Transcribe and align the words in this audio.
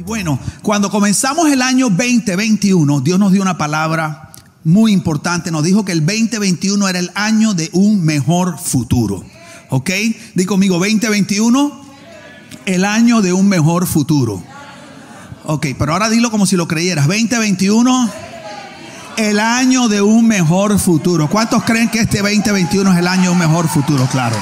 Y 0.00 0.02
bueno, 0.02 0.38
cuando 0.62 0.90
comenzamos 0.90 1.52
el 1.52 1.60
año 1.60 1.90
2021, 1.90 3.02
Dios 3.02 3.18
nos 3.18 3.32
dio 3.32 3.42
una 3.42 3.58
palabra 3.58 4.32
muy 4.64 4.92
importante. 4.92 5.50
Nos 5.50 5.62
dijo 5.62 5.84
que 5.84 5.92
el 5.92 6.06
2021 6.06 6.88
era 6.88 6.98
el 6.98 7.10
año 7.14 7.52
de 7.52 7.68
un 7.74 8.02
mejor 8.02 8.58
futuro. 8.58 9.22
¿Ok? 9.68 9.90
Di 10.34 10.46
conmigo, 10.46 10.78
2021, 10.78 11.84
el 12.64 12.86
año 12.86 13.20
de 13.20 13.34
un 13.34 13.46
mejor 13.46 13.86
futuro. 13.86 14.42
Ok, 15.44 15.66
pero 15.78 15.92
ahora 15.92 16.08
dilo 16.08 16.30
como 16.30 16.46
si 16.46 16.56
lo 16.56 16.66
creyeras. 16.66 17.06
2021, 17.06 18.10
el 19.18 19.38
año 19.38 19.88
de 19.88 20.00
un 20.00 20.26
mejor 20.26 20.78
futuro. 20.78 21.28
¿Cuántos 21.28 21.62
creen 21.64 21.90
que 21.90 21.98
este 21.98 22.22
2021 22.22 22.90
es 22.90 22.98
el 23.00 23.06
año 23.06 23.24
de 23.24 23.30
un 23.32 23.38
mejor 23.38 23.68
futuro? 23.68 24.08
Claro. 24.10 24.38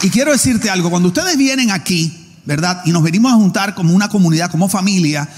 Y 0.00 0.08
quiero 0.08 0.32
decirte 0.32 0.70
algo, 0.70 0.88
cuando 0.88 1.08
ustedes 1.08 1.36
vienen 1.36 1.70
aquí, 1.70 2.17
¿verdad? 2.48 2.80
Y 2.86 2.92
nos 2.92 3.02
venimos 3.02 3.30
a 3.30 3.34
juntar 3.34 3.74
como 3.74 3.92
una 3.92 4.08
comunidad, 4.08 4.50
como 4.50 4.70
familia, 4.70 5.28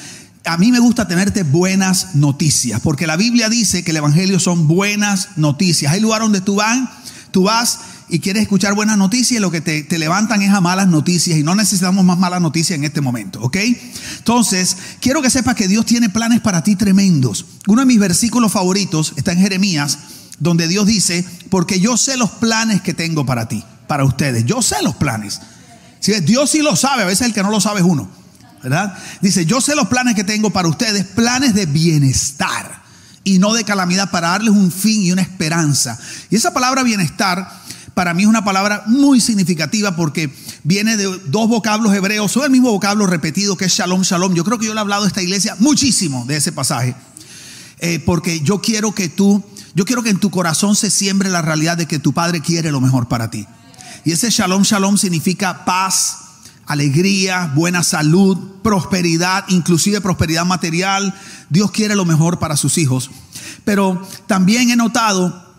a 0.45 0.57
mí 0.57 0.71
me 0.71 0.79
gusta 0.79 1.09
tenerte 1.09 1.43
buenas 1.43 2.15
noticias, 2.15 2.81
porque 2.81 3.05
la 3.05 3.17
Biblia 3.17 3.49
dice 3.49 3.83
que 3.83 3.91
el 3.91 3.97
Evangelio 3.97 4.39
son 4.39 4.69
buenas 4.69 5.31
noticias. 5.35 5.93
Hay 5.93 5.99
lugar 5.99 6.23
donde 6.23 6.41
tú 6.41 6.55
vas, 6.55 6.89
tú 7.33 7.43
vas 7.43 7.81
y 8.09 8.21
quieres 8.21 8.43
escuchar 8.43 8.75
buenas 8.77 8.97
noticias 8.97 9.39
y 9.39 9.41
lo 9.41 9.51
que 9.51 9.61
te, 9.61 9.83
te, 9.83 9.99
levantan 9.99 10.41
es 10.43 10.51
a 10.51 10.61
malas 10.61 10.87
noticias 10.87 11.37
y 11.37 11.43
no 11.43 11.57
necesitamos 11.57 12.05
más 12.05 12.17
malas 12.17 12.41
noticias 12.41 12.79
en 12.79 12.85
este 12.85 13.01
momento, 13.01 13.41
¿ok? 13.43 13.57
Entonces, 14.19 14.77
quiero 15.01 15.21
que 15.21 15.31
sepas 15.31 15.57
que 15.57 15.67
Dios 15.67 15.87
tiene 15.87 16.11
planes 16.11 16.41
para 16.41 16.63
ti 16.63 16.77
tremendos. 16.77 17.45
Uno 17.67 17.81
de 17.81 17.87
mis 17.87 17.99
versículos 17.99 18.53
favoritos 18.53 19.15
está 19.17 19.33
en 19.33 19.41
Jeremías, 19.41 19.99
donde 20.39 20.69
Dios 20.69 20.87
dice, 20.87 21.25
porque 21.51 21.81
yo 21.81 21.97
sé 21.97 22.17
los 22.17 22.31
planes 22.31 22.83
que 22.83 22.95
tengo 22.95 23.27
para 23.27 23.49
ti, 23.49 23.65
para 23.89 24.05
ustedes. 24.05 24.45
Yo 24.45 24.63
sé 24.63 24.77
los 24.85 24.95
planes. 24.95 25.41
Dios 26.01 26.51
sí 26.51 26.63
lo 26.63 26.77
sabe, 26.77 27.03
a 27.03 27.07
veces 27.07 27.27
el 27.27 27.35
que 27.35 27.43
no 27.43 27.51
lo 27.51 27.61
sabe 27.61 27.81
es 27.81 27.87
uno. 27.87 28.09
¿Verdad? 28.63 28.95
Dice, 29.23 29.47
yo 29.47 29.61
sé 29.61 29.75
los 29.75 29.89
planes 29.89 30.15
que 30.15 30.25
tengo 30.25 30.51
para 30.51 30.69
ustedes, 30.69 31.07
planes 31.07 31.55
de 31.55 31.65
bienestar 31.65 32.83
y 33.25 33.39
no 33.39 33.55
de 33.55 33.65
calamidad, 33.65 34.11
para 34.11 34.29
darles 34.29 34.51
un 34.51 34.71
fin 34.71 35.03
y 35.03 35.13
una 35.13 35.23
esperanza. 35.23 35.99
Y 36.29 36.37
esa 36.37 36.53
palabra 36.53 36.83
bienestar 36.83 37.49
para 37.95 38.15
mí 38.15 38.23
es 38.23 38.29
una 38.29 38.45
palabra 38.45 38.85
muy 38.87 39.21
significativa 39.21 39.97
porque 39.97 40.35
viene 40.63 40.97
de 40.97 41.05
dos 41.27 41.49
vocablos 41.49 41.95
hebreos, 41.95 42.31
son 42.33 42.45
el 42.45 42.51
mismo 42.51 42.71
vocablo 42.71 43.07
repetido 43.07 43.57
que 43.57 43.67
es 43.67 43.73
shalom, 43.73 44.03
shalom. 44.03 44.35
Yo 44.35 44.45
creo 44.45 44.59
que 44.59 44.67
yo 44.67 44.75
le 44.75 44.79
he 44.79 44.81
hablado 44.81 45.05
a 45.05 45.09
esta 45.09 45.23
iglesia 45.23 45.57
muchísimo 45.59 46.25
de 46.27 46.37
ese 46.37 46.53
pasaje, 46.53 46.95
eh, 47.79 47.99
porque 47.99 48.41
yo 48.41 48.61
quiero 48.61 48.95
que 48.95 49.09
tú, 49.09 49.43
yo 49.75 49.85
quiero 49.85 50.03
que 50.03 50.11
en 50.11 50.19
tu 50.19 50.31
corazón 50.31 50.77
se 50.77 50.91
siembre 50.91 51.31
la 51.31 51.43
realidad 51.43 51.77
de 51.77 51.87
que 51.87 51.99
tu 51.99 52.13
Padre 52.13 52.41
quiere 52.41 52.71
lo 52.71 52.81
mejor 52.81 53.09
para 53.09 53.31
ti. 53.31 53.47
Y 54.05 54.13
ese 54.13 54.31
shalom, 54.31 54.63
shalom 54.63 54.97
significa 54.97 55.65
paz, 55.65 56.19
alegría, 56.67 57.53
buena 57.55 57.83
salud, 57.83 58.39
prosperidad, 58.63 59.45
inclusive 59.49 60.01
prosperidad 60.01 60.45
material. 60.45 61.15
Dios 61.49 61.71
quiere 61.71 61.97
lo 61.97 62.05
mejor 62.05 62.39
para 62.39 62.57
sus 62.57 62.79
hijos. 62.79 63.11
Pero 63.65 64.07
también 64.27 64.71
he 64.71 64.77
notado 64.77 65.51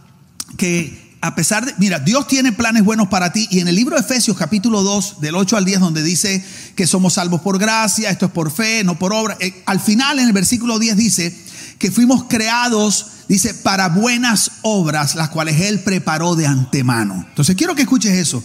que 0.58 1.02
a 1.22 1.36
pesar 1.36 1.66
de, 1.66 1.74
mira, 1.78 2.00
Dios 2.00 2.28
tiene 2.28 2.52
planes 2.52 2.84
buenos 2.84 3.08
para 3.08 3.32
ti. 3.32 3.48
Y 3.52 3.60
en 3.60 3.68
el 3.68 3.76
libro 3.76 3.96
de 3.96 4.02
Efesios 4.02 4.36
capítulo 4.36 4.82
2, 4.82 5.22
del 5.22 5.36
8 5.36 5.56
al 5.56 5.66
10, 5.66 5.80
donde 5.80 6.04
dice 6.04 6.44
que 6.76 6.88
somos 6.88 7.14
salvos 7.14 7.42
por 7.42 7.60
gracia, 7.60 8.10
esto 8.10 8.26
es 8.26 8.32
por 8.32 8.52
fe, 8.52 8.84
no 8.84 8.98
por 8.98 9.14
obra. 9.14 9.38
Eh, 9.40 9.64
al 9.68 9.80
final, 9.80 10.18
en 10.18 10.28
el 10.28 10.34
versículo 10.34 10.80
10 10.80 10.98
dice 10.98 11.38
que 11.78 11.92
fuimos 11.92 12.26
creados 12.28 13.08
Dice, 13.32 13.54
para 13.54 13.88
buenas 13.88 14.52
obras, 14.62 15.16
las 15.16 15.30
cuales 15.30 15.62
Él 15.62 15.80
preparó 15.80 16.36
de 16.36 16.46
antemano. 16.46 17.26
Entonces 17.30 17.56
quiero 17.56 17.76
que 17.76 17.84
escuches 17.84 18.12
eso. 18.12 18.44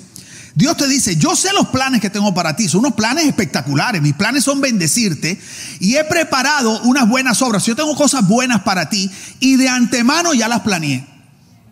Dios 0.55 0.77
te 0.77 0.87
dice, 0.87 1.17
yo 1.17 1.35
sé 1.35 1.53
los 1.53 1.67
planes 1.71 2.01
que 2.01 2.09
tengo 2.09 2.33
para 2.33 2.55
ti, 2.55 2.69
son 2.69 2.79
unos 2.79 2.95
planes 2.95 3.27
espectaculares, 3.27 4.01
mis 4.01 4.15
planes 4.15 4.45
son 4.45 4.61
bendecirte 4.61 5.41
y 5.81 5.97
he 5.97 6.05
preparado 6.05 6.83
unas 6.83 7.09
buenas 7.09 7.43
obras, 7.43 7.67
yo 7.67 7.75
tengo 7.75 7.97
cosas 7.97 8.29
buenas 8.29 8.63
para 8.63 8.89
ti 8.89 9.11
y 9.41 9.57
de 9.57 9.69
antemano 9.69 10.35
ya 10.35 10.47
las 10.47 10.61
planeé, 10.61 11.05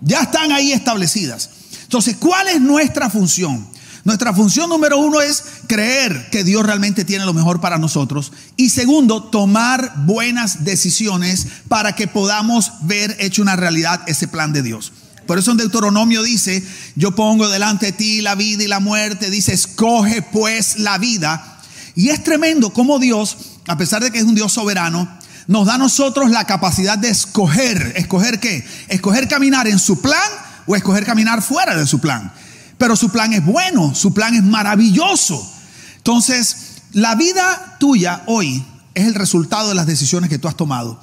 ya 0.01 0.23
están 0.23 0.51
ahí 0.51 0.73
establecidas. 0.73 1.51
Entonces, 1.85 2.17
¿cuál 2.17 2.49
es 2.49 2.61
nuestra 2.61 3.11
función? 3.11 3.65
Nuestra 4.05 4.35
función 4.35 4.69
número 4.69 4.99
uno 4.99 5.23
es 5.23 5.43
creer 5.67 6.29
que 6.31 6.45
Dios 6.45 6.65
realmente 6.65 7.07
tiene 7.07 7.25
lo 7.25 7.33
mejor 7.33 7.63
para 7.63 7.79
nosotros. 7.79 8.33
Y 8.55 8.69
segundo, 8.69 9.23
tomar 9.23 9.95
buenas 10.05 10.65
decisiones 10.65 11.47
para 11.69 11.95
que 11.95 12.07
podamos 12.07 12.73
ver 12.83 13.17
hecho 13.19 13.41
una 13.41 13.57
realidad 13.57 14.03
ese 14.07 14.29
plan 14.29 14.53
de 14.53 14.63
Dios. 14.63 14.93
Por 15.27 15.39
eso 15.39 15.53
en 15.53 15.57
Deuteronomio 15.57 16.23
dice, 16.23 16.63
yo 16.97 17.13
pongo 17.15 17.49
delante 17.49 17.87
de 17.87 17.93
ti 17.93 18.21
la 18.21 18.35
vida 18.35 18.63
y 18.63 18.69
la 18.69 18.79
muerte. 18.79 19.31
Dice, 19.31 19.55
escoge 19.55 20.21
pues 20.21 20.79
la 20.81 20.99
vida. 20.99 21.63
Y 21.95 22.11
es 22.11 22.23
tremendo 22.23 22.75
como 22.75 22.99
Dios, 22.99 23.39
a 23.67 23.79
pesar 23.79 24.05
de 24.05 24.11
que 24.11 24.19
es 24.19 24.25
un 24.25 24.35
Dios 24.35 24.53
soberano, 24.53 25.09
nos 25.47 25.67
da 25.67 25.77
a 25.77 25.79
nosotros 25.79 26.31
la 26.31 26.45
capacidad 26.45 26.99
de 26.99 27.09
escoger. 27.09 27.95
¿Escoger 27.97 28.39
qué? 28.39 28.67
Escoger 28.89 29.29
caminar 29.29 29.67
en 29.67 29.79
su 29.79 30.03
plan 30.03 30.31
o 30.67 30.77
escoger 30.77 31.07
caminar 31.07 31.41
fuera 31.41 31.75
de 31.75 31.87
su 31.87 32.01
plan. 32.01 32.31
Pero 32.79 32.97
su 32.97 33.11
plan 33.11 33.33
es 33.33 33.45
bueno, 33.45 33.95
su 33.95 34.13
plan 34.13 34.35
es 34.35 34.43
maravilloso. 34.43 35.51
Entonces, 35.97 36.57
la 36.93 37.15
vida 37.15 37.77
tuya 37.79 38.23
hoy 38.27 38.65
es 38.95 39.07
el 39.07 39.15
resultado 39.15 39.69
de 39.69 39.75
las 39.75 39.87
decisiones 39.87 40.31
que 40.31 40.39
tú 40.39 40.49
has 40.49 40.57
tomado. 40.57 41.01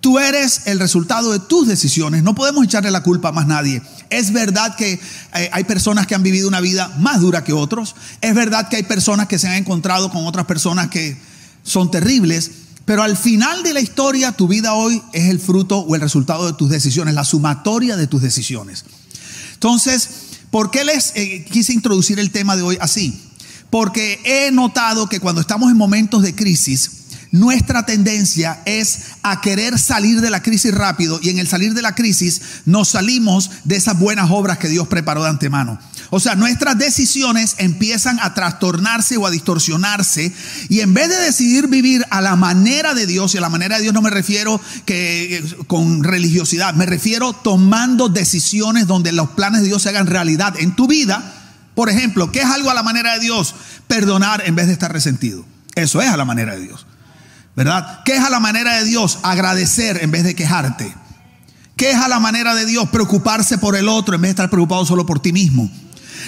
Tú 0.00 0.18
eres 0.18 0.62
el 0.66 0.78
resultado 0.78 1.32
de 1.32 1.40
tus 1.40 1.66
decisiones. 1.66 2.22
No 2.22 2.34
podemos 2.34 2.64
echarle 2.64 2.90
la 2.90 3.02
culpa 3.02 3.30
a 3.30 3.32
más 3.32 3.46
nadie. 3.46 3.82
Es 4.08 4.32
verdad 4.32 4.76
que 4.76 5.00
eh, 5.34 5.50
hay 5.52 5.64
personas 5.64 6.06
que 6.06 6.14
han 6.14 6.22
vivido 6.22 6.46
una 6.46 6.60
vida 6.60 6.92
más 6.98 7.20
dura 7.20 7.42
que 7.42 7.52
otros. 7.52 7.96
Es 8.20 8.34
verdad 8.34 8.68
que 8.68 8.76
hay 8.76 8.84
personas 8.84 9.26
que 9.26 9.38
se 9.38 9.48
han 9.48 9.54
encontrado 9.54 10.10
con 10.10 10.26
otras 10.26 10.46
personas 10.46 10.88
que 10.88 11.20
son 11.64 11.90
terribles. 11.90 12.50
Pero 12.84 13.02
al 13.02 13.16
final 13.16 13.64
de 13.64 13.74
la 13.74 13.80
historia, 13.80 14.30
tu 14.30 14.46
vida 14.46 14.74
hoy 14.74 15.02
es 15.12 15.28
el 15.28 15.40
fruto 15.40 15.78
o 15.78 15.94
el 15.96 16.00
resultado 16.00 16.46
de 16.46 16.52
tus 16.52 16.70
decisiones, 16.70 17.14
la 17.14 17.24
sumatoria 17.24 17.96
de 17.96 18.06
tus 18.06 18.22
decisiones. 18.22 18.84
Entonces, 19.54 20.08
¿Por 20.56 20.70
qué 20.70 20.86
les 20.86 21.12
eh, 21.16 21.44
quise 21.44 21.74
introducir 21.74 22.18
el 22.18 22.30
tema 22.30 22.56
de 22.56 22.62
hoy 22.62 22.78
así? 22.80 23.20
Porque 23.68 24.22
he 24.24 24.50
notado 24.50 25.06
que 25.06 25.20
cuando 25.20 25.42
estamos 25.42 25.70
en 25.70 25.76
momentos 25.76 26.22
de 26.22 26.34
crisis, 26.34 26.92
nuestra 27.30 27.84
tendencia 27.84 28.62
es 28.64 29.00
a 29.22 29.42
querer 29.42 29.78
salir 29.78 30.22
de 30.22 30.30
la 30.30 30.42
crisis 30.42 30.72
rápido 30.72 31.20
y 31.22 31.28
en 31.28 31.38
el 31.38 31.46
salir 31.46 31.74
de 31.74 31.82
la 31.82 31.94
crisis 31.94 32.40
nos 32.64 32.88
salimos 32.88 33.50
de 33.64 33.76
esas 33.76 33.98
buenas 33.98 34.30
obras 34.30 34.56
que 34.56 34.70
Dios 34.70 34.88
preparó 34.88 35.24
de 35.24 35.28
antemano. 35.28 35.78
O 36.10 36.20
sea, 36.20 36.34
nuestras 36.34 36.78
decisiones 36.78 37.56
empiezan 37.58 38.18
a 38.20 38.34
trastornarse 38.34 39.16
o 39.16 39.26
a 39.26 39.30
distorsionarse 39.30 40.32
y 40.68 40.80
en 40.80 40.94
vez 40.94 41.08
de 41.08 41.16
decidir 41.16 41.68
vivir 41.68 42.04
a 42.10 42.20
la 42.20 42.36
manera 42.36 42.94
de 42.94 43.06
Dios, 43.06 43.34
y 43.34 43.38
a 43.38 43.40
la 43.40 43.48
manera 43.48 43.76
de 43.76 43.82
Dios 43.82 43.94
no 43.94 44.02
me 44.02 44.10
refiero 44.10 44.60
que 44.84 45.36
eh, 45.36 45.44
con 45.66 46.04
religiosidad, 46.04 46.74
me 46.74 46.86
refiero 46.86 47.32
tomando 47.32 48.08
decisiones 48.08 48.86
donde 48.86 49.12
los 49.12 49.30
planes 49.30 49.62
de 49.62 49.68
Dios 49.68 49.82
se 49.82 49.88
hagan 49.88 50.06
realidad 50.06 50.54
en 50.58 50.76
tu 50.76 50.86
vida. 50.86 51.32
Por 51.74 51.90
ejemplo, 51.90 52.32
¿qué 52.32 52.40
es 52.40 52.46
algo 52.46 52.70
a 52.70 52.74
la 52.74 52.82
manera 52.82 53.14
de 53.14 53.20
Dios? 53.20 53.54
Perdonar 53.86 54.42
en 54.46 54.54
vez 54.54 54.66
de 54.66 54.72
estar 54.72 54.92
resentido. 54.92 55.44
Eso 55.74 56.00
es 56.00 56.08
a 56.08 56.16
la 56.16 56.24
manera 56.24 56.54
de 56.56 56.62
Dios. 56.62 56.86
¿Verdad? 57.54 58.00
¿Qué 58.04 58.16
es 58.16 58.22
a 58.22 58.30
la 58.30 58.40
manera 58.40 58.76
de 58.76 58.84
Dios? 58.84 59.18
Agradecer 59.22 60.02
en 60.02 60.10
vez 60.10 60.24
de 60.24 60.34
quejarte. 60.34 60.94
¿Qué 61.76 61.90
es 61.90 61.96
a 61.96 62.08
la 62.08 62.20
manera 62.20 62.54
de 62.54 62.64
Dios? 62.64 62.88
Preocuparse 62.90 63.58
por 63.58 63.76
el 63.76 63.88
otro 63.88 64.14
en 64.14 64.22
vez 64.22 64.28
de 64.28 64.32
estar 64.32 64.50
preocupado 64.50 64.86
solo 64.86 65.04
por 65.04 65.20
ti 65.20 65.32
mismo. 65.32 65.70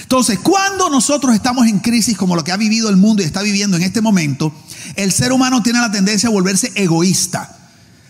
Entonces, 0.01 0.39
cuando 0.39 0.89
nosotros 0.89 1.33
estamos 1.33 1.67
en 1.67 1.79
crisis 1.79 2.17
como 2.17 2.35
lo 2.35 2.43
que 2.43 2.51
ha 2.51 2.57
vivido 2.57 2.89
el 2.89 2.97
mundo 2.97 3.21
y 3.21 3.25
está 3.25 3.41
viviendo 3.41 3.77
en 3.77 3.83
este 3.83 4.01
momento, 4.01 4.53
el 4.95 5.11
ser 5.11 5.31
humano 5.31 5.63
tiene 5.63 5.79
la 5.79 5.91
tendencia 5.91 6.29
a 6.29 6.31
volverse 6.31 6.71
egoísta. 6.75 7.55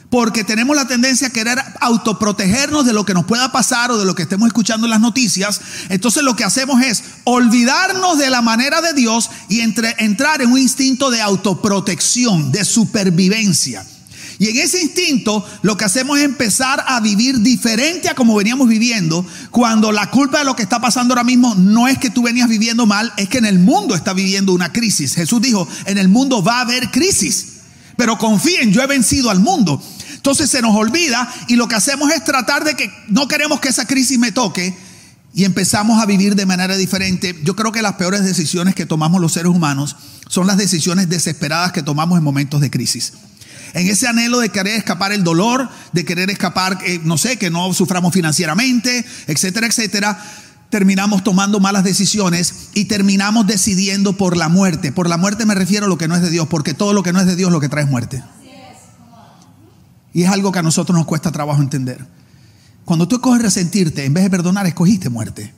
Porque 0.10 0.44
tenemos 0.44 0.76
la 0.76 0.88
tendencia 0.88 1.28
a 1.28 1.32
querer 1.32 1.60
autoprotegernos 1.82 2.84
de 2.86 2.94
lo 2.94 3.06
que 3.06 3.14
nos 3.14 3.26
pueda 3.26 3.52
pasar 3.52 3.92
o 3.92 4.00
de 4.00 4.06
lo 4.06 4.16
que 4.16 4.24
estemos 4.24 4.48
escuchando 4.48 4.88
en 4.88 4.92
las 4.92 5.02
noticias. 5.02 5.62
Entonces 5.90 6.24
lo 6.24 6.36
que 6.36 6.44
hacemos 6.44 6.82
es 6.82 7.04
olvidarnos 7.26 8.18
de 8.18 8.32
la 8.32 8.42
manera 8.42 8.82
de 8.82 8.94
Dios 8.94 9.30
y 9.50 9.60
entrar 9.60 10.42
en 10.42 10.52
un 10.52 10.58
instinto 10.58 11.12
de 11.12 11.22
autoprotección, 11.22 12.52
de 12.52 12.66
supervivencia. 12.66 13.86
Y 14.40 14.48
en 14.48 14.58
ese 14.58 14.82
instinto 14.82 15.46
lo 15.64 15.76
que 15.76 15.84
hacemos 15.84 16.18
es 16.18 16.24
empezar 16.24 16.86
a 16.88 17.02
vivir 17.02 17.42
diferente 17.42 18.08
a 18.08 18.16
como 18.16 18.36
veníamos 18.36 18.70
viviendo, 18.70 19.26
cuando 19.52 19.92
la 19.92 20.10
culpa 20.10 20.40
de 20.40 20.46
lo 20.46 20.56
que 20.56 20.64
está 20.64 20.80
pasando 20.80 21.14
ahora 21.14 21.26
mismo 21.26 21.56
no 21.56 21.90
es 21.90 21.98
que 21.98 22.10
tú 22.10 22.24
venías 22.24 22.48
viviendo 22.48 22.86
mal, 22.86 23.12
es 23.18 23.28
que 23.28 23.40
en 23.40 23.46
el 23.46 23.60
mundo 23.60 23.96
está 23.96 24.14
viviendo 24.14 24.54
una 24.54 24.72
crisis. 24.72 25.14
Jesús 25.14 25.42
dijo, 25.42 25.68
en 25.86 25.98
el 25.98 26.08
mundo 26.08 26.42
va 26.42 26.60
a 26.60 26.62
haber 26.62 26.90
crisis, 26.90 27.48
pero 27.98 28.18
confíen, 28.18 28.72
yo 28.72 28.82
he 28.82 28.88
vencido 28.88 29.30
al 29.30 29.42
mundo. 29.42 29.84
Entonces 30.14 30.50
se 30.50 30.62
nos 30.62 30.74
olvida 30.74 31.30
y 31.50 31.58
lo 31.58 31.68
que 31.68 31.76
hacemos 31.76 32.10
es 32.14 32.24
tratar 32.24 32.64
de 32.64 32.76
que 32.76 32.90
no 33.10 33.28
queremos 33.28 33.60
que 33.60 33.68
esa 33.68 33.86
crisis 33.86 34.18
me 34.18 34.32
toque 34.32 34.74
y 35.34 35.44
empezamos 35.44 36.02
a 36.02 36.06
vivir 36.06 36.36
de 36.36 36.46
manera 36.46 36.78
diferente. 36.78 37.38
Yo 37.44 37.58
creo 37.58 37.74
que 37.74 37.82
las 37.82 37.96
peores 37.96 38.24
decisiones 38.24 38.74
que 38.74 38.86
tomamos 38.86 39.20
los 39.20 39.34
seres 39.34 39.52
humanos 39.52 39.98
son 40.30 40.48
las 40.48 40.56
decisiones 40.56 41.10
desesperadas 41.10 41.74
que 41.74 41.84
tomamos 41.84 42.18
en 42.18 42.24
momentos 42.24 42.62
de 42.62 42.72
crisis. 42.72 43.14
En 43.74 43.88
ese 43.88 44.08
anhelo 44.08 44.40
de 44.40 44.50
querer 44.50 44.76
escapar 44.76 45.12
el 45.12 45.24
dolor, 45.24 45.70
de 45.94 46.06
querer 46.06 46.30
escapar, 46.30 46.80
eh, 46.86 47.00
no 47.04 47.18
sé, 47.18 47.38
que 47.38 47.50
no 47.50 47.74
suframos 47.74 48.14
financieramente, 48.14 49.06
etcétera, 49.28 49.68
etcétera. 49.68 50.20
terminamos 50.70 51.24
tomando 51.24 51.60
malas 51.60 51.84
decisiones 51.84 52.70
y 52.76 52.86
terminamos 52.86 53.48
decidiendo 53.48 54.14
por 54.14 54.38
la 54.38 54.50
muerte. 54.50 54.92
Por 54.92 55.10
la 55.10 55.18
muerte 55.18 55.46
me 55.46 55.56
refiero 55.56 55.88
a 55.88 55.90
lo 55.90 55.98
que 55.98 56.08
no 56.08 56.16
es 56.16 56.22
de 56.22 56.30
Dios, 56.30 56.48
porque 56.48 56.74
todo 56.74 56.94
lo 56.94 57.02
que 57.02 57.12
no 57.12 57.20
es 57.20 57.26
de 57.26 57.36
Dios 57.36 57.52
lo 57.52 57.60
que 57.60 57.70
trae 57.70 57.84
es 57.84 57.90
muerte. 57.90 58.24
Y 60.14 60.24
es 60.24 60.30
algo 60.30 60.52
que 60.52 60.60
a 60.60 60.64
nosotros 60.64 60.98
nos 60.98 61.06
cuesta 61.06 61.32
trabajo 61.32 61.62
entender. 61.62 62.06
Cuando 62.86 63.08
tú 63.08 63.18
escoges 63.18 63.42
resentirte, 63.42 64.06
en 64.06 64.14
vez 64.14 64.24
de 64.24 64.30
perdonar, 64.30 64.66
escogiste 64.66 65.10
muerte. 65.10 65.54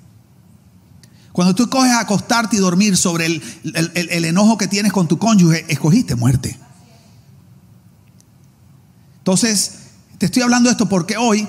Cuando 1.32 1.56
tú 1.56 1.64
escoges 1.64 1.94
acostarte 1.94 2.58
y 2.58 2.60
dormir 2.60 2.98
sobre 2.98 3.26
el, 3.26 3.42
el 3.64 4.26
enojo 4.26 4.58
que 4.58 4.68
tienes 4.68 4.92
con 4.92 5.08
tu 5.08 5.18
cónyuge, 5.18 5.66
escogiste 5.70 6.16
muerte. 6.16 6.60
Entonces, 9.22 9.74
te 10.18 10.26
estoy 10.26 10.42
hablando 10.42 10.70
de 10.70 10.72
esto 10.72 10.90
porque 10.90 11.16
hoy 11.16 11.48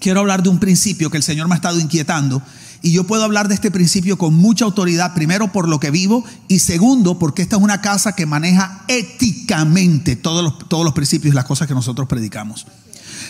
quiero 0.00 0.20
hablar 0.20 0.42
de 0.42 0.48
un 0.48 0.58
principio 0.58 1.10
que 1.10 1.18
el 1.18 1.22
Señor 1.22 1.46
me 1.46 1.54
ha 1.54 1.56
estado 1.56 1.78
inquietando 1.78 2.42
y 2.80 2.92
yo 2.92 3.04
puedo 3.04 3.24
hablar 3.24 3.48
de 3.48 3.54
este 3.54 3.70
principio 3.70 4.16
con 4.16 4.34
mucha 4.34 4.64
autoridad, 4.64 5.12
primero 5.14 5.52
por 5.52 5.68
lo 5.68 5.80
que 5.80 5.90
vivo 5.90 6.24
y 6.48 6.60
segundo 6.60 7.18
porque 7.18 7.42
esta 7.42 7.56
es 7.56 7.62
una 7.62 7.82
casa 7.82 8.14
que 8.14 8.24
maneja 8.24 8.84
éticamente 8.88 10.16
todos 10.16 10.42
los, 10.42 10.68
todos 10.68 10.84
los 10.84 10.94
principios 10.94 11.32
y 11.32 11.36
las 11.36 11.44
cosas 11.44 11.68
que 11.68 11.74
nosotros 11.74 12.08
predicamos. 12.08 12.66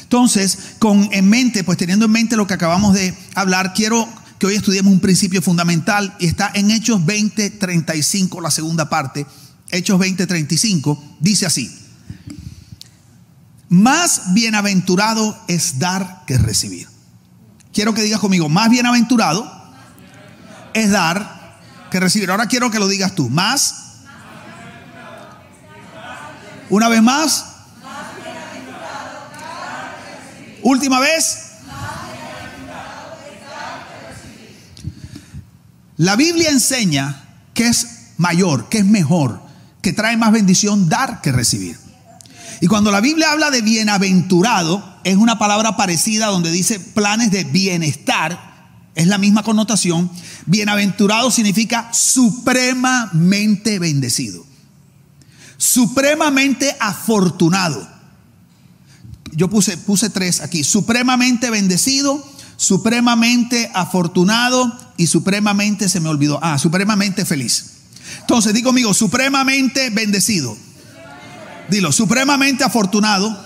Entonces, 0.03 0.59
con 0.79 1.09
en 1.13 1.29
mente, 1.29 1.65
pues 1.65 1.79
teniendo 1.79 2.05
en 2.05 2.13
mente 2.13 2.37
lo 2.37 2.47
que 2.47 2.55
acabamos 2.55 2.95
de 2.95 3.17
hablar, 3.35 3.75
quiero 3.75 4.09
que 4.39 4.47
hoy 4.47 4.55
estudiemos 4.55 4.93
un 4.93 5.01
principio 5.01 5.43
fundamental 5.43 6.15
y 6.21 6.27
está 6.27 6.51
en 6.55 6.71
Hechos 6.71 7.01
20:35, 7.01 8.41
la 8.41 8.51
segunda 8.51 8.89
parte. 8.89 9.27
Hechos 9.71 9.99
20:35 9.99 10.99
dice 11.21 11.47
así: 11.47 11.88
Más 13.69 14.33
bienaventurado 14.33 15.39
es 15.47 15.79
dar 15.79 16.25
que 16.27 16.39
recibir. 16.39 16.89
Quiero 17.73 17.93
que 17.93 18.03
digas 18.03 18.21
conmigo, 18.21 18.49
más 18.49 18.71
bienaventurado 18.71 19.51
es 20.73 20.91
dar 20.91 21.59
que 21.91 22.01
recibir. 22.01 22.31
Ahora 22.31 22.47
quiero 22.47 22.71
que 22.71 22.79
lo 22.79 22.89
digas 22.89 23.15
tú. 23.15 23.29
Más. 23.29 23.75
Una 26.71 26.89
vez 26.89 27.03
más. 27.03 27.45
Última 30.63 31.01
vez. 31.01 31.45
La 35.97 36.15
Biblia 36.15 36.51
enseña 36.51 37.25
que 37.55 37.67
es 37.69 38.13
mayor, 38.19 38.69
que 38.69 38.79
es 38.79 38.85
mejor, 38.85 39.43
que 39.83 39.93
trae 39.93 40.17
más 40.17 40.31
bendición 40.33 40.89
dar 40.89 41.21
que 41.21 41.33
recibir. 41.33 41.88
Y 42.61 42.67
cuando 42.67 42.91
la 42.91 43.01
Biblia 43.01 43.31
habla 43.31 43.51
de 43.51 43.63
bienaventurado, 43.63 44.99
es 45.05 45.17
una 45.17 45.39
palabra 45.39 45.77
parecida 45.77 46.27
donde 46.27 46.51
dice 46.51 46.81
planes 46.81 47.31
de 47.31 47.45
bienestar, 47.45 48.49
es 48.95 49.07
la 49.07 49.19
misma 49.19 49.45
connotación. 49.45 50.11
Bienaventurado 50.47 51.31
significa 51.31 51.93
supremamente 51.93 53.79
bendecido, 53.79 54.45
supremamente 55.57 56.77
afortunado. 56.81 57.87
Yo 59.33 59.49
puse, 59.49 59.77
puse 59.77 60.11
tres 60.11 60.41
aquí, 60.41 60.65
supremamente 60.65 61.51
bendecido, 61.51 62.27
supremamente 62.57 63.71
afortunado 63.73 64.77
y 64.97 65.07
supremamente, 65.07 65.89
se 65.89 66.01
me 66.01 66.09
olvidó, 66.09 66.41
ah, 66.43 66.59
supremamente 66.59 67.25
feliz. 67.25 67.75
Entonces, 68.21 68.53
digo 68.53 68.71
conmigo, 68.71 68.93
supremamente 68.95 69.91
bendecido 69.91 70.57
Dilo, 71.69 71.93
supremamente 71.93 72.65
afortunado, 72.65 73.37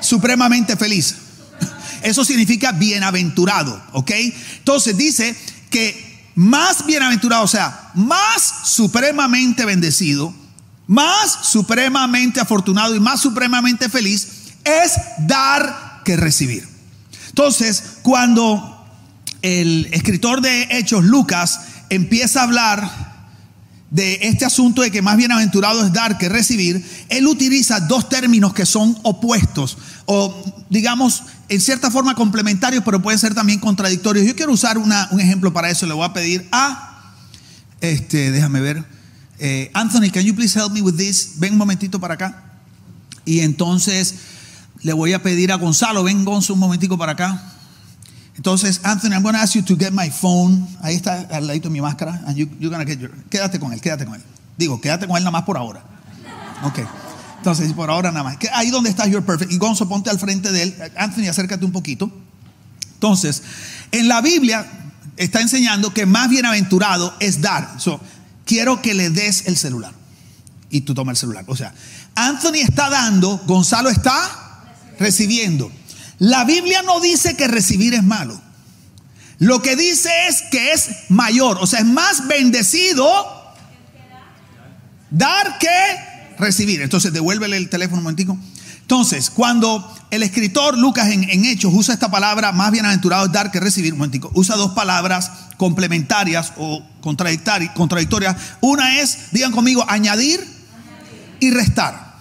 supremamente 0.00 0.76
feliz. 0.76 1.16
Eso 2.02 2.24
significa 2.24 2.72
bienaventurado, 2.72 3.80
¿ok? 3.92 4.10
Entonces 4.58 4.96
dice 4.96 5.36
que 5.70 6.30
más 6.34 6.84
bienaventurado, 6.84 7.44
o 7.44 7.48
sea, 7.48 7.90
más 7.94 8.42
supremamente 8.64 9.64
bendecido, 9.64 10.34
más 10.86 11.38
supremamente 11.44 12.40
afortunado 12.40 12.94
y 12.94 13.00
más 13.00 13.20
supremamente 13.20 13.88
feliz 13.88 14.28
es 14.64 14.92
dar 15.18 16.02
que 16.04 16.16
recibir. 16.16 16.68
Entonces, 17.28 17.82
cuando 18.02 18.84
el 19.42 19.88
escritor 19.92 20.40
de 20.40 20.68
Hechos, 20.70 21.04
Lucas, 21.04 21.60
empieza 21.88 22.40
a 22.40 22.44
hablar 22.44 23.11
de 23.92 24.18
este 24.22 24.46
asunto 24.46 24.80
de 24.80 24.90
que 24.90 25.02
más 25.02 25.18
bienaventurado 25.18 25.84
es 25.84 25.92
dar 25.92 26.16
que 26.16 26.30
recibir, 26.30 26.82
él 27.10 27.26
utiliza 27.26 27.78
dos 27.78 28.08
términos 28.08 28.54
que 28.54 28.64
son 28.64 28.98
opuestos 29.02 29.76
o 30.06 30.64
digamos 30.70 31.24
en 31.50 31.60
cierta 31.60 31.90
forma 31.90 32.14
complementarios, 32.14 32.82
pero 32.84 33.02
pueden 33.02 33.18
ser 33.18 33.34
también 33.34 33.60
contradictorios. 33.60 34.26
Yo 34.26 34.34
quiero 34.34 34.52
usar 34.52 34.78
un 34.78 35.20
ejemplo 35.20 35.52
para 35.52 35.68
eso, 35.68 35.84
le 35.84 35.92
voy 35.92 36.06
a 36.06 36.14
pedir 36.14 36.48
a, 36.52 37.12
este, 37.82 38.30
déjame 38.30 38.62
ver, 38.62 38.82
eh, 39.38 39.70
Anthony, 39.74 40.10
can 40.10 40.22
you 40.22 40.34
please 40.34 40.58
help 40.58 40.72
me 40.72 40.80
with 40.80 40.96
this? 40.96 41.34
Ven 41.36 41.52
un 41.52 41.58
momentito 41.58 42.00
para 42.00 42.14
acá. 42.14 42.44
Y 43.26 43.40
entonces 43.40 44.14
le 44.82 44.94
voy 44.94 45.12
a 45.12 45.22
pedir 45.22 45.52
a 45.52 45.56
Gonzalo, 45.56 46.02
ven 46.02 46.24
Gonzo 46.24 46.54
un 46.54 46.60
momentico 46.60 46.96
para 46.96 47.12
acá. 47.12 47.51
Entonces, 48.36 48.80
Anthony, 48.82 49.12
I'm 49.12 49.22
going 49.22 49.34
to 49.34 49.40
ask 49.40 49.54
you 49.54 49.62
to 49.62 49.76
get 49.76 49.92
my 49.92 50.10
phone. 50.10 50.66
Ahí 50.82 50.96
está 50.96 51.28
al 51.30 51.46
ladito 51.46 51.68
de 51.68 51.72
mi 51.72 51.80
máscara. 51.80 52.22
And 52.26 52.36
you, 52.36 52.48
you're 52.58 52.70
gonna 52.70 52.84
get 52.84 52.98
your, 52.98 53.10
quédate 53.28 53.58
con 53.58 53.72
él, 53.72 53.80
quédate 53.80 54.06
con 54.06 54.14
él. 54.14 54.22
Digo, 54.56 54.80
quédate 54.80 55.06
con 55.06 55.16
él 55.16 55.22
nada 55.22 55.32
más 55.32 55.42
por 55.42 55.56
ahora. 55.56 55.82
Ok. 56.64 56.80
Entonces, 57.38 57.72
por 57.72 57.90
ahora 57.90 58.10
nada 58.12 58.24
más. 58.24 58.38
Ahí 58.54 58.70
donde 58.70 58.88
está 58.88 59.06
You're 59.06 59.26
Perfect. 59.26 59.52
Y 59.52 59.58
Gonzo, 59.58 59.88
ponte 59.88 60.10
al 60.10 60.18
frente 60.18 60.52
de 60.52 60.62
él. 60.62 60.76
Anthony, 60.96 61.28
acércate 61.28 61.64
un 61.64 61.72
poquito. 61.72 62.10
Entonces, 62.94 63.42
en 63.90 64.08
la 64.08 64.20
Biblia 64.20 64.64
está 65.16 65.40
enseñando 65.40 65.92
que 65.92 66.06
más 66.06 66.30
bienaventurado 66.30 67.12
es 67.18 67.40
dar. 67.40 67.80
So, 67.80 68.00
quiero 68.46 68.80
que 68.80 68.94
le 68.94 69.10
des 69.10 69.46
el 69.46 69.56
celular. 69.56 69.92
Y 70.70 70.82
tú 70.82 70.94
toma 70.94 71.10
el 71.10 71.18
celular. 71.18 71.44
O 71.48 71.56
sea, 71.56 71.74
Anthony 72.14 72.60
está 72.62 72.88
dando, 72.88 73.38
Gonzalo 73.46 73.90
está 73.90 74.70
recibiendo. 74.98 75.70
La 76.22 76.44
Biblia 76.44 76.82
no 76.82 77.00
dice 77.00 77.34
que 77.34 77.48
recibir 77.48 77.94
es 77.94 78.04
malo. 78.04 78.40
Lo 79.40 79.60
que 79.60 79.74
dice 79.74 80.08
es 80.28 80.42
que 80.52 80.70
es 80.70 80.88
mayor, 81.08 81.58
o 81.60 81.66
sea, 81.66 81.80
es 81.80 81.84
más 81.84 82.28
bendecido 82.28 83.04
dar 85.10 85.58
que 85.58 85.68
recibir. 86.38 86.80
Entonces, 86.80 87.12
devuélvele 87.12 87.56
el 87.56 87.68
teléfono 87.68 87.98
un 87.98 88.04
momentico. 88.04 88.38
Entonces, 88.82 89.30
cuando 89.30 89.92
el 90.12 90.22
escritor 90.22 90.78
Lucas 90.78 91.08
en, 91.08 91.44
Hechos 91.44 91.72
usa 91.74 91.92
esta 91.92 92.08
palabra, 92.08 92.52
más 92.52 92.70
bienaventurado 92.70 93.26
es 93.26 93.32
dar 93.32 93.50
que 93.50 93.58
recibir, 93.58 93.92
un 93.92 93.98
momentico, 93.98 94.30
usa 94.32 94.54
dos 94.54 94.74
palabras 94.74 95.28
complementarias 95.56 96.52
o 96.56 96.84
contradictorias. 97.00 98.36
Una 98.60 99.00
es, 99.00 99.32
digan 99.32 99.50
conmigo, 99.50 99.84
añadir 99.88 100.46
y 101.40 101.50
restar. 101.50 102.14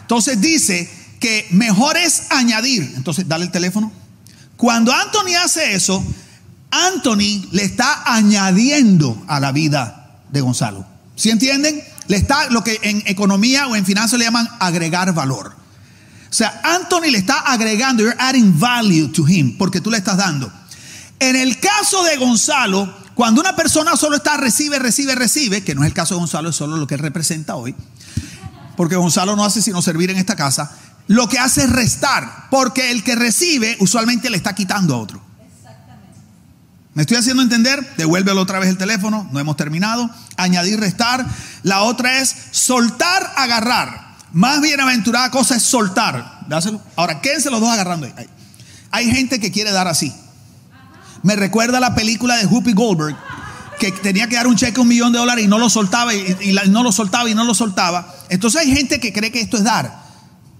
Entonces 0.00 0.40
dice 0.40 0.97
que 1.20 1.46
mejor 1.50 1.96
es 1.96 2.30
añadir. 2.30 2.92
Entonces, 2.96 3.28
dale 3.28 3.44
el 3.44 3.50
teléfono. 3.50 3.92
Cuando 4.56 4.92
Anthony 4.92 5.34
hace 5.42 5.74
eso, 5.74 6.04
Anthony 6.70 7.48
le 7.52 7.64
está 7.64 8.02
añadiendo 8.04 9.22
a 9.28 9.40
la 9.40 9.52
vida 9.52 10.20
de 10.30 10.40
Gonzalo. 10.40 10.86
¿Sí 11.16 11.30
entienden? 11.30 11.82
Le 12.06 12.16
está 12.16 12.48
lo 12.50 12.62
que 12.62 12.78
en 12.82 13.02
economía 13.06 13.66
o 13.68 13.76
en 13.76 13.84
finanzas 13.84 14.18
le 14.18 14.24
llaman 14.24 14.48
agregar 14.60 15.12
valor. 15.14 15.54
O 16.30 16.32
sea, 16.32 16.60
Anthony 16.62 17.10
le 17.10 17.18
está 17.18 17.40
agregando, 17.40 18.02
you're 18.02 18.16
adding 18.18 18.58
value 18.58 19.10
to 19.12 19.26
him, 19.26 19.56
porque 19.56 19.80
tú 19.80 19.90
le 19.90 19.98
estás 19.98 20.18
dando. 20.18 20.52
En 21.20 21.36
el 21.36 21.58
caso 21.58 22.04
de 22.04 22.16
Gonzalo, 22.16 22.94
cuando 23.14 23.40
una 23.40 23.56
persona 23.56 23.96
solo 23.96 24.16
está 24.16 24.36
recibe, 24.36 24.78
recibe, 24.78 25.14
recibe, 25.14 25.64
que 25.64 25.74
no 25.74 25.82
es 25.82 25.88
el 25.88 25.94
caso 25.94 26.14
de 26.14 26.20
Gonzalo, 26.20 26.50
es 26.50 26.56
solo 26.56 26.76
lo 26.76 26.86
que 26.86 26.96
representa 26.96 27.56
hoy, 27.56 27.74
porque 28.76 28.94
Gonzalo 28.94 29.34
no 29.34 29.44
hace 29.44 29.62
sino 29.62 29.82
servir 29.82 30.10
en 30.10 30.18
esta 30.18 30.36
casa, 30.36 30.70
lo 31.08 31.28
que 31.28 31.38
hace 31.38 31.64
es 31.64 31.70
restar, 31.70 32.48
porque 32.50 32.90
el 32.90 33.02
que 33.02 33.16
recibe 33.16 33.76
usualmente 33.80 34.30
le 34.30 34.36
está 34.36 34.54
quitando 34.54 34.94
a 34.94 34.98
otro. 34.98 35.20
¿Me 36.94 37.02
estoy 37.02 37.16
haciendo 37.16 37.42
entender? 37.42 37.94
Devuélvelo 37.96 38.40
otra 38.40 38.58
vez 38.58 38.68
el 38.68 38.76
teléfono, 38.76 39.28
no 39.32 39.38
hemos 39.38 39.56
terminado. 39.56 40.10
Añadir, 40.36 40.80
restar. 40.80 41.24
La 41.62 41.82
otra 41.82 42.18
es 42.18 42.34
soltar, 42.50 43.32
agarrar. 43.36 44.16
Más 44.32 44.60
bienaventurada 44.60 45.30
cosa 45.30 45.56
es 45.56 45.62
soltar. 45.62 46.40
Dáselo. 46.48 46.82
Ahora, 46.96 47.20
quédense 47.20 47.50
los 47.50 47.60
dos 47.60 47.70
agarrando 47.70 48.06
ahí. 48.16 48.28
Hay 48.90 49.10
gente 49.10 49.38
que 49.38 49.52
quiere 49.52 49.70
dar 49.70 49.86
así. 49.86 50.12
Me 51.22 51.36
recuerda 51.36 51.80
la 51.80 51.94
película 51.94 52.36
de 52.36 52.46
Whoopi 52.46 52.72
Goldberg, 52.72 53.16
que 53.78 53.92
tenía 53.92 54.28
que 54.28 54.36
dar 54.36 54.46
un 54.46 54.56
cheque 54.56 54.80
un 54.80 54.88
millón 54.88 55.12
de 55.12 55.20
dólares 55.20 55.44
y 55.44 55.48
no 55.48 55.58
lo 55.58 55.70
soltaba 55.70 56.14
y, 56.14 56.36
y 56.40 56.52
no 56.68 56.82
lo 56.82 56.92
soltaba 56.92 57.30
y 57.30 57.34
no 57.34 57.44
lo 57.44 57.54
soltaba. 57.54 58.12
Entonces 58.28 58.60
hay 58.60 58.74
gente 58.74 59.00
que 59.00 59.12
cree 59.12 59.30
que 59.30 59.40
esto 59.40 59.56
es 59.56 59.64
dar. 59.64 59.97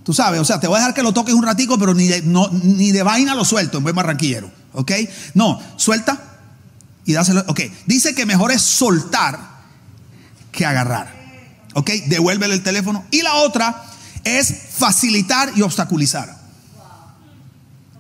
Tú 0.09 0.15
sabes, 0.15 0.41
o 0.41 0.45
sea, 0.47 0.59
te 0.59 0.67
voy 0.67 0.77
a 0.77 0.79
dejar 0.79 0.95
que 0.95 1.03
lo 1.03 1.13
toques 1.13 1.35
un 1.35 1.43
ratico, 1.43 1.79
pero 1.79 1.93
ni 1.93 2.07
de, 2.07 2.23
no, 2.23 2.49
ni 2.51 2.93
de 2.93 3.03
vaina 3.03 3.35
lo 3.35 3.45
suelto 3.45 3.77
en 3.77 3.83
buen 3.83 3.95
barranquillero. 3.95 4.51
¿Ok? 4.73 4.91
No, 5.35 5.61
suelta 5.77 6.19
y 7.05 7.13
dáselo. 7.13 7.45
Ok, 7.47 7.61
dice 7.85 8.15
que 8.15 8.25
mejor 8.25 8.51
es 8.51 8.63
soltar 8.63 9.39
que 10.51 10.65
agarrar. 10.65 11.15
¿Ok? 11.75 11.91
Devuélvele 12.07 12.55
el 12.55 12.63
teléfono. 12.63 13.05
Y 13.11 13.21
la 13.21 13.35
otra 13.35 13.85
es 14.25 14.51
facilitar 14.71 15.53
y 15.55 15.61
obstaculizar. 15.61 16.35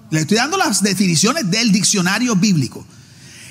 Le 0.08 0.20
estoy 0.20 0.38
dando 0.38 0.56
las 0.56 0.82
definiciones 0.82 1.50
del 1.50 1.72
diccionario 1.72 2.36
bíblico. 2.36 2.86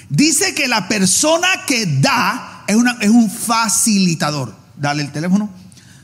Dice 0.10 0.56
que 0.56 0.68
la 0.68 0.88
persona 0.88 1.48
que 1.68 1.86
da 1.86 2.64
es, 2.66 2.76
una, 2.76 2.98
es 3.02 3.10
un 3.12 3.30
facilitador. 3.30 4.56
Dale 4.76 5.04
el 5.04 5.12
teléfono. 5.12 5.48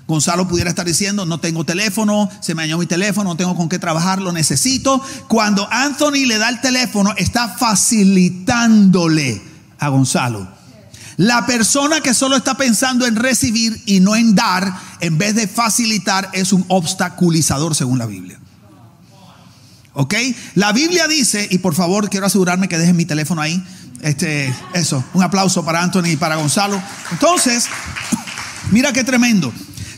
Gonzalo 0.08 0.48
pudiera 0.48 0.70
estar 0.70 0.86
diciendo, 0.86 1.26
no 1.26 1.40
tengo 1.40 1.64
teléfono, 1.66 2.30
se 2.42 2.56
me 2.56 2.64
dañó 2.64 2.78
mi 2.78 2.86
teléfono, 2.86 3.30
no 3.30 3.38
tengo 3.38 3.56
con 3.56 3.70
qué 3.70 3.80
trabajar, 3.80 4.22
lo 4.22 4.34
necesito. 4.34 5.02
Cuando 5.28 5.68
Anthony 5.72 6.26
le 6.26 6.38
da 6.38 6.50
el 6.50 6.60
teléfono, 6.60 7.14
está 7.18 7.48
facilitándole 7.48 9.42
a 9.80 9.88
Gonzalo. 9.88 10.48
La 11.18 11.46
persona 11.46 12.02
que 12.02 12.14
solo 12.14 12.36
está 12.36 12.58
pensando 12.58 13.06
en 13.06 13.16
recibir 13.16 13.82
y 13.86 14.00
no 14.00 14.16
en 14.16 14.36
dar, 14.36 14.74
en 15.00 15.18
vez 15.18 15.36
de 15.36 15.48
facilitar, 15.48 16.30
es 16.34 16.52
un 16.52 16.66
obstaculizador 16.68 17.76
según 17.76 18.00
la 18.00 18.06
Biblia. 18.06 18.40
¿Ok? 19.94 20.16
La 20.56 20.74
Biblia 20.74 21.08
dice, 21.08 21.48
y 21.50 21.60
por 21.60 21.76
favor 21.76 22.10
quiero 22.10 22.26
asegurarme 22.26 22.68
que 22.68 22.78
dejen 22.78 22.96
mi 22.96 23.06
teléfono 23.06 23.42
ahí. 23.42 23.64
Este, 24.02 24.54
eso, 24.74 25.04
un 25.14 25.24
aplauso 25.24 25.64
para 25.64 25.82
Anthony 25.82 26.08
y 26.08 26.18
para 26.18 26.36
Gonzalo. 26.36 26.82
Entonces, 27.12 27.68
mira 28.72 28.92
qué 28.92 29.04
tremendo. 29.04 29.54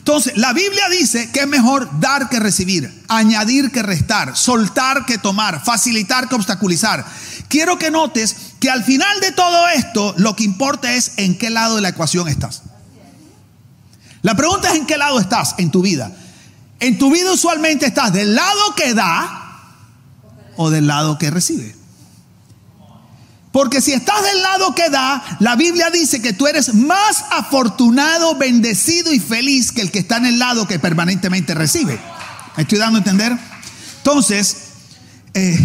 Entonces, 0.05 0.37
la 0.37 0.53
Biblia 0.53 0.87
dice 0.87 1.31
que 1.31 1.39
es 1.39 1.47
mejor 1.47 1.89
dar 1.99 2.29
que 2.29 2.39
recibir, 2.39 3.03
añadir 3.07 3.71
que 3.71 3.81
restar, 3.81 4.37
soltar 4.37 5.03
que 5.07 5.17
tomar, 5.17 5.65
facilitar 5.65 6.29
que 6.29 6.35
obstaculizar. 6.35 7.03
Quiero 7.47 7.79
que 7.79 7.89
notes 7.89 8.35
que 8.59 8.69
al 8.69 8.83
final 8.83 9.19
de 9.19 9.31
todo 9.31 9.67
esto, 9.69 10.13
lo 10.19 10.35
que 10.35 10.43
importa 10.43 10.93
es 10.93 11.13
en 11.17 11.35
qué 11.35 11.49
lado 11.49 11.77
de 11.77 11.81
la 11.81 11.89
ecuación 11.89 12.27
estás. 12.27 12.61
La 14.21 14.35
pregunta 14.35 14.69
es 14.69 14.75
en 14.75 14.85
qué 14.85 14.99
lado 14.99 15.19
estás 15.19 15.55
en 15.57 15.71
tu 15.71 15.81
vida. 15.81 16.11
En 16.79 16.99
tu 16.99 17.09
vida 17.09 17.31
usualmente 17.31 17.87
estás 17.87 18.13
del 18.13 18.35
lado 18.35 18.75
que 18.75 18.93
da 18.93 19.59
o 20.55 20.69
del 20.69 20.85
lado 20.85 21.17
que 21.17 21.31
recibe. 21.31 21.74
Porque 23.55 23.79
si 23.79 23.93
estás 23.93 24.21
del 24.21 24.41
lado 24.41 24.75
que 24.75 24.89
da, 24.89 25.37
la 25.39 25.55
Biblia 25.55 25.89
dice 25.89 26.21
que 26.21 26.33
tú 26.33 26.45
eres 26.45 26.73
más 26.73 27.23
afortunado, 27.31 28.35
bendecido 28.35 29.13
y 29.13 29.19
feliz 29.21 29.71
que 29.71 29.79
el 29.79 29.91
que 29.91 29.99
está 29.99 30.17
en 30.17 30.25
el 30.25 30.39
lado 30.39 30.67
que 30.67 30.77
permanentemente 30.77 31.53
recibe. 31.53 31.97
¿Me 32.57 32.63
estoy 32.63 32.79
dando 32.79 32.97
a 32.97 32.99
entender? 32.99 33.31
Entonces, 33.99 34.57
eh, 35.33 35.57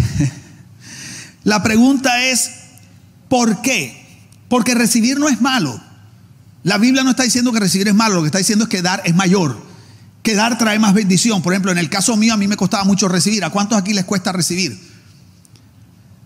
la 1.43 1.63
pregunta 1.63 2.23
es, 2.23 2.51
¿por 3.27 3.61
qué? 3.61 4.07
Porque 4.47 4.73
recibir 4.73 5.19
no 5.19 5.27
es 5.27 5.41
malo. 5.41 5.77
La 6.63 6.77
Biblia 6.77 7.03
no 7.03 7.09
está 7.09 7.23
diciendo 7.23 7.51
que 7.51 7.59
recibir 7.59 7.89
es 7.89 7.93
malo, 7.93 8.15
lo 8.15 8.21
que 8.21 8.27
está 8.27 8.37
diciendo 8.37 8.63
es 8.63 8.69
que 8.69 8.81
dar 8.81 9.01
es 9.03 9.15
mayor. 9.15 9.61
Que 10.23 10.33
dar 10.33 10.57
trae 10.57 10.79
más 10.79 10.93
bendición. 10.93 11.41
Por 11.41 11.51
ejemplo, 11.51 11.73
en 11.73 11.77
el 11.77 11.89
caso 11.89 12.15
mío 12.15 12.35
a 12.35 12.37
mí 12.37 12.47
me 12.47 12.55
costaba 12.55 12.85
mucho 12.85 13.09
recibir. 13.09 13.43
¿A 13.43 13.49
cuántos 13.49 13.77
aquí 13.77 13.93
les 13.93 14.05
cuesta 14.05 14.31
recibir? 14.31 14.90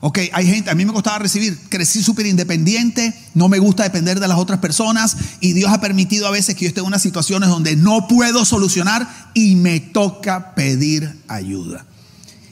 Ok, 0.07 0.19
hay 0.33 0.45
gente, 0.45 0.69
a 0.69 0.75
mí 0.75 0.85
me 0.85 0.93
costaba 0.93 1.17
recibir, 1.17 1.57
crecí 1.67 2.03
súper 2.03 2.27
independiente, 2.27 3.12
no 3.33 3.50
me 3.50 3.57
gusta 3.57 3.81
depender 3.81 4.19
de 4.19 4.27
las 4.27 4.38
otras 4.38 4.59
personas 4.59 5.17
y 5.39 5.53
Dios 5.53 5.71
ha 5.71 5.81
permitido 5.81 6.27
a 6.27 6.31
veces 6.31 6.53
que 6.53 6.65
yo 6.65 6.67
esté 6.67 6.81
en 6.81 6.85
unas 6.85 7.01
situaciones 7.01 7.50
donde 7.50 7.75
no 7.75 8.07
puedo 8.07 8.45
solucionar 8.45 9.31
y 9.33 9.55
me 9.55 9.79
toca 9.79 10.53
pedir 10.53 11.19
ayuda. 11.27 11.88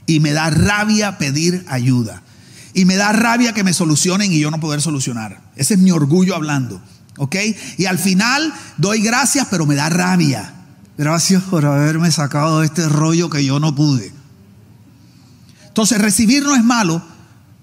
Y 0.08 0.20
me 0.20 0.34
da 0.34 0.50
rabia 0.50 1.20
pedir 1.20 1.64
ayuda. 1.68 2.24
Y 2.74 2.86
me 2.86 2.96
da 2.96 3.14
rabia 3.14 3.54
que 3.54 3.64
me 3.64 3.74
solucionen 3.74 4.34
y 4.34 4.40
yo 4.40 4.50
no 4.50 4.60
poder 4.60 4.82
solucionar. 4.82 5.44
Ese 5.56 5.76
es 5.76 5.80
mi 5.80 5.92
orgullo 5.92 6.36
hablando. 6.36 6.82
¿Ok? 7.18 7.36
Y 7.78 7.86
al 7.86 8.00
final 8.00 8.52
doy 8.78 9.04
gracias, 9.04 9.46
pero 9.52 9.68
me 9.68 9.76
da 9.76 9.90
rabia. 9.90 10.56
Gracias 10.98 11.44
por 11.44 11.68
haberme 11.68 12.10
sacado 12.10 12.62
de 12.62 12.66
este 12.66 12.90
rollo 12.90 13.30
que 13.30 13.46
yo 13.46 13.60
no 13.60 13.76
pude. 13.76 14.12
Entonces 15.68 16.00
recibir 16.02 16.42
no 16.42 16.56
es 16.56 16.64
malo, 16.64 17.13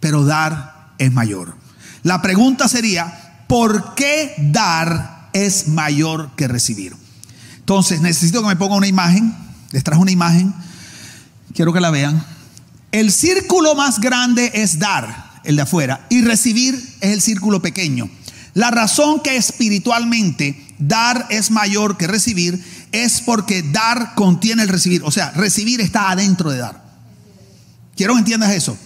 pero 0.00 0.25
dar 0.25 0.95
es 0.99 1.12
mayor. 1.12 1.54
La 2.02 2.23
pregunta 2.23 2.69
sería, 2.69 3.45
¿por 3.47 3.95
qué 3.95 4.35
dar 4.38 5.28
es 5.33 5.69
mayor 5.69 6.30
que 6.37 6.49
recibir? 6.49 6.95
Entonces, 7.59 8.00
necesito 8.00 8.42
que 8.42 8.49
me 8.49 8.57
ponga 8.57 8.76
una 8.76 8.87
imagen. 8.87 9.35
Les 9.71 9.85
trajo 9.85 10.02
una 10.02 10.11
imagen. 10.11 10.52
Quiero 11.54 11.73
que 11.73 11.80
la 11.80 11.90
vean. 11.90 12.25
El 12.90 13.12
círculo 13.12 13.75
más 13.75 14.00
grande 14.00 14.50
es 14.54 14.78
dar, 14.80 15.40
el 15.45 15.57
de 15.57 15.62
afuera, 15.62 16.07
y 16.11 16.23
recibir 16.23 16.75
es 17.00 17.12
el 17.12 17.21
círculo 17.21 17.62
pequeño. 17.62 18.11
La 18.54 18.71
razón 18.73 19.21
que 19.21 19.37
espiritualmente 19.37 20.75
dar 20.78 21.26
es 21.30 21.52
mayor 21.52 21.97
que 21.97 22.09
recibir 22.09 22.64
es 22.90 23.21
porque 23.21 23.62
dar 23.62 24.14
contiene 24.16 24.62
el 24.62 24.69
recibir. 24.69 25.02
O 25.04 25.12
sea, 25.12 25.30
recibir 25.30 25.80
está 25.80 26.11
adentro 26.11 26.50
de 26.50 26.59
dar. 26.59 26.83
Quiero 27.95 28.14
que 28.14 28.21
entiendas 28.21 28.50
eso. 28.50 28.76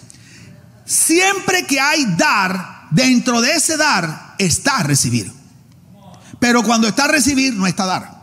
Siempre 0.84 1.66
que 1.66 1.80
hay 1.80 2.04
dar, 2.16 2.88
dentro 2.90 3.40
de 3.40 3.52
ese 3.52 3.76
dar 3.76 4.34
está 4.38 4.82
recibir. 4.82 5.32
Pero 6.38 6.62
cuando 6.62 6.86
está 6.86 7.08
recibir, 7.08 7.54
no 7.54 7.66
está 7.66 7.86
dar. 7.86 8.14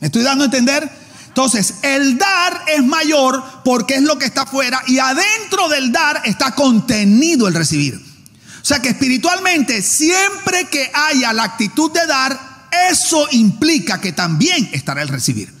¿Me 0.00 0.08
estoy 0.08 0.22
dando 0.22 0.44
a 0.44 0.46
entender? 0.46 0.90
Entonces, 1.28 1.76
el 1.82 2.16
dar 2.16 2.62
es 2.68 2.84
mayor 2.84 3.42
porque 3.64 3.96
es 3.96 4.02
lo 4.02 4.18
que 4.18 4.26
está 4.26 4.42
afuera 4.42 4.80
y 4.86 4.98
adentro 4.98 5.68
del 5.68 5.90
dar 5.90 6.22
está 6.24 6.54
contenido 6.54 7.48
el 7.48 7.54
recibir. 7.54 7.94
O 7.96 8.64
sea 8.64 8.80
que 8.80 8.90
espiritualmente, 8.90 9.82
siempre 9.82 10.68
que 10.68 10.90
haya 10.94 11.32
la 11.32 11.42
actitud 11.42 11.90
de 11.92 12.06
dar, 12.06 12.68
eso 12.90 13.26
implica 13.32 14.00
que 14.00 14.12
también 14.12 14.70
estará 14.72 15.02
el 15.02 15.08
recibir. 15.08 15.52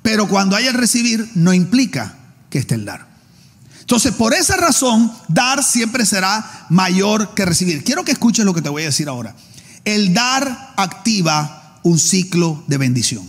Pero 0.00 0.28
cuando 0.28 0.54
haya 0.54 0.68
el 0.68 0.76
recibir, 0.76 1.28
no 1.34 1.52
implica 1.52 2.14
que 2.50 2.58
esté 2.58 2.76
el 2.76 2.84
dar. 2.84 3.07
Entonces, 3.88 4.12
por 4.12 4.34
esa 4.34 4.54
razón, 4.58 5.10
dar 5.28 5.64
siempre 5.64 6.04
será 6.04 6.66
mayor 6.68 7.32
que 7.32 7.46
recibir. 7.46 7.82
Quiero 7.82 8.04
que 8.04 8.12
escuches 8.12 8.44
lo 8.44 8.52
que 8.52 8.60
te 8.60 8.68
voy 8.68 8.82
a 8.82 8.86
decir 8.86 9.08
ahora. 9.08 9.34
El 9.86 10.12
dar 10.12 10.74
activa 10.76 11.80
un 11.82 11.98
ciclo 11.98 12.62
de 12.66 12.76
bendición. 12.76 13.26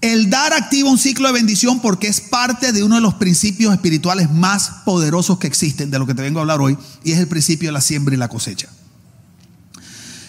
El 0.00 0.30
dar 0.30 0.52
activa 0.52 0.90
un 0.90 0.98
ciclo 0.98 1.28
de 1.28 1.34
bendición 1.34 1.78
porque 1.78 2.08
es 2.08 2.20
parte 2.20 2.72
de 2.72 2.82
uno 2.82 2.96
de 2.96 3.00
los 3.00 3.14
principios 3.14 3.72
espirituales 3.72 4.32
más 4.32 4.68
poderosos 4.84 5.38
que 5.38 5.46
existen, 5.46 5.92
de 5.92 6.00
lo 6.00 6.06
que 6.08 6.14
te 6.14 6.22
vengo 6.22 6.40
a 6.40 6.42
hablar 6.42 6.60
hoy, 6.60 6.76
y 7.04 7.12
es 7.12 7.20
el 7.20 7.28
principio 7.28 7.68
de 7.68 7.74
la 7.74 7.80
siembra 7.80 8.16
y 8.16 8.18
la 8.18 8.26
cosecha. 8.26 8.68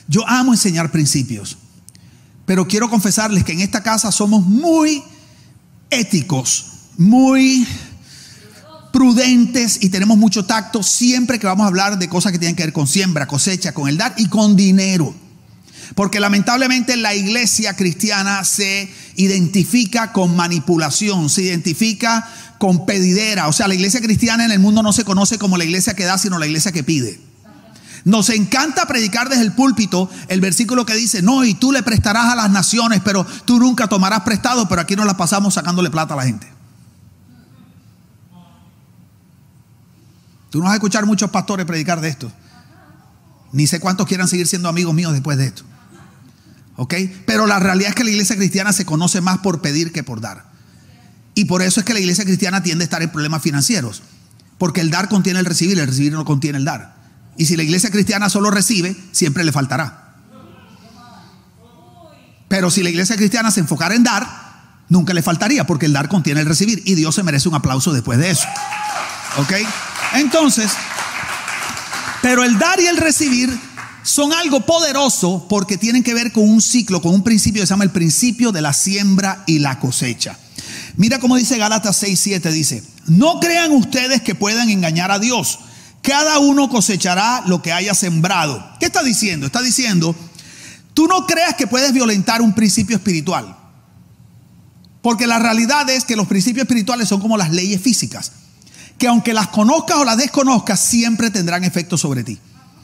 Yo 0.08 0.30
amo 0.30 0.54
enseñar 0.54 0.92
principios, 0.92 1.58
pero 2.46 2.68
quiero 2.68 2.88
confesarles 2.88 3.44
que 3.44 3.54
en 3.54 3.62
esta 3.62 3.82
casa 3.82 4.12
somos 4.12 4.46
muy 4.46 5.02
éticos, 5.90 6.68
muy 7.00 7.66
prudentes 8.92 9.80
y 9.82 9.90
tenemos 9.90 10.18
mucho 10.18 10.46
tacto 10.46 10.84
siempre 10.84 11.40
que 11.40 11.48
vamos 11.48 11.64
a 11.64 11.68
hablar 11.68 12.00
de 12.00 12.10
cosas 12.10 12.32
que 12.32 12.40
tienen 12.40 12.56
que 12.56 12.64
ver 12.64 12.74
con 12.74 12.88
siembra, 12.88 13.28
cosecha, 13.28 13.74
con 13.74 13.88
el 13.88 13.98
dar 13.98 14.14
y 14.18 14.28
con 14.28 14.56
dinero. 14.56 15.14
Porque 15.96 16.20
lamentablemente 16.20 16.98
la 16.98 17.16
iglesia 17.16 17.76
cristiana 17.76 18.44
se 18.44 18.92
identifica 19.16 20.12
con 20.12 20.36
manipulación, 20.36 21.30
se 21.30 21.44
identifica 21.44 22.28
con 22.58 22.86
pedidera. 22.86 23.48
O 23.48 23.54
sea, 23.54 23.68
la 23.68 23.74
iglesia 23.74 24.02
cristiana 24.02 24.46
en 24.46 24.52
el 24.52 24.60
mundo 24.60 24.84
no 24.84 24.94
se 24.94 25.04
conoce 25.04 25.38
como 25.38 25.58
la 25.58 25.64
iglesia 25.64 25.96
que 25.96 26.06
da, 26.06 26.18
sino 26.18 26.38
la 26.38 26.46
iglesia 26.46 26.72
que 26.72 26.84
pide. 26.84 27.20
Nos 28.06 28.30
encanta 28.30 28.88
predicar 28.88 29.30
desde 29.30 29.44
el 29.44 29.52
púlpito 29.52 30.10
el 30.30 30.42
versículo 30.42 30.86
que 30.86 30.96
dice, 30.96 31.22
no, 31.22 31.44
y 31.44 31.54
tú 31.54 31.72
le 31.72 31.84
prestarás 31.84 32.26
a 32.26 32.36
las 32.36 32.50
naciones, 32.50 33.02
pero 33.04 33.26
tú 33.46 33.60
nunca 33.60 33.88
tomarás 33.88 34.22
prestado, 34.22 34.68
pero 34.70 34.82
aquí 34.82 34.96
nos 34.96 35.06
la 35.06 35.18
pasamos 35.18 35.56
sacándole 35.56 35.90
plata 35.90 36.14
a 36.14 36.18
la 36.18 36.24
gente. 36.24 36.59
Tú 40.50 40.60
no 40.60 40.66
vas 40.66 40.74
a 40.74 40.76
escuchar 40.76 41.06
muchos 41.06 41.30
pastores 41.30 41.66
predicar 41.66 42.02
de 42.02 42.10
esto. 42.10 42.32
Ni 43.52 43.68
sé 43.68 43.80
cuántos 43.80 44.08
quieran 44.08 44.28
seguir 44.28 44.48
siendo 44.48 44.70
amigos 44.70 44.94
míos 44.94 45.14
después 45.14 45.38
de 45.38 45.48
esto. 45.48 45.64
¿Ok? 46.76 46.94
Pero 47.26 47.46
la 47.46 47.60
realidad 47.60 47.90
es 47.90 47.96
que 47.96 48.04
la 48.04 48.12
iglesia 48.12 48.36
cristiana 48.36 48.74
se 48.74 48.86
conoce 48.86 49.22
más 49.22 49.40
por 49.40 49.62
pedir 49.62 49.92
que 49.92 50.04
por 50.04 50.22
dar. 50.22 50.46
Y 51.36 51.46
por 51.46 51.62
eso 51.62 51.80
es 51.80 51.86
que 51.86 51.94
la 51.94 52.00
iglesia 52.00 52.26
cristiana 52.26 52.64
tiende 52.64 52.84
a 52.84 52.86
estar 52.86 53.02
en 53.02 53.12
problemas 53.12 53.42
financieros. 53.42 54.02
Porque 54.58 54.82
el 54.82 54.90
dar 54.90 55.08
contiene 55.08 55.40
el 55.40 55.46
recibir, 55.46 55.80
el 55.80 55.88
recibir 55.88 56.14
no 56.14 56.26
contiene 56.26 56.58
el 56.58 56.66
dar. 56.66 56.96
Y 57.38 57.46
si 57.46 57.56
la 57.56 57.64
iglesia 57.64 57.92
cristiana 57.92 58.30
solo 58.30 58.52
recibe, 58.52 58.96
siempre 59.12 59.44
le 59.44 59.52
faltará. 59.52 60.16
Pero 62.50 62.72
si 62.72 62.84
la 62.84 62.90
iglesia 62.90 63.16
cristiana 63.16 63.52
se 63.52 63.62
enfocara 63.62 63.96
en 63.96 64.04
dar, 64.04 64.28
nunca 64.90 65.14
le 65.14 65.22
faltaría, 65.22 65.66
porque 65.66 65.86
el 65.86 65.94
dar 65.94 66.10
contiene 66.10 66.42
el 66.42 66.48
recibir. 66.48 66.82
Y 66.86 66.96
Dios 66.96 67.16
se 67.16 67.24
merece 67.24 67.48
un 67.48 67.56
aplauso 67.56 67.94
después 67.94 68.20
de 68.20 68.32
eso. 68.32 68.48
¿Ok? 69.38 69.54
Entonces, 70.14 70.72
pero 72.22 72.44
el 72.44 72.58
dar 72.58 72.80
y 72.80 72.88
el 72.88 72.98
recibir 72.98 73.58
son 74.04 74.34
algo 74.34 74.62
poderoso 74.62 75.46
porque 75.48 75.78
tienen 75.78 76.04
que 76.04 76.14
ver 76.14 76.32
con 76.32 76.50
un 76.50 76.62
ciclo, 76.62 77.02
con 77.02 77.14
un 77.14 77.24
principio 77.24 77.62
que 77.62 77.68
se 77.68 77.74
llama 77.74 77.84
el 77.84 77.92
principio 77.92 78.52
de 78.52 78.62
la 78.62 78.74
siembra 78.74 79.44
y 79.46 79.60
la 79.60 79.80
cosecha. 79.80 80.38
Mira 80.96 81.20
cómo 81.20 81.36
dice 81.36 81.58
Gálatas 81.58 81.98
6, 81.98 82.20
7, 82.20 82.52
dice, 82.52 82.84
no 83.08 83.40
crean 83.40 83.72
ustedes 83.72 84.22
que 84.22 84.36
puedan 84.36 84.70
engañar 84.70 85.12
a 85.12 85.20
Dios. 85.20 85.60
Cada 86.02 86.40
uno 86.40 86.70
cosechará 86.70 87.44
lo 87.46 87.62
que 87.62 87.72
haya 87.72 87.94
sembrado. 87.94 88.66
¿Qué 88.80 88.88
está 88.88 89.04
diciendo? 89.04 89.46
Está 89.46 89.62
diciendo, 89.62 90.16
tú 90.94 91.08
no 91.08 91.26
creas 91.26 91.56
que 91.56 91.68
puedes 91.68 91.94
violentar 91.94 92.42
un 92.42 92.54
principio 92.54 92.96
espiritual. 92.96 93.56
Porque 95.02 95.28
la 95.28 95.40
realidad 95.40 95.90
es 95.90 96.04
que 96.04 96.16
los 96.16 96.28
principios 96.28 96.64
espirituales 96.64 97.08
son 97.08 97.22
como 97.22 97.38
las 97.38 97.52
leyes 97.52 97.82
físicas 97.82 98.32
que 99.00 99.08
aunque 99.08 99.34
las 99.34 99.48
conozcas 99.48 99.98
o 99.98 100.04
las 100.04 100.18
desconozcas, 100.18 100.80
siempre 100.80 101.32
tendrán 101.32 101.64
efecto 101.64 101.98
sobre 101.98 102.24
ti. 102.24 102.38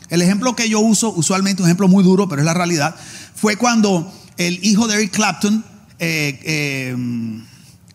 El 0.10 0.22
ejemplo 0.22 0.56
que 0.56 0.70
yo 0.70 0.80
uso, 0.80 1.14
usualmente 1.14 1.62
un 1.62 1.68
ejemplo 1.68 1.88
muy 1.88 2.04
duro, 2.04 2.28
pero 2.28 2.42
es 2.42 2.46
la 2.46 2.54
realidad, 2.54 2.96
fue 3.36 3.58
cuando 3.58 4.12
el 4.38 4.64
hijo 4.64 4.88
de 4.88 4.96
Eric 4.96 5.12
Clapton, 5.12 5.64
eh, 6.00 6.40
eh, 6.44 6.96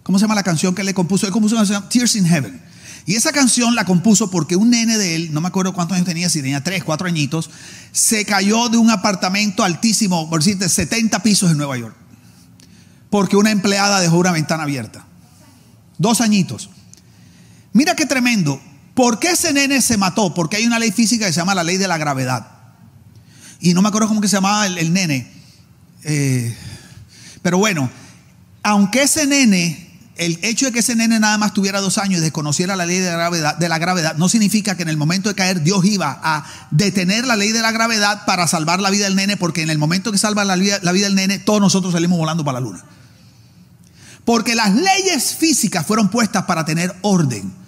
¿cómo 0.03 0.19
se 0.19 0.25
llama 0.25 0.35
la 0.35 0.43
canción 0.43 0.75
que 0.75 0.85
le 0.85 0.93
compuso? 0.93 1.27
Él 1.27 1.33
compuso 1.33 1.55
una 1.55 1.63
canción, 1.63 1.89
Tears 1.89 2.15
in 2.17 2.27
Heaven. 2.27 2.63
Y 3.07 3.15
esa 3.15 3.33
canción 3.33 3.75
la 3.75 3.87
compuso 3.87 4.31
porque 4.31 4.55
un 4.55 4.71
nene 4.71 4.99
de 4.99 5.17
él, 5.17 5.33
no 5.33 5.41
me 5.41 5.49
acuerdo 5.49 5.73
cuántos 5.73 5.97
años 5.97 6.07
tenía, 6.07 6.29
si 6.29 6.43
tenía 6.43 6.63
tres, 6.63 6.85
cuatro 6.85 7.07
añitos, 7.07 7.51
se 7.93 8.27
cayó 8.27 8.69
de 8.69 8.77
un 8.77 8.91
apartamento 8.91 9.65
altísimo, 9.65 10.29
por 10.29 10.41
decirte, 10.41 10.69
70 10.69 11.23
pisos 11.23 11.51
en 11.51 11.57
Nueva 11.57 11.79
York. 11.79 11.97
Porque 13.09 13.37
una 13.37 13.51
empleada 13.51 14.01
dejó 14.01 14.19
una 14.19 14.31
ventana 14.31 14.65
abierta. 14.65 15.07
Dos 15.97 16.21
añitos. 16.21 16.71
Mira 17.73 17.95
qué 17.95 18.07
tremendo. 18.07 18.61
¿Por 18.95 19.19
qué 19.19 19.31
ese 19.31 19.53
nene 19.53 19.81
se 19.81 19.97
mató? 19.97 20.35
Porque 20.35 20.57
hay 20.57 20.67
una 20.67 20.79
ley 20.79 20.93
física 20.93 21.27
que 21.27 21.33
se 21.33 21.41
llama 21.41 21.55
la 21.55 21.65
ley 21.65 21.77
de 21.77 21.89
la 21.89 21.99
gravedad. 21.99 22.47
Y 23.61 23.75
no 23.75 23.83
me 23.83 23.89
acuerdo 23.89 24.09
cómo 24.09 24.21
que 24.21 24.29
se 24.29 24.37
llamaba 24.37 24.67
el, 24.67 24.93
nene. 24.93 25.31
Eh, 26.03 26.57
pero 27.43 27.59
bueno, 27.59 27.91
aunque 28.63 29.03
ese 29.03 29.27
nene, 29.27 29.91
el 30.17 30.39
hecho 30.43 30.67
de 30.67 30.73
que 30.73 30.81
ese 30.81 30.97
nene 30.97 31.21
nada 31.21 31.39
más 31.39 31.55
tuviera 31.55 31.81
dos 31.81 31.99
años 31.99 32.19
y 32.19 32.23
desconociera 32.23 32.75
la 32.77 32.87
ley 32.87 32.99
de 32.99 33.11
la, 33.11 33.17
gravedad, 33.17 33.57
de 33.57 33.69
la 33.69 33.79
gravedad, 33.79 34.17
no 34.17 34.29
significa 34.29 34.77
que 34.77 34.83
en 34.83 34.89
el 34.89 34.97
momento 34.97 35.29
de 35.29 35.35
caer 35.35 35.63
Dios 35.63 35.85
iba 35.85 36.19
a 36.23 36.45
detener 36.71 37.27
la 37.27 37.37
ley 37.37 37.53
de 37.53 37.61
la 37.61 37.71
gravedad 37.71 38.25
para 38.27 38.49
salvar 38.49 38.81
la 38.81 38.91
vida 38.91 39.05
del 39.05 39.17
nene, 39.17 39.37
porque 39.37 39.63
en 39.63 39.71
el 39.71 39.79
momento 39.79 40.11
que 40.11 40.19
salva 40.19 40.45
la 40.45 40.57
vida, 40.57 40.79
la 40.83 40.93
vida 40.93 41.07
del 41.07 41.15
nene, 41.15 41.39
todos 41.39 41.61
nosotros 41.61 41.93
salimos 41.93 42.19
volando 42.19 42.45
para 42.45 42.61
la 42.61 42.67
luna. 42.67 42.85
Porque 44.25 44.55
las 44.55 44.75
leyes 44.75 45.35
físicas 45.35 45.87
fueron 45.87 46.11
puestas 46.11 46.45
para 46.45 46.65
tener 46.65 46.95
orden. 47.03 47.60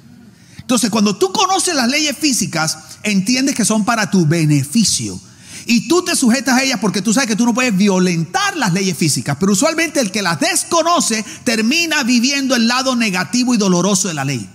Entonces, 0.72 0.88
cuando 0.88 1.16
tú 1.16 1.30
conoces 1.32 1.74
las 1.74 1.86
leyes 1.86 2.16
físicas, 2.16 2.78
entiendes 3.02 3.54
que 3.54 3.66
son 3.66 3.84
para 3.84 4.10
tu 4.10 4.24
beneficio. 4.24 5.20
Y 5.66 5.86
tú 5.86 6.02
te 6.02 6.16
sujetas 6.16 6.58
a 6.58 6.62
ellas 6.62 6.78
porque 6.80 7.02
tú 7.02 7.12
sabes 7.12 7.28
que 7.28 7.36
tú 7.36 7.44
no 7.44 7.52
puedes 7.52 7.76
violentar 7.76 8.56
las 8.56 8.72
leyes 8.72 8.96
físicas. 8.96 9.36
Pero 9.38 9.52
usualmente 9.52 10.00
el 10.00 10.10
que 10.10 10.22
las 10.22 10.40
desconoce 10.40 11.26
termina 11.44 12.04
viviendo 12.04 12.56
el 12.56 12.68
lado 12.68 12.96
negativo 12.96 13.54
y 13.54 13.58
doloroso 13.58 14.08
de 14.08 14.14
la 14.14 14.24
ley. 14.24 14.48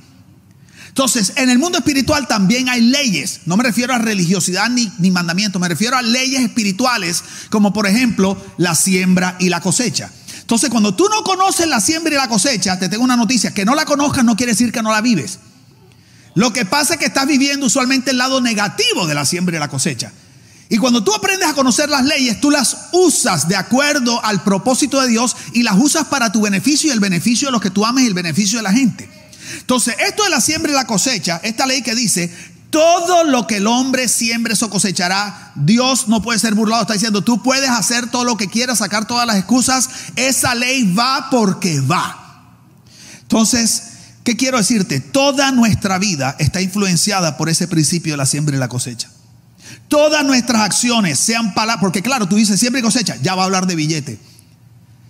Entonces, 0.87 1.33
en 1.35 1.51
el 1.51 1.59
mundo 1.59 1.77
espiritual 1.77 2.27
también 2.27 2.67
hay 2.67 2.81
leyes. 2.81 3.41
No 3.45 3.55
me 3.55 3.63
refiero 3.63 3.93
a 3.93 3.99
religiosidad 3.99 4.71
ni, 4.71 4.91
ni 4.97 5.11
mandamientos, 5.11 5.61
me 5.61 5.69
refiero 5.69 5.97
a 5.97 6.01
leyes 6.01 6.41
espirituales, 6.41 7.23
como 7.51 7.73
por 7.73 7.85
ejemplo 7.85 8.43
la 8.57 8.73
siembra 8.73 9.35
y 9.39 9.49
la 9.49 9.61
cosecha. 9.61 10.11
Entonces, 10.41 10.71
cuando 10.71 10.95
tú 10.95 11.07
no 11.09 11.21
conoces 11.21 11.67
la 11.67 11.79
siembra 11.79 12.15
y 12.15 12.17
la 12.17 12.27
cosecha, 12.27 12.79
te 12.79 12.89
tengo 12.89 13.03
una 13.03 13.17
noticia, 13.17 13.53
que 13.53 13.65
no 13.65 13.75
la 13.75 13.85
conozcas 13.85 14.25
no 14.25 14.35
quiere 14.35 14.53
decir 14.53 14.71
que 14.71 14.81
no 14.81 14.91
la 14.91 15.01
vives. 15.01 15.37
Lo 16.37 16.53
que 16.53 16.65
pasa 16.65 16.93
es 16.93 16.99
que 16.99 17.07
estás 17.07 17.25
viviendo 17.25 17.65
usualmente 17.65 18.11
el 18.11 18.19
lado 18.19 18.41
negativo 18.41 19.07
de 19.07 19.15
la 19.15 19.25
siembra 19.25 19.57
y 19.57 19.59
la 19.59 19.69
cosecha. 19.69 20.11
Y 20.69 20.77
cuando 20.77 21.03
tú 21.03 21.11
aprendes 21.15 21.49
a 21.49 21.55
conocer 21.55 21.89
las 21.89 22.05
leyes, 22.05 22.39
tú 22.39 22.51
las 22.51 22.89
usas 22.91 23.47
de 23.47 23.55
acuerdo 23.55 24.23
al 24.23 24.43
propósito 24.43 25.01
de 25.01 25.07
Dios 25.07 25.35
y 25.53 25.63
las 25.63 25.75
usas 25.79 26.05
para 26.05 26.31
tu 26.31 26.41
beneficio 26.41 26.89
y 26.89 26.93
el 26.93 26.99
beneficio 26.99 27.47
de 27.47 27.53
los 27.53 27.61
que 27.61 27.71
tú 27.71 27.83
ames 27.87 28.03
y 28.03 28.07
el 28.07 28.13
beneficio 28.13 28.59
de 28.59 28.63
la 28.63 28.71
gente. 28.71 29.09
Entonces, 29.61 29.95
esto 29.97 30.25
de 30.25 30.29
la 30.29 30.39
siembra 30.39 30.71
y 30.71 30.75
la 30.75 30.85
cosecha, 30.85 31.41
esta 31.41 31.65
ley 31.65 31.81
que 31.81 31.95
dice, 31.95 32.31
todo 32.69 33.23
lo 33.23 33.47
que 33.47 33.55
el 33.57 33.65
hombre 33.65 34.07
siembre, 34.07 34.53
eso 34.53 34.69
cosechará. 34.69 35.53
Dios 35.55 36.07
no 36.07 36.21
puede 36.21 36.37
ser 36.37 36.53
burlado. 36.53 36.83
Está 36.83 36.93
diciendo, 36.93 37.23
tú 37.23 37.41
puedes 37.41 37.71
hacer 37.71 38.11
todo 38.11 38.25
lo 38.25 38.37
que 38.37 38.47
quieras, 38.47 38.77
sacar 38.77 39.07
todas 39.07 39.25
las 39.25 39.37
excusas. 39.37 39.89
Esa 40.15 40.53
ley 40.53 40.93
va 40.93 41.31
porque 41.31 41.79
va. 41.79 42.53
Entonces, 43.23 43.96
¿Qué 44.27 44.35
quiero 44.35 44.57
decirte? 44.57 44.99
Toda 44.99 45.53
nuestra 45.53 45.99
vida 45.99 46.35
está 46.37 46.59
influenciada 46.59 47.37
por 47.37 47.47
ese 47.47 47.65
principio 47.65 48.11
de 48.11 48.17
la 48.17 48.25
siembra 48.25 48.57
y 48.57 48.59
la 48.59 48.67
cosecha. 48.67 49.09
Todas 49.87 50.25
nuestras 50.25 50.63
acciones, 50.63 51.17
sean 51.17 51.53
palabras, 51.53 51.79
porque 51.79 52.01
claro, 52.01 52.27
tú 52.27 52.35
dices 52.35 52.59
siembra 52.59 52.81
y 52.81 52.83
cosecha, 52.83 53.15
ya 53.21 53.35
va 53.35 53.43
a 53.43 53.45
hablar 53.45 53.67
de 53.67 53.77
billete. 53.77 54.19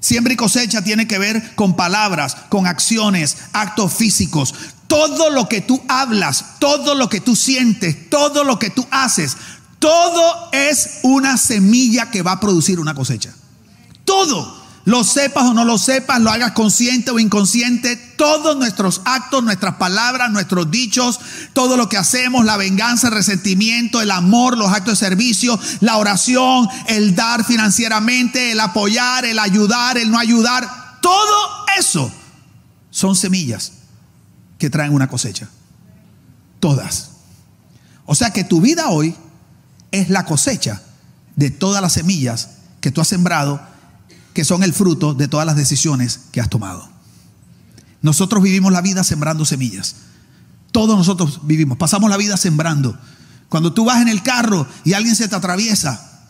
Siembra 0.02 0.34
y 0.34 0.36
cosecha 0.36 0.84
tiene 0.84 1.08
que 1.08 1.18
ver 1.18 1.56
con 1.56 1.76
palabras, 1.76 2.38
con 2.50 2.68
acciones, 2.68 3.38
actos 3.54 3.91
físicos. 3.91 4.54
Todo 4.86 5.32
lo 5.32 5.50
que 5.50 5.62
tú 5.62 5.82
hablas, 5.88 6.60
todo 6.60 6.94
lo 6.94 7.10
que 7.10 7.20
tú 7.20 7.36
sientes, 7.36 8.12
todo 8.12 8.44
lo 8.44 8.60
que 8.60 8.70
tú 8.70 8.86
haces, 8.91 9.36
todo 9.80 10.52
es 10.52 11.00
una 11.02 11.38
semilla 11.38 12.12
que 12.12 12.22
va 12.22 12.34
a 12.34 12.39
producir 12.39 12.80
una 12.80 12.94
cosecha. 12.94 13.34
Todo. 14.06 14.57
Lo 14.88 15.04
sepas 15.04 15.43
o 15.43 15.54
no 15.54 15.65
lo 15.65 15.78
sepas, 15.78 16.21
lo 16.21 16.32
hagas 16.32 16.54
consciente 16.54 17.12
o 17.12 17.19
inconsciente, 17.19 17.97
todos 17.97 18.56
nuestros 18.56 19.02
actos, 19.04 19.43
nuestras 19.43 19.76
palabras, 19.76 20.32
nuestros 20.32 20.71
dichos, 20.71 21.19
todo 21.52 21.76
lo 21.76 21.89
que 21.89 21.97
hacemos, 21.97 22.45
la 22.45 22.56
venganza, 22.56 23.10
el 23.10 23.13
resentimiento, 23.13 24.00
el 24.00 24.12
amor, 24.12 24.58
los 24.58 24.71
actos 24.71 24.97
de 24.97 25.06
servicio, 25.06 25.60
la 25.82 25.97
oración, 25.97 26.69
el 26.88 27.15
dar 27.15 27.43
financieramente, 27.43 28.54
el 28.54 28.62
apoyar, 28.62 29.26
el 29.26 29.39
ayudar, 29.39 29.97
el 29.97 30.10
no 30.10 30.17
ayudar, 30.17 31.02
todo 31.02 31.65
eso 31.78 32.10
son 32.89 33.17
semillas 33.17 33.73
que 34.58 34.69
traen 34.69 34.93
una 34.93 35.10
cosecha. 35.10 35.50
Todas. 36.62 37.10
O 38.06 38.15
sea 38.15 38.32
que 38.32 38.45
tu 38.45 38.62
vida 38.62 38.88
hoy 38.88 39.17
es 39.91 40.10
la 40.10 40.23
cosecha 40.23 40.82
de 41.36 41.52
todas 41.52 41.82
las 41.82 41.91
semillas 41.91 42.52
que 42.80 42.89
tú 42.89 43.02
has 43.02 43.10
sembrado 43.10 43.76
que 44.38 44.45
son 44.45 44.62
el 44.62 44.71
fruto 44.71 45.15
de 45.15 45.28
todas 45.28 45.47
las 45.47 45.56
decisiones 45.56 46.19
que 46.32 46.39
has 46.39 46.47
tomado. 46.47 46.88
Nosotros 48.04 48.43
vivimos 48.43 48.71
la 48.71 48.82
vida 48.84 49.04
sembrando 49.04 49.45
semillas. 49.45 49.95
Todos 50.71 50.95
nosotros 50.95 51.39
vivimos, 51.47 51.76
pasamos 51.80 52.08
la 52.08 52.17
vida 52.17 52.38
sembrando. 52.38 52.95
Cuando 53.50 53.73
tú 53.73 53.84
vas 53.84 54.00
en 54.00 54.10
el 54.10 54.21
carro 54.21 54.67
y 54.84 54.93
alguien 54.93 55.15
se 55.15 55.28
te 55.28 55.36
atraviesa, 55.36 56.28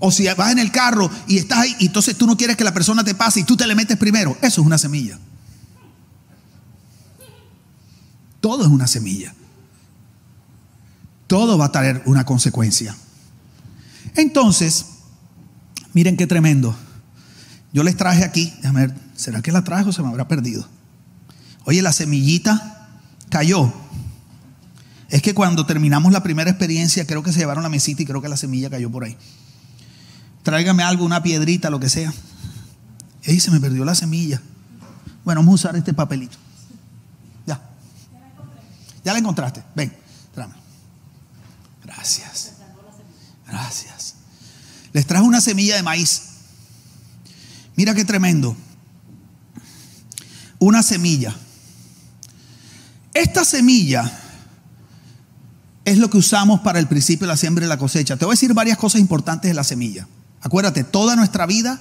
o 0.00 0.10
si 0.10 0.26
vas 0.34 0.52
en 0.52 0.58
el 0.58 0.70
carro 0.70 1.10
y 1.26 1.38
estás 1.38 1.60
ahí, 1.60 1.74
y 1.78 1.86
entonces 1.86 2.14
tú 2.14 2.26
no 2.26 2.36
quieres 2.36 2.58
que 2.58 2.64
la 2.64 2.74
persona 2.74 3.02
te 3.02 3.14
pase 3.14 3.40
y 3.40 3.44
tú 3.44 3.56
te 3.56 3.66
le 3.66 3.74
metes 3.74 3.96
primero, 3.96 4.36
eso 4.42 4.60
es 4.60 4.66
una 4.66 4.76
semilla. 4.76 5.18
Todo 8.42 8.64
es 8.64 8.68
una 8.68 8.86
semilla. 8.86 9.34
Todo 11.26 11.56
va 11.56 11.64
a 11.64 11.72
traer 11.72 12.02
una 12.04 12.26
consecuencia. 12.26 12.94
Entonces, 14.14 14.84
miren 15.94 16.18
qué 16.18 16.26
tremendo. 16.26 16.76
Yo 17.74 17.82
les 17.82 17.96
traje 17.96 18.22
aquí, 18.22 18.54
déjame 18.58 18.86
ver, 18.86 18.94
¿será 19.16 19.42
que 19.42 19.50
la 19.50 19.64
traje 19.64 19.88
o 19.88 19.92
se 19.92 20.00
me 20.00 20.08
habrá 20.08 20.28
perdido? 20.28 20.64
Oye, 21.64 21.82
la 21.82 21.92
semillita 21.92 22.88
cayó. 23.30 23.72
Es 25.08 25.22
que 25.22 25.34
cuando 25.34 25.66
terminamos 25.66 26.12
la 26.12 26.22
primera 26.22 26.48
experiencia, 26.48 27.04
creo 27.04 27.24
que 27.24 27.32
se 27.32 27.40
llevaron 27.40 27.64
la 27.64 27.68
mesita 27.68 28.00
y 28.00 28.06
creo 28.06 28.22
que 28.22 28.28
la 28.28 28.36
semilla 28.36 28.70
cayó 28.70 28.92
por 28.92 29.02
ahí. 29.02 29.16
Tráigame 30.44 30.84
algo, 30.84 31.04
una 31.04 31.24
piedrita, 31.24 31.68
lo 31.68 31.80
que 31.80 31.88
sea. 31.88 32.14
Ey, 33.24 33.40
se 33.40 33.50
me 33.50 33.58
perdió 33.58 33.84
la 33.84 33.96
semilla. 33.96 34.40
Bueno, 35.24 35.40
vamos 35.40 35.54
a 35.64 35.68
usar 35.68 35.76
este 35.76 35.92
papelito. 35.92 36.36
Ya. 37.44 37.60
Ya 39.04 39.12
la 39.12 39.18
encontraste. 39.18 39.64
Ven, 39.74 39.92
tráeme. 40.32 40.54
Gracias. 41.82 42.52
Gracias. 43.48 44.14
Les 44.92 45.04
traje 45.04 45.24
una 45.24 45.40
semilla 45.40 45.74
de 45.74 45.82
maíz. 45.82 46.33
Mira 47.76 47.94
qué 47.94 48.04
tremendo. 48.04 48.56
Una 50.58 50.82
semilla. 50.82 51.34
Esta 53.12 53.44
semilla 53.44 54.20
es 55.84 55.98
lo 55.98 56.08
que 56.08 56.18
usamos 56.18 56.60
para 56.60 56.78
el 56.78 56.86
principio 56.86 57.26
de 57.26 57.32
la 57.32 57.36
siembra 57.36 57.64
y 57.64 57.68
la 57.68 57.78
cosecha. 57.78 58.16
Te 58.16 58.24
voy 58.24 58.32
a 58.32 58.36
decir 58.36 58.54
varias 58.54 58.78
cosas 58.78 59.00
importantes 59.00 59.48
de 59.50 59.54
la 59.54 59.64
semilla. 59.64 60.08
Acuérdate, 60.40 60.84
toda 60.84 61.16
nuestra 61.16 61.46
vida 61.46 61.80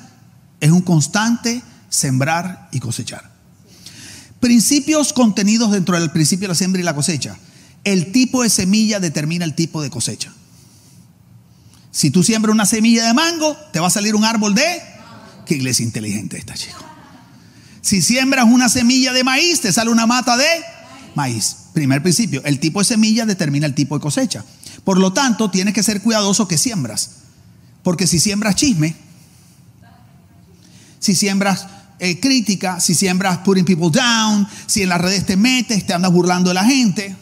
es 0.59 0.71
un 0.71 0.81
constante 0.81 1.61
sembrar 1.89 2.69
y 2.71 2.79
cosechar. 2.79 3.31
Principios 4.39 5.13
contenidos 5.13 5.71
dentro 5.71 5.99
del 5.99 6.11
principio 6.11 6.43
de 6.43 6.49
la 6.49 6.55
siembra 6.55 6.81
y 6.81 6.85
la 6.85 6.95
cosecha. 6.95 7.37
El 7.83 8.11
tipo 8.11 8.43
de 8.43 8.49
semilla 8.49 8.99
determina 8.99 9.45
el 9.45 9.55
tipo 9.55 9.81
de 9.81 9.89
cosecha. 9.89 10.33
Si 11.91 12.11
tú 12.11 12.23
siembras 12.23 12.53
una 12.53 12.65
semilla 12.65 13.05
de 13.05 13.13
mango, 13.13 13.55
te 13.71 13.79
va 13.79 13.87
a 13.87 13.91
salir 13.91 14.15
un 14.15 14.25
árbol 14.25 14.55
de 14.55 14.81
Qué 15.45 15.55
iglesia 15.55 15.83
inteligente 15.83 16.37
esta, 16.37 16.53
chico. 16.53 16.83
Si 17.81 18.01
siembras 18.01 18.45
una 18.45 18.69
semilla 18.69 19.11
de 19.11 19.23
maíz, 19.23 19.61
te 19.61 19.73
sale 19.73 19.89
una 19.89 20.07
mata 20.07 20.37
de 20.37 20.47
maíz. 21.15 21.57
Primer 21.73 22.01
principio, 22.01 22.41
el 22.45 22.59
tipo 22.59 22.79
de 22.79 22.85
semilla 22.85 23.25
determina 23.25 23.65
el 23.65 23.75
tipo 23.75 23.95
de 23.95 24.01
cosecha. 24.01 24.45
Por 24.83 24.99
lo 24.99 25.11
tanto, 25.11 25.49
tienes 25.49 25.73
que 25.73 25.83
ser 25.83 26.01
cuidadoso 26.01 26.47
que 26.47 26.57
siembras. 26.57 27.09
Porque 27.83 28.07
si 28.07 28.19
siembras 28.19 28.55
chisme, 28.55 28.95
si 30.99 31.15
siembras 31.15 31.67
eh, 31.99 32.19
crítica, 32.19 32.79
si 32.79 32.95
siembras 32.95 33.39
putting 33.39 33.65
people 33.65 33.89
down, 33.89 34.47
si 34.65 34.83
en 34.83 34.89
las 34.89 35.01
redes 35.01 35.25
te 35.25 35.35
metes, 35.35 35.85
te 35.85 35.93
andas 35.93 36.11
burlando 36.11 36.49
de 36.49 36.53
la 36.53 36.63
gente. 36.63 37.15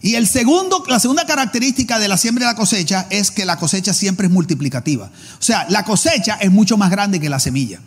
Y 0.00 0.14
el 0.14 0.26
segundo, 0.26 0.84
la 0.88 1.00
segunda 1.00 1.26
característica 1.26 1.98
de 1.98 2.08
la 2.08 2.16
siembra 2.16 2.44
y 2.44 2.46
la 2.46 2.54
cosecha 2.54 3.06
es 3.10 3.30
que 3.30 3.44
la 3.44 3.56
cosecha 3.56 3.92
siempre 3.92 4.26
es 4.28 4.32
multiplicativa. 4.32 5.10
O 5.38 5.42
sea, 5.42 5.66
la 5.68 5.84
cosecha 5.84 6.34
es 6.40 6.52
mucho 6.52 6.76
más 6.76 6.90
grande 6.90 7.20
que 7.20 7.28
la 7.28 7.40
semilla. 7.40 7.80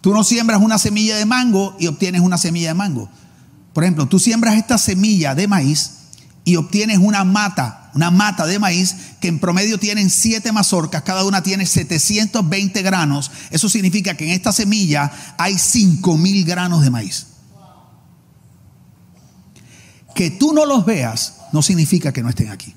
Tú 0.00 0.12
no 0.12 0.24
siembras 0.24 0.60
una 0.60 0.78
semilla 0.78 1.16
de 1.16 1.24
mango 1.26 1.76
y 1.78 1.86
obtienes 1.86 2.20
una 2.20 2.36
semilla 2.36 2.68
de 2.68 2.74
mango. 2.74 3.08
Por 3.72 3.84
ejemplo, 3.84 4.06
tú 4.06 4.18
siembras 4.18 4.56
esta 4.56 4.76
semilla 4.76 5.36
de 5.36 5.46
maíz 5.46 5.92
y 6.44 6.56
obtienes 6.56 6.98
una 6.98 7.22
mata, 7.22 7.90
una 7.94 8.10
mata 8.10 8.44
de 8.46 8.58
maíz 8.58 8.96
que 9.20 9.28
en 9.28 9.38
promedio 9.38 9.78
tienen 9.78 10.10
siete 10.10 10.50
mazorcas, 10.50 11.02
cada 11.02 11.24
una 11.24 11.44
tiene 11.44 11.66
720 11.66 12.82
granos. 12.82 13.30
Eso 13.50 13.68
significa 13.68 14.16
que 14.16 14.24
en 14.24 14.30
esta 14.32 14.52
semilla 14.52 15.12
hay 15.38 15.56
5 15.56 16.18
mil 16.18 16.44
granos 16.44 16.82
de 16.82 16.90
maíz. 16.90 17.26
Que 20.14 20.30
tú 20.30 20.52
no 20.52 20.66
los 20.66 20.84
veas 20.84 21.34
no 21.52 21.62
significa 21.62 22.12
que 22.12 22.22
no 22.22 22.28
estén 22.28 22.50
aquí. 22.50 22.74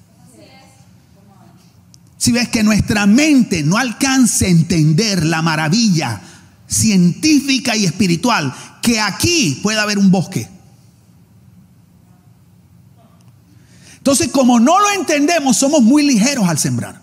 Si 2.17 2.31
ves 2.31 2.49
que 2.49 2.63
nuestra 2.63 3.05
mente 3.05 3.63
no 3.63 3.77
alcance 3.77 4.45
a 4.45 4.49
entender 4.49 5.25
la 5.25 5.41
maravilla 5.41 6.21
científica 6.67 7.75
y 7.75 7.85
espiritual, 7.85 8.53
que 8.81 8.99
aquí 8.99 9.59
puede 9.61 9.79
haber 9.79 9.97
un 9.97 10.11
bosque. 10.11 10.49
Entonces, 13.97 14.29
como 14.29 14.59
no 14.59 14.79
lo 14.79 14.91
entendemos, 14.91 15.57
somos 15.57 15.81
muy 15.81 16.03
ligeros 16.03 16.47
al 16.47 16.59
sembrar. 16.59 17.01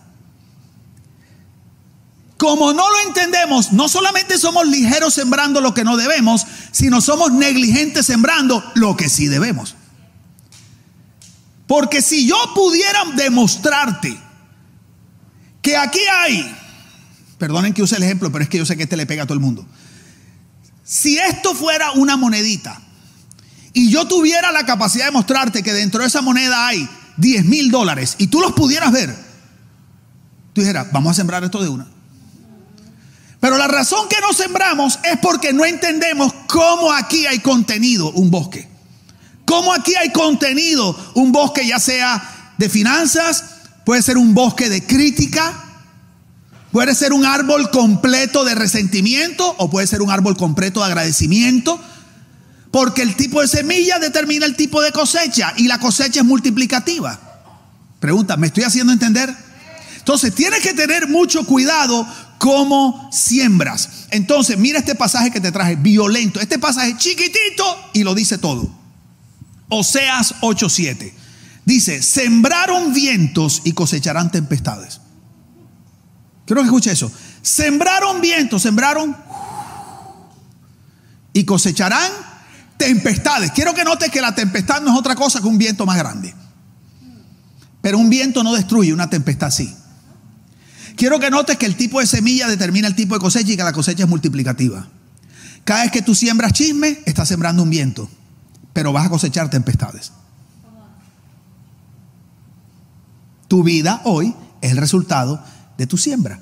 Como 2.37 2.73
no 2.73 2.91
lo 2.91 2.99
entendemos, 3.07 3.73
no 3.73 3.89
solamente 3.89 4.39
somos 4.39 4.67
ligeros 4.67 5.15
sembrando 5.15 5.61
lo 5.61 5.75
que 5.75 5.85
no 5.85 5.97
debemos, 5.97 6.47
sino 6.73 7.01
somos 7.01 7.33
negligentes 7.33 8.07
sembrando 8.07 8.65
lo 8.75 8.97
que 8.97 9.09
sí 9.09 9.29
debemos. 9.29 9.77
Porque 11.67 12.03
si 12.03 12.27
yo 12.27 12.37
pudiera 12.55 13.05
demostrarte 13.17 14.17
que 15.61 15.77
aquí 15.77 16.01
hay, 16.11 16.55
perdonen 17.39 17.73
que 17.73 17.83
use 17.83 17.97
el 17.97 18.03
ejemplo, 18.03 18.31
pero 18.33 18.43
es 18.43 18.51
que 18.51 18.59
yo 18.59 18.67
sé 18.67 18.77
que 18.77 18.83
este 18.83 18.97
le 18.97 19.07
pega 19.07 19.23
a 19.23 19.27
todo 19.27 19.35
el 19.35 19.41
mundo. 19.41 19.67
Si 20.85 21.19
esto 21.19 21.55
fuera 21.55 21.93
una 21.93 22.17
monedita 22.17 22.81
y 23.73 23.91
yo 23.91 24.07
tuviera 24.07 24.53
la 24.53 24.67
capacidad 24.67 25.07
de 25.07 25.13
mostrarte 25.13 25.63
que 25.63 25.73
dentro 25.73 26.03
de 26.03 26.09
esa 26.09 26.21
moneda 26.21 26.67
hay 26.67 26.89
10 27.17 27.45
mil 27.47 27.71
dólares 27.71 28.17
y 28.19 28.27
tú 28.27 28.41
los 28.41 28.53
pudieras 28.53 28.93
ver, 28.93 29.17
tú 30.53 30.61
dijeras, 30.61 30.89
vamos 30.93 31.13
a 31.13 31.15
sembrar 31.15 31.45
esto 31.45 31.63
de 31.63 31.69
una. 31.69 31.87
Pero 33.41 33.59
la 33.59 33.67
razón 33.67 34.09
que 34.09 34.21
no 34.21 34.33
sembramos 34.33 35.01
es 35.03 35.19
porque 35.19 35.53
no 35.53 35.65
entendemos 35.65 36.33
cómo 36.47 36.93
aquí 36.93 37.27
hay 37.27 37.41
contenido 37.41 38.11
un 38.13 38.31
bosque. 38.31 38.72
Cómo 39.53 39.75
aquí 39.75 39.95
hay 39.95 40.11
contenido 40.13 40.97
un 41.13 41.31
bosque 41.31 41.67
ya 41.67 41.79
sea 41.79 42.55
de 42.57 42.71
finanzas, 42.71 43.45
Puede 43.85 44.01
ser 44.01 44.17
un 44.17 44.33
bosque 44.33 44.71
de 44.71 44.87
crítica, 44.87 45.53
puede 46.71 46.95
ser 46.95 47.13
un 47.13 47.27
árbol 47.27 47.71
completo 47.71 48.45
de 48.45 48.55
resentimiento 48.55 49.55
o 49.59 49.69
puede 49.69 49.87
ser 49.87 50.01
un 50.01 50.11
árbol 50.11 50.39
completo 50.39 50.81
de 50.81 50.87
agradecimiento. 50.87 51.79
Porque 52.71 53.03
el 53.03 53.15
tipo 53.17 53.43
de 53.43 53.49
semilla 53.49 53.99
determina 53.99 54.47
el 54.47 54.57
tipo 54.57 54.81
de 54.81 54.93
cosecha 54.93 55.53
y 55.59 55.67
la 55.67 55.79
cosecha 55.79 56.21
es 56.21 56.27
multiplicativa. 56.27 57.19
Pregunta, 58.01 58.39
¿me 58.39 58.47
estoy 58.47 58.63
haciendo 58.63 58.93
entender? 58.93 59.35
Entonces, 59.99 60.35
tienes 60.35 60.61
que 60.61 60.73
tener 60.73 61.09
mucho 61.09 61.45
cuidado 61.45 62.07
cómo 62.39 63.11
siembras. 63.13 64.07
Entonces, 64.11 64.57
mira 64.57 64.79
este 64.79 64.95
pasaje 64.95 65.31
que 65.31 65.41
te 65.41 65.53
traje, 65.53 65.77
violento. 65.77 66.41
Este 66.41 66.59
pasaje 66.59 66.97
chiquitito 66.97 67.91
y 67.93 68.05
lo 68.05 68.15
dice 68.15 68.39
todo. 68.39 68.82
Oseas 69.73 70.35
8:7. 70.43 71.15
Dice, 71.65 72.03
sembraron 72.03 72.93
vientos 72.93 73.63
y 73.65 73.73
cosecharán 73.73 74.31
tempestades. 74.31 75.01
Quiero 76.45 76.63
que 76.63 76.67
escuche 76.67 76.93
eso. 76.93 77.11
Sembraron 77.41 78.21
vientos, 78.21 78.63
sembraron 78.63 79.17
y 81.33 81.45
cosecharán 81.45 82.11
tempestades. 82.77 83.53
Quiero 83.53 83.75
que 83.75 83.85
note 83.85 84.11
que 84.11 84.21
la 84.21 84.35
tempestad 84.35 84.83
no 84.83 84.93
es 84.93 84.99
otra 84.99 85.15
cosa 85.15 85.41
que 85.41 85.47
un 85.47 85.59
viento 85.59 85.87
más 85.87 85.97
grande. 85.97 86.35
Pero 87.81 87.99
un 87.99 88.11
viento 88.11 88.43
no 88.43 88.53
destruye, 88.53 88.93
una 88.93 89.09
tempestad 89.09 89.51
sí. 89.51 89.75
Quiero 90.97 91.19
que 91.19 91.31
notes 91.31 91.57
que 91.57 91.67
el 91.67 91.77
tipo 91.77 92.01
de 92.01 92.07
semilla 92.07 92.47
determina 92.47 92.89
el 92.89 92.95
tipo 92.95 93.15
de 93.15 93.21
cosecha 93.21 93.53
y 93.53 93.57
que 93.57 93.65
la 93.65 93.73
cosecha 93.73 94.03
es 94.03 94.09
multiplicativa. 94.09 94.89
Cada 95.65 95.85
vez 95.85 95.93
que 95.93 96.03
tú 96.03 96.15
siembras 96.15 96.53
chisme, 96.53 97.01
estás 97.07 97.29
sembrando 97.29 97.63
un 97.63 97.71
viento, 97.71 98.11
pero 98.73 98.93
vas 98.93 99.07
a 99.07 99.11
cosechar 99.11 99.51
tempestades. 99.51 100.13
Tu 103.49 103.63
vida 103.63 104.01
hoy 104.05 104.35
es 104.61 104.73
el 104.73 104.79
resultado 104.79 105.43
de 105.77 105.87
tu 105.87 105.99
siembra, 105.99 106.41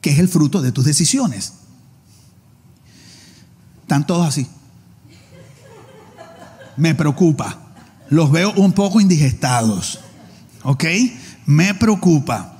que 0.00 0.10
es 0.10 0.18
el 0.18 0.28
fruto 0.28 0.62
de 0.62 0.72
tus 0.72 0.84
decisiones. 0.84 1.52
Están 3.82 4.06
todos 4.06 4.26
así. 4.26 4.46
Me 6.76 6.94
preocupa. 6.94 7.58
Los 8.08 8.30
veo 8.30 8.52
un 8.52 8.72
poco 8.72 9.00
indigestados. 9.00 10.00
¿Ok? 10.62 10.84
Me 11.44 11.74
preocupa. 11.74 12.56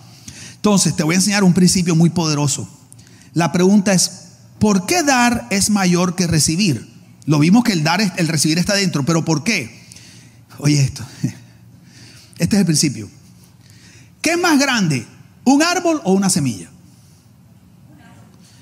Entonces, 0.57 0.95
te 0.95 1.05
voy 1.05 1.15
a 1.15 1.19
enseñar 1.19 1.45
un 1.45 1.55
principio 1.55 1.95
muy 1.97 2.11
poderoso. 2.11 2.69
La 3.33 3.53
pregunta 3.53 3.95
es, 3.95 4.27
¿por 4.59 4.85
qué 4.85 5.03
dar 5.03 5.47
es 5.51 5.71
mayor 5.71 6.17
que 6.17 6.27
recibir? 6.27 6.90
Lo 7.27 7.39
vimos 7.39 7.65
que 7.65 7.73
el 7.73 7.85
dar, 7.85 8.01
el 8.17 8.29
recibir 8.29 8.59
está 8.59 8.75
dentro, 8.75 9.05
pero 9.05 9.25
¿por 9.25 9.45
qué? 9.45 9.85
Oye 10.59 10.83
esto. 10.83 11.05
Este 12.39 12.57
es 12.57 12.61
el 12.61 12.67
principio. 12.67 13.07
¿Qué 14.23 14.31
es 14.31 14.39
más 14.39 14.59
grande? 14.59 15.07
¿Un 15.45 15.63
árbol 15.63 16.01
o 16.05 16.15
una 16.15 16.31
semilla? 16.31 16.71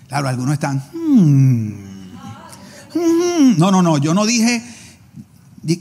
Claro, 0.09 0.27
algunos 0.27 0.55
están. 0.55 0.83
Hmm, 0.93 1.69
hmm". 2.95 3.57
no, 3.57 3.71
no, 3.71 3.81
no. 3.81 3.99
Yo 3.99 4.15
no 4.15 4.27
dije 4.27 4.65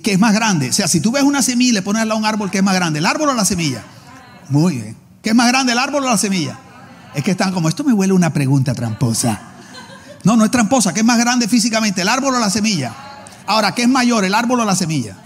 que 0.03 0.13
es 0.13 0.19
más 0.19 0.33
grande. 0.33 0.69
O 0.69 0.73
sea, 0.73 0.87
si 0.87 0.99
tú 0.99 1.11
ves 1.11 1.23
una 1.23 1.41
semilla 1.41 1.69
y 1.69 1.73
le 1.73 1.81
pones 1.81 2.07
a 2.07 2.13
un 2.15 2.25
árbol, 2.25 2.51
¿qué 2.51 2.59
es 2.59 2.63
más 2.63 2.75
grande? 2.75 2.99
¿El 2.99 3.07
árbol 3.07 3.29
o 3.29 3.33
la 3.33 3.45
semilla? 3.45 3.83
Muy 4.49 4.75
bien. 4.75 4.97
¿Qué 5.23 5.29
es 5.29 5.35
más 5.35 5.47
grande, 5.47 5.71
el 5.71 5.79
árbol 5.79 6.03
o 6.03 6.09
la 6.09 6.17
semilla? 6.17 6.59
Es 7.15 7.23
que 7.23 7.31
están 7.31 7.51
como, 7.51 7.69
esto 7.69 7.83
me 7.83 7.93
huele 7.93 8.13
una 8.13 8.33
pregunta 8.33 8.73
tramposa. 8.73 9.41
No, 10.23 10.36
no 10.36 10.45
es 10.45 10.51
tramposa. 10.51 10.93
¿Qué 10.93 11.01
es 11.01 11.06
más 11.06 11.17
grande 11.17 11.47
físicamente, 11.47 12.01
el 12.01 12.10
árbol 12.10 12.36
o 12.36 12.39
la 12.39 12.49
semilla? 12.49 12.93
Ahora, 13.45 13.73
¿qué 13.73 13.84
es 13.84 13.89
mayor, 13.89 14.25
el 14.25 14.34
árbol 14.34 14.60
o 14.60 14.65
la 14.65 14.75
semilla? 14.75 15.17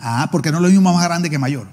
Ah, 0.00 0.28
porque 0.30 0.50
no 0.50 0.58
es 0.58 0.62
lo 0.62 0.68
mismo 0.68 0.92
más 0.92 1.04
grande 1.04 1.30
que 1.30 1.38
mayor. 1.38 1.68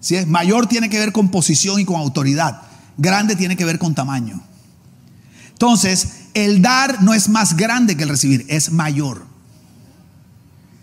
Si 0.00 0.16
es 0.16 0.26
mayor 0.26 0.66
tiene 0.66 0.88
que 0.88 0.98
ver 0.98 1.12
con 1.12 1.30
posición 1.30 1.80
y 1.80 1.84
con 1.84 1.96
autoridad. 1.96 2.62
Grande 2.96 3.36
tiene 3.36 3.56
que 3.56 3.64
ver 3.64 3.78
con 3.78 3.94
tamaño. 3.94 4.40
Entonces, 5.50 6.28
el 6.34 6.62
dar 6.62 7.02
no 7.02 7.14
es 7.14 7.28
más 7.28 7.56
grande 7.56 7.96
que 7.96 8.04
el 8.04 8.08
recibir, 8.08 8.46
es 8.48 8.70
mayor. 8.70 9.26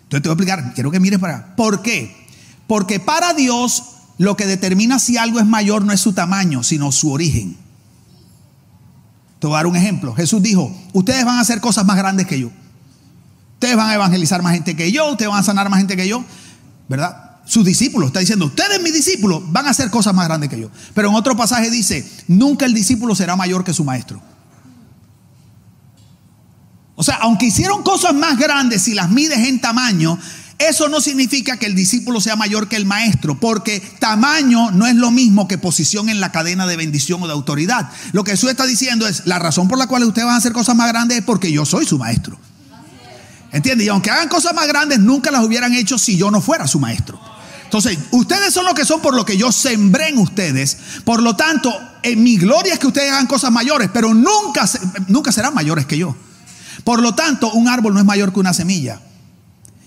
Entonces 0.03 0.21
te 0.21 0.29
voy 0.29 0.29
a 0.29 0.33
explicar, 0.33 0.73
quiero 0.73 0.91
que 0.91 0.99
mires 0.99 1.19
para. 1.19 1.55
¿Por 1.55 1.81
qué? 1.81 2.27
Porque 2.67 2.99
para 2.99 3.33
Dios 3.33 3.83
lo 4.17 4.35
que 4.35 4.45
determina 4.45 4.99
si 4.99 5.17
algo 5.17 5.39
es 5.39 5.45
mayor 5.45 5.85
no 5.85 5.93
es 5.93 6.01
su 6.01 6.13
tamaño, 6.13 6.63
sino 6.63 6.91
su 6.91 7.11
origen. 7.11 7.57
Te 9.39 9.47
voy 9.47 9.55
a 9.55 9.57
dar 9.57 9.67
un 9.67 9.75
ejemplo. 9.75 10.13
Jesús 10.13 10.41
dijo, 10.41 10.75
ustedes 10.93 11.25
van 11.25 11.37
a 11.37 11.41
hacer 11.41 11.61
cosas 11.61 11.85
más 11.85 11.97
grandes 11.97 12.25
que 12.25 12.39
yo. 12.39 12.51
Ustedes 13.53 13.75
van 13.75 13.89
a 13.89 13.95
evangelizar 13.95 14.41
más 14.41 14.53
gente 14.53 14.75
que 14.75 14.91
yo, 14.91 15.11
ustedes 15.11 15.29
van 15.29 15.39
a 15.39 15.43
sanar 15.43 15.69
más 15.69 15.79
gente 15.79 15.95
que 15.95 16.07
yo, 16.07 16.23
¿verdad? 16.87 17.25
sus 17.45 17.63
discípulos. 17.63 18.07
Está 18.07 18.19
diciendo, 18.19 18.45
ustedes 18.45 18.81
mis 18.81 18.93
discípulos 18.93 19.43
van 19.47 19.67
a 19.67 19.69
hacer 19.69 19.89
cosas 19.89 20.13
más 20.13 20.27
grandes 20.27 20.49
que 20.49 20.59
yo. 20.59 20.69
Pero 20.93 21.09
en 21.09 21.15
otro 21.15 21.37
pasaje 21.37 21.69
dice, 21.69 22.07
nunca 22.27 22.65
el 22.65 22.73
discípulo 22.73 23.15
será 23.15 23.35
mayor 23.35 23.63
que 23.63 23.73
su 23.73 23.83
maestro. 23.83 24.21
O 26.95 27.03
sea, 27.03 27.15
aunque 27.15 27.47
hicieron 27.47 27.83
cosas 27.83 28.13
más 28.13 28.37
grandes 28.37 28.87
y 28.87 28.93
las 28.93 29.09
mides 29.09 29.39
en 29.39 29.59
tamaño, 29.61 30.17
eso 30.57 30.87
no 30.87 31.01
significa 31.01 31.57
que 31.57 31.65
el 31.65 31.75
discípulo 31.75 32.21
sea 32.21 32.37
mayor 32.37 32.69
que 32.69 32.77
el 32.77 32.85
maestro, 32.85 33.37
porque 33.39 33.81
tamaño 33.99 34.71
no 34.71 34.87
es 34.87 34.95
lo 34.95 35.11
mismo 35.11 35.47
que 35.47 35.57
posición 35.57 36.07
en 36.07 36.21
la 36.21 36.31
cadena 36.31 36.65
de 36.65 36.77
bendición 36.77 37.21
o 37.21 37.27
de 37.27 37.33
autoridad. 37.33 37.89
Lo 38.13 38.23
que 38.23 38.31
Jesús 38.31 38.49
está 38.49 38.65
diciendo 38.65 39.05
es, 39.07 39.25
la 39.25 39.37
razón 39.37 39.67
por 39.67 39.77
la 39.77 39.87
cual 39.87 40.03
ustedes 40.03 40.25
van 40.25 40.35
a 40.35 40.37
hacer 40.37 40.53
cosas 40.53 40.75
más 40.75 40.87
grandes 40.87 41.17
es 41.17 41.23
porque 41.23 41.51
yo 41.51 41.65
soy 41.65 41.85
su 41.85 41.97
maestro. 41.97 42.39
¿Entiendes? 43.51 43.87
Y 43.87 43.89
aunque 43.89 44.11
hagan 44.11 44.29
cosas 44.29 44.53
más 44.53 44.67
grandes, 44.67 44.99
nunca 44.99 45.29
las 45.31 45.43
hubieran 45.43 45.73
hecho 45.73 45.97
si 45.97 46.17
yo 46.17 46.31
no 46.31 46.41
fuera 46.41 46.67
su 46.67 46.79
maestro. 46.79 47.19
Entonces, 47.65 47.97
ustedes 48.11 48.53
son 48.53 48.65
lo 48.65 48.73
que 48.73 48.85
son 48.85 49.01
por 49.01 49.13
lo 49.13 49.25
que 49.25 49.37
yo 49.37 49.51
sembré 49.51 50.09
en 50.09 50.19
ustedes. 50.19 50.77
Por 51.03 51.21
lo 51.21 51.35
tanto, 51.35 51.73
en 52.01 52.23
mi 52.23 52.37
gloria 52.37 52.73
es 52.73 52.79
que 52.79 52.87
ustedes 52.87 53.11
hagan 53.11 53.27
cosas 53.27 53.51
mayores, 53.51 53.89
pero 53.93 54.13
nunca, 54.13 54.69
nunca 55.07 55.31
serán 55.33 55.53
mayores 55.53 55.85
que 55.85 55.97
yo. 55.97 56.15
Por 56.85 57.01
lo 57.01 57.15
tanto, 57.15 57.51
un 57.51 57.67
árbol 57.67 57.93
no 57.93 57.99
es 57.99 58.05
mayor 58.05 58.31
que 58.31 58.39
una 58.39 58.53
semilla. 58.53 59.01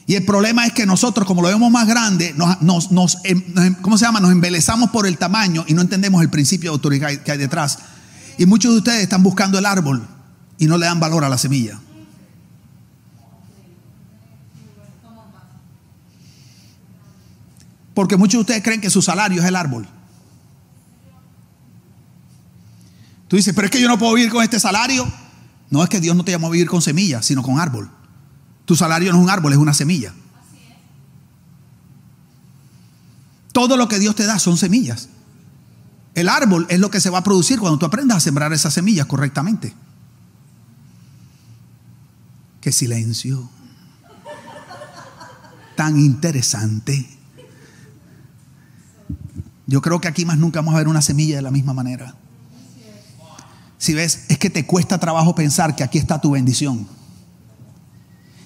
Y 0.09 0.15
el 0.15 0.25
problema 0.25 0.65
es 0.65 0.73
que 0.73 0.87
nosotros, 0.87 1.27
como 1.27 1.43
lo 1.43 1.49
vemos 1.49 1.71
más 1.71 1.87
grande, 1.87 2.35
nos, 2.35 2.91
nos, 2.91 3.19
em, 3.25 3.45
em, 3.59 3.75
¿cómo 3.75 3.99
se 3.99 4.07
llama? 4.07 4.21
Nos 4.21 4.33
embelezamos 4.33 4.89
por 4.89 5.07
el 5.07 5.19
tamaño 5.19 5.67
y 5.69 5.75
no 5.75 5.83
entendemos 5.83 6.23
el 6.23 6.31
principio 6.31 6.71
de 6.71 6.77
autoridad 6.77 7.11
que 7.11 7.31
hay 7.31 7.37
detrás. 7.37 7.79
Y 8.39 8.47
muchos 8.47 8.73
de 8.73 8.79
ustedes 8.79 9.03
están 9.03 9.23
buscando 9.23 9.59
el 9.59 9.67
árbol 9.67 10.09
y 10.57 10.65
no 10.65 10.79
le 10.79 10.87
dan 10.87 10.99
valor 10.99 11.25
a 11.25 11.29
la 11.29 11.37
semilla. 11.37 11.79
Porque 17.93 18.17
muchos 18.17 18.39
de 18.39 18.41
ustedes 18.41 18.63
creen 18.63 18.81
que 18.81 18.89
su 18.89 19.03
salario 19.03 19.43
es 19.43 19.47
el 19.47 19.57
árbol. 19.57 19.87
Tú 23.29 23.37
dices, 23.37 23.53
pero 23.55 23.67
es 23.67 23.71
que 23.71 23.81
yo 23.83 23.89
no 23.89 23.99
puedo 23.99 24.15
vivir 24.15 24.31
con 24.31 24.43
este 24.43 24.59
salario. 24.59 25.07
No 25.69 25.85
es 25.85 25.91
que 25.91 26.01
Dios 26.01 26.17
no 26.17 26.25
te 26.25 26.33
llamó 26.33 26.47
a 26.47 26.51
vivir 26.51 26.67
con 26.67 26.81
semillas, 26.81 27.27
sino 27.27 27.43
con 27.43 27.61
árbol. 27.61 27.91
Tu 28.69 28.77
salario 28.77 29.11
no 29.13 29.19
es 29.19 29.25
un 29.25 29.31
árbol, 29.31 29.55
es 29.55 29.59
una 29.59 29.73
semilla. 29.73 30.13
Todo 33.51 33.79
lo 33.79 33.89
que 33.89 33.99
Dios 33.99 34.15
te 34.15 34.27
da 34.27 34.39
son 34.39 34.59
semillas. 34.59 35.09
El 36.15 36.29
árbol 36.29 36.67
es 36.69 36.79
lo 36.79 36.91
que 36.91 37.01
se 37.01 37.09
va 37.09 37.21
a 37.21 37.25
producir 37.25 37.59
cuando 37.59 37.79
tú 37.79 37.87
aprendas 37.87 38.19
a 38.19 38.21
sembrar 38.21 38.53
esas 38.53 38.75
semillas 38.75 39.07
correctamente. 39.07 39.73
Qué 42.61 42.71
silencio. 42.71 43.49
Tan 45.75 45.99
interesante. 45.99 47.09
Yo 49.67 49.81
creo 49.81 49.99
que 50.03 50.09
aquí 50.09 50.27
más 50.27 50.37
nunca 50.37 50.59
vamos 50.59 50.75
a 50.75 50.79
ver 50.79 50.89
una 50.89 51.01
semilla 51.01 51.37
de 51.37 51.43
la 51.43 51.51
misma 51.51 51.73
manera. 51.73 52.15
Si 53.79 53.95
ves, 53.95 54.27
es 54.29 54.37
que 54.37 54.51
te 54.51 54.67
cuesta 54.67 54.99
trabajo 54.99 55.35
pensar 55.35 55.75
que 55.75 55.85
aquí 55.85 55.97
está 55.97 56.21
tu 56.21 56.33
bendición. 56.33 56.98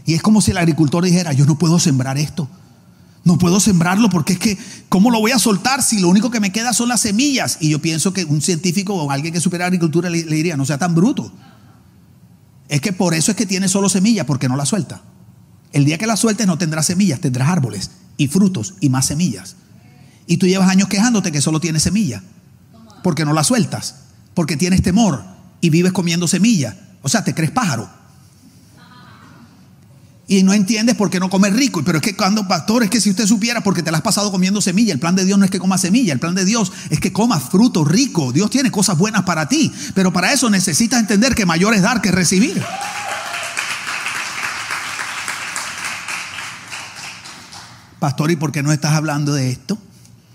Y 0.05 0.15
es 0.15 0.23
como 0.23 0.41
si 0.41 0.51
el 0.51 0.59
agricultor 0.59 1.05
dijera, 1.05 1.33
yo 1.33 1.47
no 1.47 1.59
puedo 1.59 1.79
sembrar 1.79 2.19
esto. 2.19 2.49
No 3.25 3.39
puedo 3.39 3.61
sembrarlo 3.61 4.11
porque 4.11 4.33
es 4.33 4.39
que, 4.39 4.59
¿cómo 4.89 5.11
lo 5.11 5.21
voy 5.21 5.31
a 5.31 5.39
soltar 5.39 5.83
si 5.83 6.01
lo 6.01 6.09
único 6.09 6.31
que 6.31 6.41
me 6.41 6.51
queda 6.51 6.73
son 6.73 6.89
las 6.89 7.03
semillas? 7.03 7.59
Y 7.61 7.71
yo 7.71 7.81
pienso 7.81 8.13
que 8.13 8.25
un 8.25 8.43
científico 8.43 8.95
o 8.95 9.11
alguien 9.11 9.33
que 9.33 9.41
supiera 9.41 9.67
agricultura 9.67 10.11
le, 10.11 10.25
le 10.25 10.37
diría, 10.37 10.57
no 10.57 10.67
sea 10.67 10.79
tan 10.79 10.95
bruto. 10.95 11.33
Es 12.69 12.81
que 12.81 12.93
por 12.93 13.15
eso 13.15 13.31
es 13.31 13.37
que 13.37 13.47
tiene 13.47 13.69
solo 13.69 13.89
semillas, 13.89 14.27
porque 14.27 14.49
no 14.49 14.57
la 14.57 14.67
suelta. 14.67 15.03
El 15.73 15.85
día 15.85 15.99
que 15.99 16.07
la 16.07 16.17
sueltes 16.17 16.47
no 16.47 16.59
tendrás 16.59 16.87
semillas, 16.87 17.21
tendrás 17.21 17.49
árboles 17.49 17.93
y 18.17 18.27
frutos 18.27 18.75
y 18.81 18.89
más 18.89 19.07
semillas. 19.07 19.57
Y 20.27 20.39
tú 20.39 20.47
llevas 20.47 20.69
años 20.69 20.89
quejándote 20.89 21.31
que 21.31 21.41
solo 21.41 21.61
tienes 21.61 21.85
semilla, 21.85 22.23
porque 23.05 23.25
no 23.25 23.33
la 23.33 23.45
sueltas, 23.45 23.97
porque 24.35 24.57
tienes 24.57 24.83
temor 24.83 25.25
y 25.61 25.71
vives 25.71 25.93
comiendo 25.93 26.27
semilla. 26.27 26.77
O 27.03 27.09
sea, 27.09 27.23
te 27.23 27.35
crees 27.35 27.53
pájaro 27.53 28.02
y 30.29 30.43
no 30.43 30.53
entiendes 30.53 30.95
por 30.95 31.11
qué 31.11 31.21
no 31.21 31.29
comes 31.29 31.53
rico. 31.53 31.83
Pero 31.85 31.99
es 31.99 32.03
que 32.03 32.17
cuando, 32.17 32.47
pastor, 32.47 32.83
es 32.83 32.91
que 32.91 33.01
si 33.01 33.11
usted 33.11 33.27
supiera, 33.27 33.63
porque 33.63 33.83
te 33.83 33.91
la 33.91 33.99
has 33.99 34.03
pasado 34.03 34.31
comiendo 34.31 34.61
semilla, 34.61 34.93
el 34.93 34.99
plan 34.99 35.15
de 35.15 35.25
Dios 35.25 35.39
no 35.39 35.45
es 35.45 35.51
que 35.51 35.59
comas 35.59 35.81
semilla, 35.81 36.13
el 36.13 36.21
plan 36.21 36.35
de 36.35 36.45
Dios 36.45 36.73
es 36.91 37.01
que 37.01 37.13
comas 37.13 37.43
fruto 37.51 37.85
rico. 37.85 38.33
Dios 38.33 38.51
tiene 38.51 38.71
cosas 38.71 38.97
buenas 38.97 39.23
para 39.25 39.49
ti, 39.49 39.73
pero 39.95 40.13
para 40.13 40.33
eso 40.33 40.49
necesitas 40.49 41.01
entender 41.01 41.35
que 41.35 41.47
mayor 41.47 41.75
es 41.75 41.83
dar 41.83 42.01
que 42.01 42.11
recibir. 42.11 42.63
Pastor, 47.99 48.31
¿y 48.33 48.37
por 48.37 48.51
qué 48.51 48.63
no 48.63 48.73
estás 48.73 48.95
hablando 48.95 49.33
de 49.33 49.51
esto? 49.51 49.79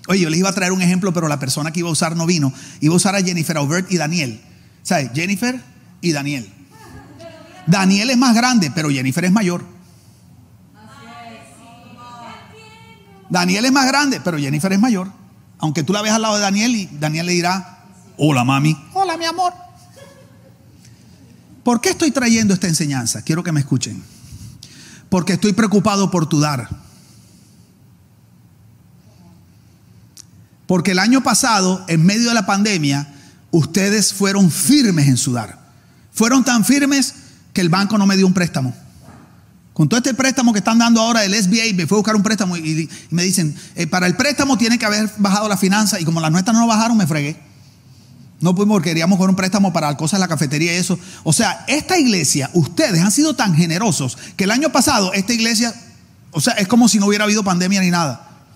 Oye, 0.07 0.21
yo 0.21 0.29
les 0.29 0.39
iba 0.39 0.47
a 0.47 0.53
traer 0.53 0.71
un 0.71 0.81
ejemplo, 0.81 1.11
pero 1.13 1.27
la 1.27 1.37
persona 1.37 1.71
que 1.71 1.81
iba 1.81 1.89
a 1.89 1.91
usar 1.91 2.15
no 2.15 2.25
vino. 2.25 2.53
Iba 2.79 2.93
a 2.93 2.95
usar 2.97 3.15
a 3.15 3.21
Jennifer 3.21 3.57
Aubert 3.57 3.91
y 3.91 3.97
Daniel. 3.97 4.39
¿Sabes? 4.83 5.11
Jennifer 5.13 5.61
y 5.99 6.13
Daniel. 6.13 6.49
Daniel 7.65 8.09
es 8.09 8.17
más 8.17 8.33
grande, 8.33 8.71
pero 8.73 8.89
Jennifer 8.89 9.25
es 9.25 9.33
mayor. 9.33 9.76
Daniel 13.29 13.65
es 13.65 13.71
más 13.71 13.87
grande, 13.87 14.21
pero 14.23 14.37
Jennifer 14.37 14.71
es 14.71 14.79
mayor. 14.79 15.11
Aunque 15.59 15.83
tú 15.83 15.93
la 15.93 16.01
ves 16.01 16.11
al 16.11 16.21
lado 16.21 16.35
de 16.35 16.41
Daniel 16.41 16.75
y 16.75 16.89
Daniel 16.99 17.25
le 17.25 17.33
dirá, 17.33 17.85
hola 18.17 18.43
mami, 18.43 18.77
hola 18.93 19.17
mi 19.17 19.25
amor. 19.25 19.53
¿Por 21.63 21.81
qué 21.81 21.89
estoy 21.89 22.11
trayendo 22.11 22.53
esta 22.53 22.67
enseñanza? 22.67 23.21
Quiero 23.23 23.43
que 23.43 23.51
me 23.51 23.59
escuchen. 23.59 24.01
Porque 25.09 25.33
estoy 25.33 25.53
preocupado 25.53 26.09
por 26.11 26.27
tu 26.29 26.39
dar. 26.39 26.69
Porque 30.65 30.91
el 30.91 30.99
año 30.99 31.21
pasado, 31.23 31.83
en 31.87 32.05
medio 32.05 32.29
de 32.29 32.35
la 32.35 32.45
pandemia, 32.45 33.13
ustedes 33.51 34.13
fueron 34.13 34.51
firmes 34.51 35.07
en 35.07 35.17
su 35.17 35.33
dar. 35.33 35.59
Fueron 36.13 36.43
tan 36.43 36.63
firmes 36.63 37.13
que 37.53 37.61
el 37.61 37.69
banco 37.69 37.97
no 37.97 38.05
me 38.05 38.15
dio 38.17 38.27
un 38.27 38.33
préstamo. 38.33 38.73
Con 39.77 39.87
todo 39.87 39.99
este 39.99 40.15
préstamo 40.15 40.53
que 40.53 40.57
están 40.57 40.79
dando 40.79 40.99
ahora 40.99 41.23
el 41.23 41.35
SBA, 41.35 41.75
me 41.75 41.85
fue 41.85 41.97
a 41.97 41.99
buscar 41.99 42.15
un 42.15 42.23
préstamo 42.23 42.57
y, 42.57 42.89
me 43.11 43.21
dicen, 43.21 43.55
eh, 43.75 43.85
para 43.85 44.07
el 44.07 44.15
préstamo 44.15 44.57
tiene 44.57 44.79
que 44.79 44.87
haber 44.87 45.07
bajado 45.19 45.47
la 45.47 45.55
finanza 45.55 45.99
y 45.99 46.03
como 46.03 46.19
las 46.19 46.31
nuestras 46.31 46.57
no 46.57 46.65
bajaron, 46.65 46.97
me 46.97 47.05
fregué. 47.05 47.39
No 48.41 48.55
pudimos 48.55 48.77
porque 48.77 48.89
queríamos 48.89 49.19
con 49.19 49.29
un 49.29 49.35
préstamo 49.35 49.71
para 49.71 49.95
cosas 49.95 50.17
de 50.17 50.21
la 50.21 50.27
cafetería 50.27 50.73
y 50.73 50.77
eso. 50.77 50.97
O 51.23 51.31
sea, 51.31 51.63
esta 51.67 51.99
iglesia, 51.99 52.49
ustedes 52.55 52.99
han 53.03 53.11
sido 53.11 53.35
tan 53.35 53.53
generosos 53.53 54.17
que 54.35 54.45
el 54.45 54.49
año 54.49 54.71
pasado 54.71 55.13
esta 55.13 55.33
iglesia, 55.33 55.75
o 56.31 56.41
sea, 56.41 56.53
es 56.53 56.67
como 56.67 56.89
si 56.89 56.97
no 56.97 57.05
hubiera 57.05 57.25
habido 57.25 57.43
pandemia 57.43 57.79
ni 57.81 57.91
nada. 57.91 58.47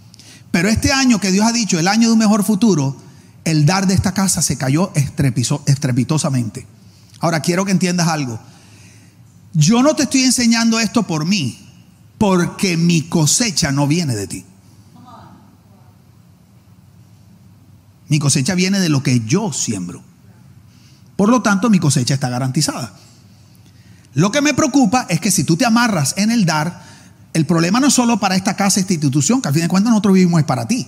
Pero 0.50 0.70
este 0.70 0.92
año 0.92 1.22
que 1.22 1.32
Dios 1.32 1.46
ha 1.46 1.52
dicho, 1.52 1.78
el 1.78 1.88
año 1.88 2.08
de 2.08 2.14
un 2.14 2.20
mejor 2.20 2.44
futuro, 2.44 3.00
el 3.46 3.68
dar 3.68 3.86
de 3.86 3.94
esta 3.94 4.16
casa 4.16 4.42
se 4.42 4.58
cayó 4.58 4.92
estrepitosamente. 4.96 6.66
Ahora 7.20 7.42
quiero 7.42 7.64
que 7.64 7.74
entiendas 7.74 8.08
algo. 8.08 8.40
Yo 9.54 9.84
no 9.84 9.96
te 9.96 10.04
estoy 10.04 10.24
enseñando 10.24 10.80
esto 10.80 11.04
por 11.04 11.26
mí, 11.26 11.60
porque 12.18 12.78
mi 12.78 13.04
cosecha 13.04 13.72
no 13.72 13.88
viene 13.88 14.16
de 14.16 14.28
ti. 14.28 14.46
Mi 18.08 18.20
cosecha 18.20 18.56
viene 18.56 18.80
de 18.80 18.90
lo 18.90 19.04
que 19.04 19.22
yo 19.22 19.54
siembro. 19.54 20.04
Por 21.16 21.30
lo 21.30 21.42
tanto, 21.42 21.70
mi 21.70 21.80
cosecha 21.80 22.14
está 22.14 22.30
garantizada. 22.30 22.94
Lo 24.14 24.32
que 24.32 24.42
me 24.42 24.54
preocupa 24.54 25.06
es 25.10 25.20
que 25.22 25.32
si 25.32 25.44
tú 25.44 25.56
te 25.56 25.66
amarras 25.66 26.16
en 26.18 26.32
el 26.32 26.46
dar, 26.46 26.84
el 27.34 27.46
problema 27.46 27.80
no 27.80 27.88
es 27.88 27.94
solo 27.94 28.20
para 28.20 28.36
esta 28.36 28.56
casa, 28.56 28.80
esta 28.80 28.94
institución, 28.94 29.42
que 29.42 29.48
al 29.48 29.54
fin 29.54 29.64
de 29.64 29.70
cuentas 29.70 29.92
nosotros 29.92 30.16
vivimos 30.16 30.40
es 30.40 30.46
para 30.46 30.68
ti. 30.68 30.88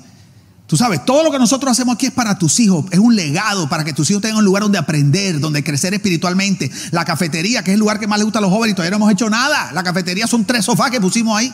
Tú 0.74 0.78
sabes, 0.78 1.06
todo 1.06 1.24
lo 1.24 1.30
que 1.30 1.38
nosotros 1.38 1.72
hacemos 1.72 1.94
aquí 1.94 2.08
es 2.08 2.12
para 2.12 2.40
tus 2.40 2.60
hijos, 2.60 2.86
es 2.90 2.98
un 2.98 3.16
legado 3.16 3.70
para 3.70 3.84
que 3.84 3.94
tus 3.94 4.10
hijos 4.10 4.24
tengan 4.24 4.40
un 4.40 4.46
lugar 4.46 4.64
donde 4.64 4.80
aprender, 4.80 5.40
donde 5.40 5.64
crecer 5.64 5.94
espiritualmente. 5.94 6.72
La 6.90 7.06
cafetería, 7.06 7.64
que 7.64 7.70
es 7.70 7.76
el 7.76 7.80
lugar 7.80 8.00
que 8.00 8.08
más 8.08 8.18
les 8.18 8.26
gusta 8.26 8.40
a 8.40 8.42
los 8.42 8.50
jóvenes, 8.50 8.76
todavía 8.76 8.90
no 8.90 8.96
hemos 8.96 9.12
hecho 9.12 9.30
nada. 9.30 9.72
La 9.72 9.84
cafetería 9.84 10.26
son 10.26 10.46
tres 10.46 10.66
sofás 10.66 10.90
que 10.90 11.00
pusimos 11.00 11.38
ahí. 11.38 11.54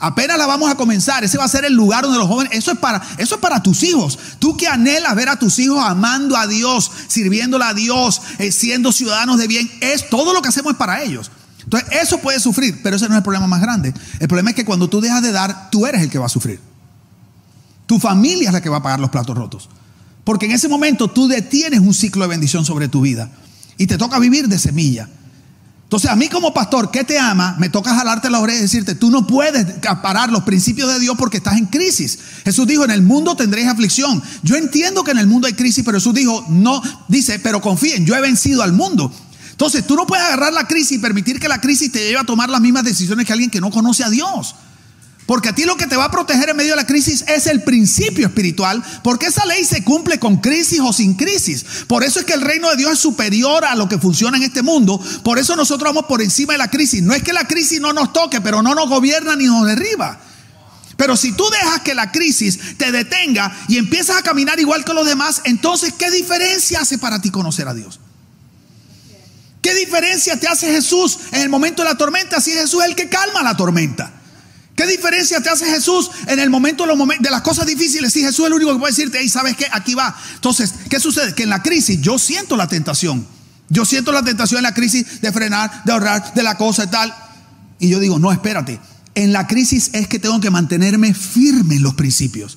Apenas 0.00 0.38
la 0.38 0.46
vamos 0.46 0.68
a 0.68 0.74
comenzar, 0.74 1.22
ese 1.22 1.38
va 1.38 1.44
a 1.44 1.48
ser 1.48 1.66
el 1.66 1.72
lugar 1.72 2.02
donde 2.02 2.18
los 2.18 2.26
jóvenes, 2.26 2.52
eso 2.52 2.72
es 2.72 2.78
para, 2.78 3.00
eso 3.16 3.36
es 3.36 3.40
para 3.40 3.62
tus 3.62 3.84
hijos. 3.84 4.18
Tú 4.40 4.56
que 4.56 4.66
anhelas 4.66 5.14
ver 5.14 5.28
a 5.28 5.38
tus 5.38 5.60
hijos 5.60 5.80
amando 5.80 6.36
a 6.36 6.48
Dios, 6.48 6.90
sirviéndole 7.06 7.64
a 7.64 7.74
Dios, 7.74 8.20
eh, 8.40 8.50
siendo 8.50 8.90
ciudadanos 8.90 9.38
de 9.38 9.46
bien, 9.46 9.70
es 9.80 10.10
todo 10.10 10.34
lo 10.34 10.42
que 10.42 10.48
hacemos 10.48 10.72
es 10.72 10.78
para 10.78 11.04
ellos. 11.04 11.30
Entonces, 11.62 11.90
eso 11.92 12.18
puede 12.18 12.40
sufrir, 12.40 12.80
pero 12.82 12.96
ese 12.96 13.06
no 13.06 13.14
es 13.14 13.18
el 13.18 13.22
problema 13.22 13.46
más 13.46 13.60
grande. 13.60 13.94
El 14.18 14.26
problema 14.26 14.50
es 14.50 14.56
que 14.56 14.64
cuando 14.64 14.88
tú 14.88 15.00
dejas 15.00 15.22
de 15.22 15.30
dar, 15.30 15.70
tú 15.70 15.86
eres 15.86 16.02
el 16.02 16.10
que 16.10 16.18
va 16.18 16.26
a 16.26 16.28
sufrir. 16.28 16.66
Tu 17.88 17.98
familia 17.98 18.48
es 18.48 18.52
la 18.52 18.60
que 18.60 18.68
va 18.68 18.76
a 18.76 18.82
pagar 18.82 19.00
los 19.00 19.08
platos 19.08 19.34
rotos. 19.34 19.70
Porque 20.22 20.44
en 20.44 20.52
ese 20.52 20.68
momento 20.68 21.08
tú 21.08 21.26
detienes 21.26 21.80
un 21.80 21.94
ciclo 21.94 22.24
de 22.24 22.28
bendición 22.28 22.66
sobre 22.66 22.86
tu 22.86 23.00
vida 23.00 23.30
y 23.78 23.86
te 23.86 23.96
toca 23.96 24.18
vivir 24.18 24.46
de 24.46 24.58
semilla. 24.58 25.08
Entonces 25.84 26.10
a 26.10 26.16
mí 26.16 26.28
como 26.28 26.52
pastor 26.52 26.90
que 26.90 27.02
te 27.02 27.18
ama, 27.18 27.56
me 27.58 27.70
toca 27.70 27.94
jalarte 27.94 28.28
la 28.28 28.40
oreja 28.40 28.58
y 28.58 28.62
decirte, 28.62 28.94
tú 28.94 29.10
no 29.10 29.26
puedes 29.26 29.64
parar 30.02 30.30
los 30.30 30.42
principios 30.42 30.92
de 30.92 31.00
Dios 31.00 31.16
porque 31.18 31.38
estás 31.38 31.56
en 31.56 31.64
crisis. 31.64 32.18
Jesús 32.44 32.66
dijo, 32.66 32.84
en 32.84 32.90
el 32.90 33.00
mundo 33.00 33.36
tendréis 33.36 33.68
aflicción. 33.68 34.22
Yo 34.42 34.56
entiendo 34.56 35.02
que 35.02 35.12
en 35.12 35.18
el 35.18 35.26
mundo 35.26 35.46
hay 35.46 35.54
crisis, 35.54 35.82
pero 35.82 35.96
Jesús 35.96 36.12
dijo, 36.12 36.44
no, 36.50 36.82
dice, 37.08 37.38
pero 37.38 37.62
confíen, 37.62 38.04
yo 38.04 38.14
he 38.14 38.20
vencido 38.20 38.62
al 38.62 38.74
mundo. 38.74 39.10
Entonces 39.52 39.86
tú 39.86 39.96
no 39.96 40.06
puedes 40.06 40.26
agarrar 40.26 40.52
la 40.52 40.66
crisis 40.66 40.98
y 40.98 40.98
permitir 40.98 41.40
que 41.40 41.48
la 41.48 41.62
crisis 41.62 41.90
te 41.90 42.00
lleve 42.00 42.18
a 42.18 42.24
tomar 42.24 42.50
las 42.50 42.60
mismas 42.60 42.84
decisiones 42.84 43.24
que 43.24 43.32
alguien 43.32 43.48
que 43.48 43.62
no 43.62 43.70
conoce 43.70 44.04
a 44.04 44.10
Dios. 44.10 44.56
Porque 45.28 45.50
a 45.50 45.54
ti 45.54 45.64
lo 45.64 45.76
que 45.76 45.86
te 45.86 45.94
va 45.94 46.06
a 46.06 46.10
proteger 46.10 46.48
en 46.48 46.56
medio 46.56 46.70
de 46.70 46.76
la 46.76 46.86
crisis 46.86 47.22
es 47.28 47.46
el 47.48 47.62
principio 47.62 48.28
espiritual, 48.28 48.82
porque 49.04 49.26
esa 49.26 49.44
ley 49.44 49.62
se 49.62 49.84
cumple 49.84 50.18
con 50.18 50.38
crisis 50.38 50.80
o 50.80 50.90
sin 50.90 51.12
crisis. 51.12 51.66
Por 51.86 52.02
eso 52.02 52.18
es 52.18 52.24
que 52.24 52.32
el 52.32 52.40
reino 52.40 52.70
de 52.70 52.76
Dios 52.76 52.92
es 52.92 52.98
superior 52.98 53.66
a 53.66 53.74
lo 53.74 53.90
que 53.90 53.98
funciona 53.98 54.38
en 54.38 54.44
este 54.44 54.62
mundo. 54.62 54.98
Por 55.22 55.38
eso 55.38 55.54
nosotros 55.54 55.90
vamos 55.90 56.06
por 56.08 56.22
encima 56.22 56.54
de 56.54 56.58
la 56.58 56.70
crisis. 56.70 57.02
No 57.02 57.12
es 57.12 57.22
que 57.22 57.34
la 57.34 57.46
crisis 57.46 57.78
no 57.78 57.92
nos 57.92 58.14
toque, 58.14 58.40
pero 58.40 58.62
no 58.62 58.74
nos 58.74 58.88
gobierna 58.88 59.36
ni 59.36 59.44
nos 59.44 59.66
derriba. 59.66 60.18
Pero 60.96 61.14
si 61.14 61.32
tú 61.32 61.44
dejas 61.50 61.82
que 61.82 61.94
la 61.94 62.10
crisis 62.10 62.78
te 62.78 62.90
detenga 62.90 63.54
y 63.68 63.76
empiezas 63.76 64.16
a 64.16 64.22
caminar 64.22 64.58
igual 64.58 64.82
que 64.82 64.94
los 64.94 65.06
demás, 65.06 65.42
entonces 65.44 65.92
¿qué 65.92 66.10
diferencia 66.10 66.80
hace 66.80 66.96
para 66.96 67.20
ti 67.20 67.28
conocer 67.28 67.68
a 67.68 67.74
Dios? 67.74 68.00
¿Qué 69.60 69.74
diferencia 69.74 70.40
te 70.40 70.48
hace 70.48 70.72
Jesús 70.72 71.18
en 71.32 71.42
el 71.42 71.50
momento 71.50 71.82
de 71.82 71.90
la 71.90 71.98
tormenta 71.98 72.40
si 72.40 72.52
Jesús 72.52 72.82
es 72.82 72.88
el 72.88 72.96
que 72.96 73.10
calma 73.10 73.42
la 73.42 73.58
tormenta? 73.58 74.14
¿Qué 74.78 74.86
diferencia 74.86 75.40
te 75.40 75.50
hace 75.50 75.66
Jesús 75.66 76.08
en 76.28 76.38
el 76.38 76.50
momento 76.50 76.86
de, 76.86 77.30
las 77.32 77.42
cosas 77.42 77.66
difíciles? 77.66 78.12
Si 78.12 78.20
Jesús 78.20 78.38
es 78.38 78.46
el 78.46 78.52
único 78.52 78.72
que 78.72 78.78
puede 78.78 78.92
decirte, 78.92 79.18
hey, 79.20 79.28
¿sabes 79.28 79.56
qué? 79.56 79.66
Aquí 79.72 79.96
va. 79.96 80.16
Entonces, 80.34 80.72
¿qué 80.88 81.00
sucede? 81.00 81.34
Que 81.34 81.42
en 81.42 81.48
la 81.48 81.64
crisis 81.64 82.00
yo 82.00 82.16
siento 82.16 82.56
la 82.56 82.68
tentación. 82.68 83.26
Yo 83.68 83.84
siento 83.84 84.12
la 84.12 84.22
tentación 84.22 84.58
en 84.58 84.62
la 84.62 84.74
crisis 84.74 85.20
de 85.20 85.32
frenar, 85.32 85.82
de 85.84 85.90
ahorrar, 85.90 86.32
de 86.32 86.44
la 86.44 86.56
cosa 86.56 86.84
y 86.84 86.86
tal. 86.86 87.12
Y 87.80 87.88
yo 87.88 87.98
digo, 87.98 88.20
no, 88.20 88.30
espérate. 88.30 88.78
En 89.16 89.32
la 89.32 89.48
crisis 89.48 89.90
es 89.94 90.06
que 90.06 90.20
tengo 90.20 90.40
que 90.40 90.50
mantenerme 90.50 91.12
firme 91.12 91.74
en 91.74 91.82
los 91.82 91.94
principios. 91.94 92.56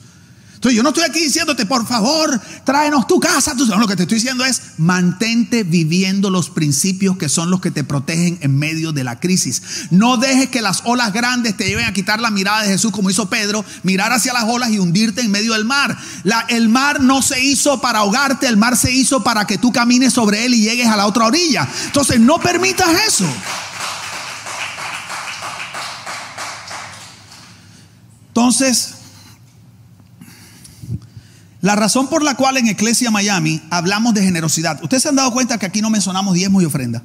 Entonces 0.61 0.77
yo 0.77 0.83
no 0.83 0.89
estoy 0.89 1.05
aquí 1.05 1.21
diciéndote, 1.21 1.65
por 1.65 1.87
favor, 1.87 2.39
tráenos 2.63 3.07
tu 3.07 3.19
casa. 3.19 3.55
No, 3.55 3.79
lo 3.79 3.87
que 3.87 3.95
te 3.95 4.03
estoy 4.03 4.19
diciendo 4.19 4.45
es, 4.45 4.61
mantente 4.77 5.63
viviendo 5.63 6.29
los 6.29 6.51
principios 6.51 7.17
que 7.17 7.29
son 7.29 7.49
los 7.49 7.61
que 7.61 7.71
te 7.71 7.83
protegen 7.83 8.37
en 8.41 8.59
medio 8.59 8.91
de 8.91 9.03
la 9.03 9.19
crisis. 9.19 9.87
No 9.89 10.17
dejes 10.17 10.49
que 10.49 10.61
las 10.61 10.83
olas 10.85 11.13
grandes 11.13 11.57
te 11.57 11.65
lleven 11.65 11.87
a 11.87 11.93
quitar 11.93 12.19
la 12.19 12.29
mirada 12.29 12.61
de 12.61 12.67
Jesús 12.67 12.91
como 12.91 13.09
hizo 13.09 13.27
Pedro, 13.27 13.65
mirar 13.81 14.13
hacia 14.13 14.33
las 14.33 14.43
olas 14.43 14.69
y 14.69 14.77
hundirte 14.77 15.21
en 15.21 15.31
medio 15.31 15.53
del 15.53 15.65
mar. 15.65 15.97
El 16.49 16.69
mar 16.69 17.01
no 17.01 17.23
se 17.23 17.43
hizo 17.43 17.81
para 17.81 17.97
ahogarte, 17.97 18.45
el 18.45 18.57
mar 18.57 18.77
se 18.77 18.91
hizo 18.91 19.23
para 19.23 19.47
que 19.47 19.57
tú 19.57 19.71
camines 19.71 20.13
sobre 20.13 20.45
él 20.45 20.53
y 20.53 20.61
llegues 20.61 20.85
a 20.85 20.95
la 20.95 21.07
otra 21.07 21.25
orilla. 21.25 21.67
Entonces 21.87 22.19
no 22.19 22.39
permitas 22.39 22.87
eso. 23.07 23.25
Entonces, 28.27 29.00
la 31.61 31.75
razón 31.75 32.07
por 32.07 32.23
la 32.23 32.35
cual 32.35 32.57
en 32.57 32.67
Iglesia 32.67 33.11
Miami 33.11 33.61
hablamos 33.69 34.13
de 34.15 34.23
generosidad, 34.23 34.81
ustedes 34.83 35.03
se 35.03 35.09
han 35.09 35.15
dado 35.15 35.31
cuenta 35.31 35.59
que 35.59 35.67
aquí 35.67 35.81
no 35.81 35.91
mencionamos 35.91 36.33
diezmos 36.33 36.63
y 36.63 36.65
ofrenda. 36.65 37.03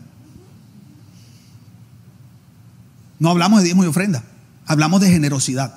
No 3.18 3.30
hablamos 3.30 3.60
de 3.60 3.64
diezmos 3.64 3.84
y 3.84 3.88
ofrenda, 3.88 4.22
hablamos 4.66 5.00
de 5.00 5.10
generosidad. 5.10 5.74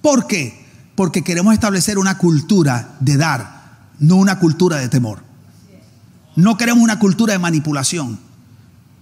¿Por 0.00 0.26
qué? 0.26 0.66
Porque 0.94 1.22
queremos 1.22 1.52
establecer 1.52 1.98
una 1.98 2.16
cultura 2.16 2.96
de 3.00 3.18
dar, 3.18 3.90
no 3.98 4.16
una 4.16 4.38
cultura 4.38 4.78
de 4.78 4.88
temor. 4.88 5.22
No 6.36 6.56
queremos 6.56 6.82
una 6.82 6.98
cultura 6.98 7.34
de 7.34 7.38
manipulación. 7.38 8.18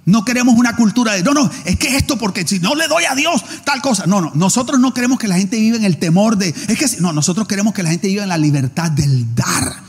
No 0.09 0.25
queremos 0.25 0.55
una 0.57 0.75
cultura 0.75 1.13
de, 1.13 1.23
no, 1.23 1.35
no, 1.35 1.51
es 1.67 1.77
que 1.77 1.95
esto 1.95 2.17
porque 2.17 2.49
si 2.49 2.61
no 2.61 2.75
le 2.75 2.89
doy 2.89 3.05
a 3.05 3.15
Dios 3.15 3.45
tal 3.65 3.83
cosa. 3.83 4.07
No, 4.07 4.23
no, 4.23 4.33
nosotros 4.35 4.81
no 4.81 4.95
queremos 4.95 5.19
que 5.19 5.29
la 5.29 5.37
gente 5.37 5.59
viva 5.61 5.77
en 5.77 5.85
el 5.85 5.99
temor 5.99 6.39
de, 6.39 6.49
es 6.49 6.79
que 6.79 7.01
no, 7.03 7.13
nosotros 7.13 7.47
queremos 7.47 7.75
que 7.75 7.83
la 7.83 7.91
gente 7.91 8.09
viva 8.09 8.23
en 8.23 8.31
la 8.31 8.39
libertad 8.39 8.91
del 8.91 9.35
dar. 9.35 9.83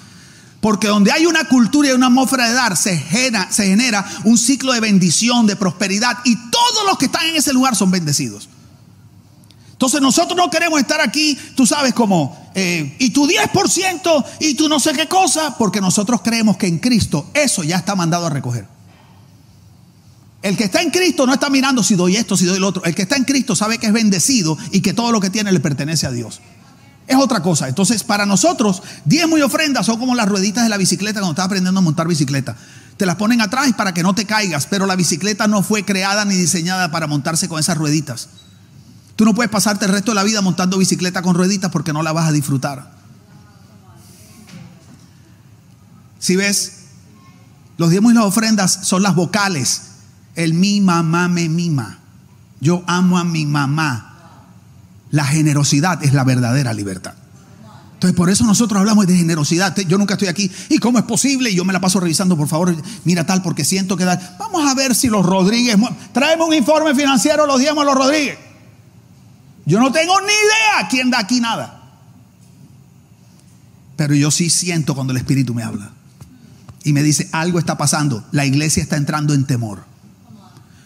Porque 0.60 0.90
donde 0.90 1.14
hay 1.14 1.26
una 1.26 1.46
cultura 1.46 1.88
y 1.88 1.92
una 1.94 2.08
atmósfera 2.08 2.50
de 2.50 2.54
dar, 2.54 2.76
se 2.76 2.98
genera, 2.98 3.50
se 3.50 3.68
genera 3.68 4.06
un 4.26 4.38
ciclo 4.38 4.74
de 4.74 4.82
bendición, 4.82 5.48
de 5.48 5.56
prosperidad, 5.56 6.18
y 6.26 6.36
todos 6.50 6.86
los 6.86 6.98
que 6.98 7.06
están 7.06 7.26
en 7.26 7.38
ese 7.38 7.54
lugar 7.54 7.78
son 7.78 7.90
bendecidos. 7.90 8.50
Entonces 9.72 10.02
nosotros 10.02 10.36
no 10.36 10.50
queremos 10.50 10.82
estar 10.82 11.00
aquí, 11.00 11.38
tú 11.56 11.66
sabes, 11.66 11.94
como, 11.94 12.52
eh, 12.56 12.98
y 13.00 13.12
tu 13.12 13.26
10% 13.26 14.26
y 14.42 14.56
tú 14.56 14.68
no 14.68 14.82
sé 14.82 14.92
qué 14.92 15.08
cosa, 15.08 15.58
porque 15.58 15.80
nosotros 15.80 16.20
creemos 16.22 16.58
que 16.58 16.68
en 16.68 16.80
Cristo 16.80 17.32
eso 17.34 17.64
ya 17.64 17.78
está 17.78 17.96
mandado 17.96 18.26
a 18.26 18.30
recoger. 18.30 18.79
El 20.42 20.56
que 20.56 20.64
está 20.66 20.82
en 20.82 20.90
Cristo 20.90 21.26
no 21.26 21.34
está 21.34 21.50
mirando 21.50 21.84
si 21.84 21.96
doy 21.96 22.16
esto, 22.16 22.38
si 22.38 22.46
doy 22.46 22.60
lo 22.60 22.68
otro. 22.68 22.84
El 22.86 22.96
que 22.96 23.02
está 23.02 23.18
en 23.18 23.26
Cristo 23.26 23.56
sabe 23.56 23.78
que 23.78 23.88
es 23.88 23.94
bendecido 23.94 24.58
y 24.72 24.82
que 24.82 24.94
todo 24.94 25.12
lo 25.12 25.20
que 25.20 25.30
tiene 25.30 25.52
le 25.52 25.60
pertenece 25.60 26.08
a 26.08 26.12
Dios. 26.12 26.40
Es 27.08 27.18
otra 27.18 27.42
cosa. 27.42 27.68
Entonces, 27.68 28.04
para 28.04 28.26
nosotros, 28.26 28.82
diezmo 29.04 29.38
y 29.38 29.42
ofrenda 29.42 29.84
son 29.84 30.00
como 30.00 30.16
las 30.16 30.30
rueditas 30.30 30.64
de 30.64 30.70
la 30.70 30.78
bicicleta 30.78 31.20
cuando 31.20 31.32
estás 31.32 31.48
aprendiendo 31.48 31.80
a 31.80 31.82
montar 31.82 32.08
bicicleta. 32.08 32.56
Te 32.96 33.06
las 33.06 33.16
ponen 33.16 33.42
atrás 33.42 33.72
para 33.76 33.94
que 33.94 34.04
no 34.04 34.14
te 34.14 34.26
caigas, 34.26 34.68
pero 34.68 34.86
la 34.86 34.96
bicicleta 34.96 35.48
no 35.48 35.62
fue 35.64 35.84
creada 35.84 36.24
ni 36.24 36.36
diseñada 36.36 36.92
para 36.92 37.08
montarse 37.08 37.50
con 37.50 37.60
esas 37.60 37.78
rueditas. 37.78 38.30
Tú 39.16 39.26
no 39.26 39.34
puedes 39.34 39.52
pasarte 39.52 39.86
el 39.86 39.92
resto 39.92 40.12
de 40.12 40.16
la 40.16 40.24
vida 40.24 40.42
montando 40.42 40.78
bicicleta 40.78 41.22
con 41.22 41.36
rueditas 41.36 41.72
porque 41.72 41.92
no 41.92 42.02
la 42.02 42.14
vas 42.14 42.30
a 42.30 42.32
disfrutar. 42.32 42.92
Si 46.20 46.38
ves, 46.38 46.84
los 47.78 47.90
diezmos 47.90 48.14
y 48.14 48.16
las 48.16 48.26
ofrendas 48.26 48.80
son 48.84 49.04
las 49.04 49.16
vocales 49.16 49.89
el 50.36 50.54
mi 50.54 50.82
mamá 50.82 51.28
me 51.28 51.50
mima. 51.50 52.00
Yo 52.62 52.84
amo 52.88 53.18
a 53.18 53.24
mi 53.24 53.46
mamá. 53.46 54.06
La 55.12 55.26
generosidad 55.26 56.04
es 56.04 56.14
la 56.14 56.24
verdadera 56.24 56.74
libertad. 56.74 57.14
Entonces, 58.00 58.16
por 58.16 58.30
eso 58.30 58.46
nosotros 58.46 58.80
hablamos 58.80 59.08
de 59.08 59.18
generosidad. 59.18 59.76
Yo 59.76 59.98
nunca 59.98 60.14
estoy 60.14 60.30
aquí. 60.30 60.50
¿Y 60.70 60.78
cómo 60.78 61.00
es 61.00 61.04
posible? 61.04 61.50
Y 61.50 61.56
yo 61.56 61.66
me 61.66 61.74
la 61.74 61.82
paso 61.82 62.00
revisando, 62.00 62.38
por 62.38 62.48
favor. 62.48 62.74
Mira 63.04 63.26
tal, 63.26 63.42
porque 63.42 63.66
siento 63.66 63.98
que 63.98 64.06
da. 64.06 64.38
Vamos 64.40 64.66
a 64.72 64.74
ver 64.74 64.96
si 64.96 65.10
los 65.10 65.26
Rodríguez. 65.26 65.76
Traemos 66.14 66.48
un 66.48 66.54
informe 66.54 66.96
financiero, 66.96 67.46
los 67.46 67.60
diemos 67.60 67.82
a 67.82 67.86
los 67.86 67.96
Rodríguez. 67.96 68.38
Yo 69.66 69.82
no 69.82 69.92
tengo 69.92 70.14
ni 70.22 70.28
idea 70.28 70.88
quién 70.90 71.10
da 71.10 71.20
aquí 71.20 71.42
nada. 71.42 71.84
Pero 73.98 74.16
yo 74.16 74.32
sí 74.32 74.50
siento 74.50 74.96
cuando 74.96 75.12
el 75.12 75.18
Espíritu 75.18 75.54
me 75.54 75.64
habla. 75.64 75.92
Y 76.86 76.94
me 76.94 77.04
dice, 77.04 77.28
algo 77.34 77.60
está 77.60 77.78
pasando. 77.78 78.24
La 78.32 78.46
iglesia 78.46 78.82
está 78.82 78.96
entrando 78.96 79.34
en 79.34 79.44
temor. 79.44 79.89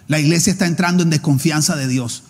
La 0.07 0.19
iglesia 0.19 0.51
está 0.51 0.65
entrando 0.65 1.03
en 1.03 1.09
desconfianza 1.09 1.75
de 1.75 1.87
Dios. 1.87 2.23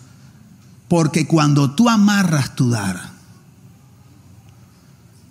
Porque 0.88 1.26
cuando 1.26 1.74
tú 1.74 1.88
amarras 1.88 2.54
tu 2.54 2.70
dar, 2.70 3.14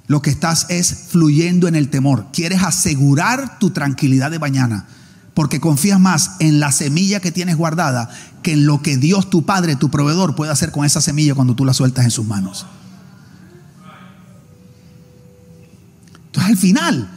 lo 0.08 0.22
que 0.22 0.30
estás 0.30 0.66
es 0.70 1.08
fluyendo 1.10 1.68
en 1.68 1.76
el 1.76 1.90
temor. 1.90 2.28
Quieres 2.34 2.64
asegurar 2.64 3.60
tu 3.60 3.70
tranquilidad 3.70 4.32
de 4.32 4.40
mañana. 4.40 4.86
Porque 5.34 5.60
confías 5.60 6.00
más 6.00 6.36
en 6.40 6.60
la 6.60 6.72
semilla 6.72 7.20
que 7.20 7.32
tienes 7.32 7.56
guardada 7.56 8.10
que 8.44 8.54
en 8.54 8.66
lo 8.66 8.82
que 8.82 8.98
Dios, 8.98 9.30
tu 9.30 9.46
Padre, 9.46 9.76
tu 9.76 9.90
proveedor, 9.90 10.36
puede 10.36 10.52
hacer 10.52 10.72
con 10.72 10.86
esa 10.86 11.02
semilla 11.02 11.34
cuando 11.34 11.56
tú 11.56 11.66
la 11.66 11.74
sueltas 11.74 12.06
en 12.06 12.12
sus 12.12 12.26
manos. 12.26 12.68
Entonces 16.26 16.52
al 16.52 16.58
final, 16.58 17.10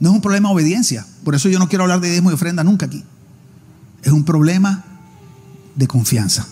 no 0.00 0.08
es 0.10 0.14
un 0.14 0.20
problema 0.20 0.48
de 0.48 0.56
obediencia. 0.56 1.06
Por 1.24 1.34
eso 1.34 1.48
yo 1.48 1.58
no 1.58 1.68
quiero 1.68 1.84
hablar 1.84 2.00
de 2.00 2.10
diezmo 2.10 2.30
y 2.30 2.34
ofrenda 2.34 2.64
nunca 2.64 2.86
aquí 2.86 3.04
es 4.02 4.12
un 4.12 4.24
problema 4.24 4.84
de 5.74 5.86
confianza. 5.86 6.46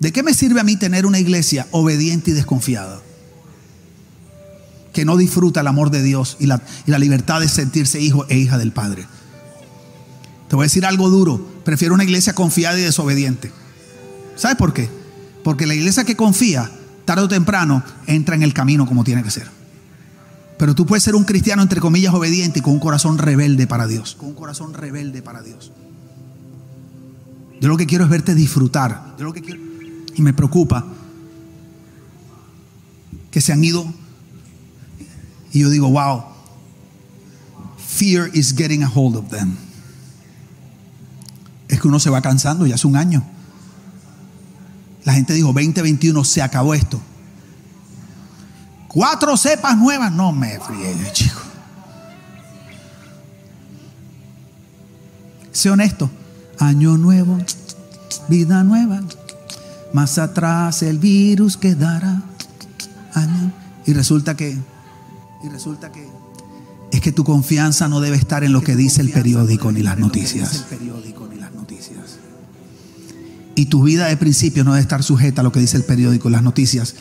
¿De 0.00 0.12
qué 0.12 0.22
me 0.22 0.34
sirve 0.34 0.60
a 0.60 0.64
mí 0.64 0.76
tener 0.76 1.06
una 1.06 1.18
iglesia 1.18 1.66
obediente 1.70 2.30
y 2.30 2.34
desconfiada? 2.34 3.00
Que 4.92 5.04
no 5.04 5.16
disfruta 5.16 5.60
el 5.60 5.66
amor 5.66 5.90
de 5.90 6.02
Dios 6.02 6.36
y 6.38 6.46
la, 6.46 6.60
libertad 6.98 7.40
de 7.40 7.48
sentirse 7.48 8.00
hijo 8.00 8.26
e 8.28 8.38
hija 8.38 8.58
del 8.58 8.72
Padre. 8.72 9.06
Te 10.48 10.56
voy 10.56 10.64
a 10.64 10.66
decir 10.68 10.84
algo 10.86 11.08
duro. 11.08 11.44
Prefiero 11.64 11.94
una 11.94 12.04
iglesia 12.04 12.34
confiada 12.34 12.78
y 12.78 12.82
desobediente. 12.82 13.50
¿Sabes 14.36 14.56
por 14.56 14.72
qué? 14.72 14.88
Porque 15.42 15.66
la 15.66 15.74
iglesia 15.74 16.04
que 16.04 16.16
confía, 16.16 16.70
tarde 17.04 17.24
o 17.24 17.28
temprano, 17.28 17.82
entra 18.06 18.36
en 18.36 18.42
el 18.42 18.52
camino 18.52 18.86
como 18.86 19.02
tiene 19.02 19.22
que 19.22 19.30
ser. 19.30 19.55
Pero 20.58 20.74
tú 20.74 20.86
puedes 20.86 21.02
ser 21.02 21.14
un 21.14 21.24
cristiano, 21.24 21.62
entre 21.62 21.80
comillas, 21.80 22.14
obediente 22.14 22.60
y 22.60 22.62
con 22.62 22.72
un 22.74 22.80
corazón 22.80 23.18
rebelde 23.18 23.66
para 23.66 23.86
Dios. 23.86 24.14
Con 24.14 24.30
un 24.30 24.34
corazón 24.34 24.72
rebelde 24.72 25.22
para 25.22 25.42
Dios. 25.42 25.72
Yo 27.60 27.68
lo 27.68 27.76
que 27.76 27.86
quiero 27.86 28.04
es 28.04 28.10
verte 28.10 28.34
disfrutar. 28.34 29.14
Yo 29.18 29.24
lo 29.24 29.32
que 29.32 29.42
quiero. 29.42 29.60
Y 30.14 30.22
me 30.22 30.32
preocupa 30.32 30.86
que 33.30 33.40
se 33.40 33.52
han 33.52 33.62
ido. 33.62 33.86
Y 35.52 35.60
yo 35.60 35.70
digo, 35.70 35.90
wow. 35.90 36.24
Fear 37.76 38.30
is 38.34 38.54
getting 38.54 38.82
a 38.82 38.88
hold 38.88 39.16
of 39.16 39.28
them. 39.28 39.56
Es 41.68 41.80
que 41.80 41.88
uno 41.88 41.98
se 41.98 42.10
va 42.10 42.22
cansando, 42.22 42.66
ya 42.66 42.76
hace 42.76 42.86
un 42.86 42.96
año. 42.96 43.24
La 45.04 45.12
gente 45.12 45.34
dijo, 45.34 45.48
2021 45.52 46.24
se 46.24 46.42
acabó 46.42 46.74
esto. 46.74 47.00
Cuatro 48.96 49.36
cepas 49.36 49.76
nuevas. 49.76 50.10
No 50.10 50.32
me 50.32 50.58
friegue, 50.58 51.12
chico. 51.12 51.38
Sé 55.52 55.68
honesto. 55.68 56.10
Año 56.58 56.96
nuevo, 56.96 57.36
vida 58.26 58.64
nueva. 58.64 59.02
Más 59.92 60.16
atrás 60.16 60.82
el 60.82 60.98
virus 60.98 61.58
quedará. 61.58 62.22
Y 63.84 63.92
resulta 63.92 64.34
que, 64.34 64.56
y 65.44 65.48
resulta 65.50 65.92
que, 65.92 66.08
es 66.90 67.02
que 67.02 67.12
tu 67.12 67.22
confianza 67.22 67.88
no 67.88 68.00
debe 68.00 68.16
estar 68.16 68.44
en 68.44 68.54
lo 68.54 68.62
que 68.62 68.76
dice 68.76 69.02
el 69.02 69.10
periódico 69.10 69.72
ni 69.72 69.82
las 69.82 69.98
noticias. 69.98 70.64
Y 73.56 73.66
tu 73.66 73.82
vida 73.82 74.06
de 74.06 74.16
principio 74.16 74.64
no 74.64 74.72
debe 74.72 74.80
estar 74.80 75.02
sujeta 75.02 75.42
a 75.42 75.44
lo 75.44 75.52
que 75.52 75.60
dice 75.60 75.76
el 75.76 75.84
periódico 75.84 76.30
y 76.30 76.32
las 76.32 76.42
noticias 76.42 76.94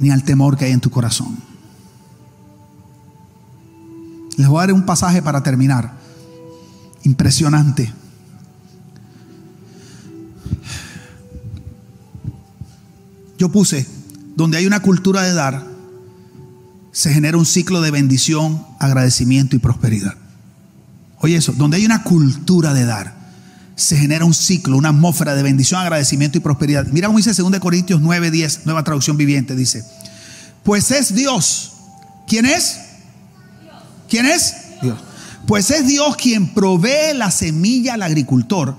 ni 0.00 0.10
al 0.10 0.24
temor 0.24 0.56
que 0.56 0.64
hay 0.64 0.72
en 0.72 0.80
tu 0.80 0.90
corazón. 0.90 1.38
Les 4.36 4.48
voy 4.48 4.58
a 4.58 4.66
dar 4.66 4.72
un 4.72 4.86
pasaje 4.86 5.22
para 5.22 5.42
terminar. 5.42 5.92
Impresionante. 7.02 7.92
Yo 13.38 13.50
puse, 13.50 13.86
donde 14.36 14.58
hay 14.58 14.66
una 14.66 14.80
cultura 14.80 15.22
de 15.22 15.32
dar, 15.32 15.66
se 16.92 17.12
genera 17.12 17.38
un 17.38 17.46
ciclo 17.46 17.80
de 17.80 17.90
bendición, 17.90 18.66
agradecimiento 18.78 19.56
y 19.56 19.58
prosperidad. 19.58 20.14
Oye 21.20 21.36
eso, 21.36 21.52
donde 21.52 21.76
hay 21.76 21.86
una 21.86 22.02
cultura 22.02 22.74
de 22.74 22.84
dar, 22.84 23.14
se 23.80 23.96
genera 23.96 24.24
un 24.24 24.34
ciclo, 24.34 24.76
una 24.76 24.90
atmósfera 24.90 25.34
de 25.34 25.42
bendición, 25.42 25.80
agradecimiento 25.80 26.36
y 26.36 26.42
prosperidad. 26.42 26.86
Mira 26.88 27.06
cómo 27.06 27.18
dice 27.18 27.32
2 27.32 27.58
Corintios 27.60 28.00
9, 28.00 28.30
10, 28.30 28.66
nueva 28.66 28.84
traducción 28.84 29.16
viviente, 29.16 29.56
dice, 29.56 29.84
pues 30.62 30.90
es 30.90 31.14
Dios. 31.14 31.72
¿Quién 32.26 32.44
es? 32.44 32.78
¿Quién 34.08 34.26
es? 34.26 34.54
Dios. 34.82 34.98
Pues 35.46 35.70
es 35.70 35.86
Dios 35.86 36.16
quien 36.16 36.52
provee 36.52 37.14
la 37.14 37.30
semilla 37.30 37.94
al 37.94 38.02
agricultor 38.02 38.76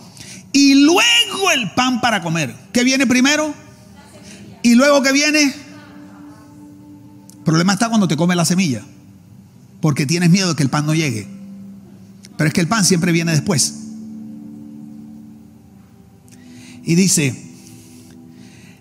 y 0.54 0.76
luego 0.76 1.52
el 1.54 1.72
pan 1.72 2.00
para 2.00 2.22
comer. 2.22 2.56
¿Qué 2.72 2.84
viene 2.84 3.08
primero? 3.08 3.54
Y 4.62 4.76
luego 4.76 5.02
¿qué 5.02 5.12
viene? 5.12 5.44
El 5.44 7.44
problema 7.44 7.74
está 7.74 7.90
cuando 7.90 8.08
te 8.08 8.16
comes 8.16 8.38
la 8.38 8.46
semilla, 8.46 8.84
porque 9.82 10.06
tienes 10.06 10.30
miedo 10.30 10.50
de 10.50 10.56
que 10.56 10.64
el 10.64 10.70
pan 10.70 10.86
no 10.86 10.94
llegue. 10.94 11.28
Pero 12.38 12.48
es 12.48 12.54
que 12.54 12.62
el 12.62 12.68
pan 12.68 12.86
siempre 12.86 13.12
viene 13.12 13.32
después. 13.32 13.82
Y 16.84 16.96
dice, 16.96 17.36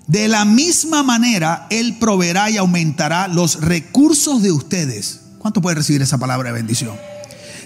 de 0.06 0.28
la 0.28 0.44
misma 0.44 1.02
manera, 1.02 1.66
Él 1.70 1.98
proveerá 1.98 2.50
y 2.50 2.56
aumentará 2.56 3.28
los 3.28 3.60
recursos 3.60 4.42
de 4.42 4.52
ustedes. 4.52 5.20
¿Cuánto 5.38 5.62
puede 5.62 5.76
recibir 5.76 6.02
esa 6.02 6.18
palabra 6.18 6.50
de 6.50 6.56
bendición? 6.56 6.96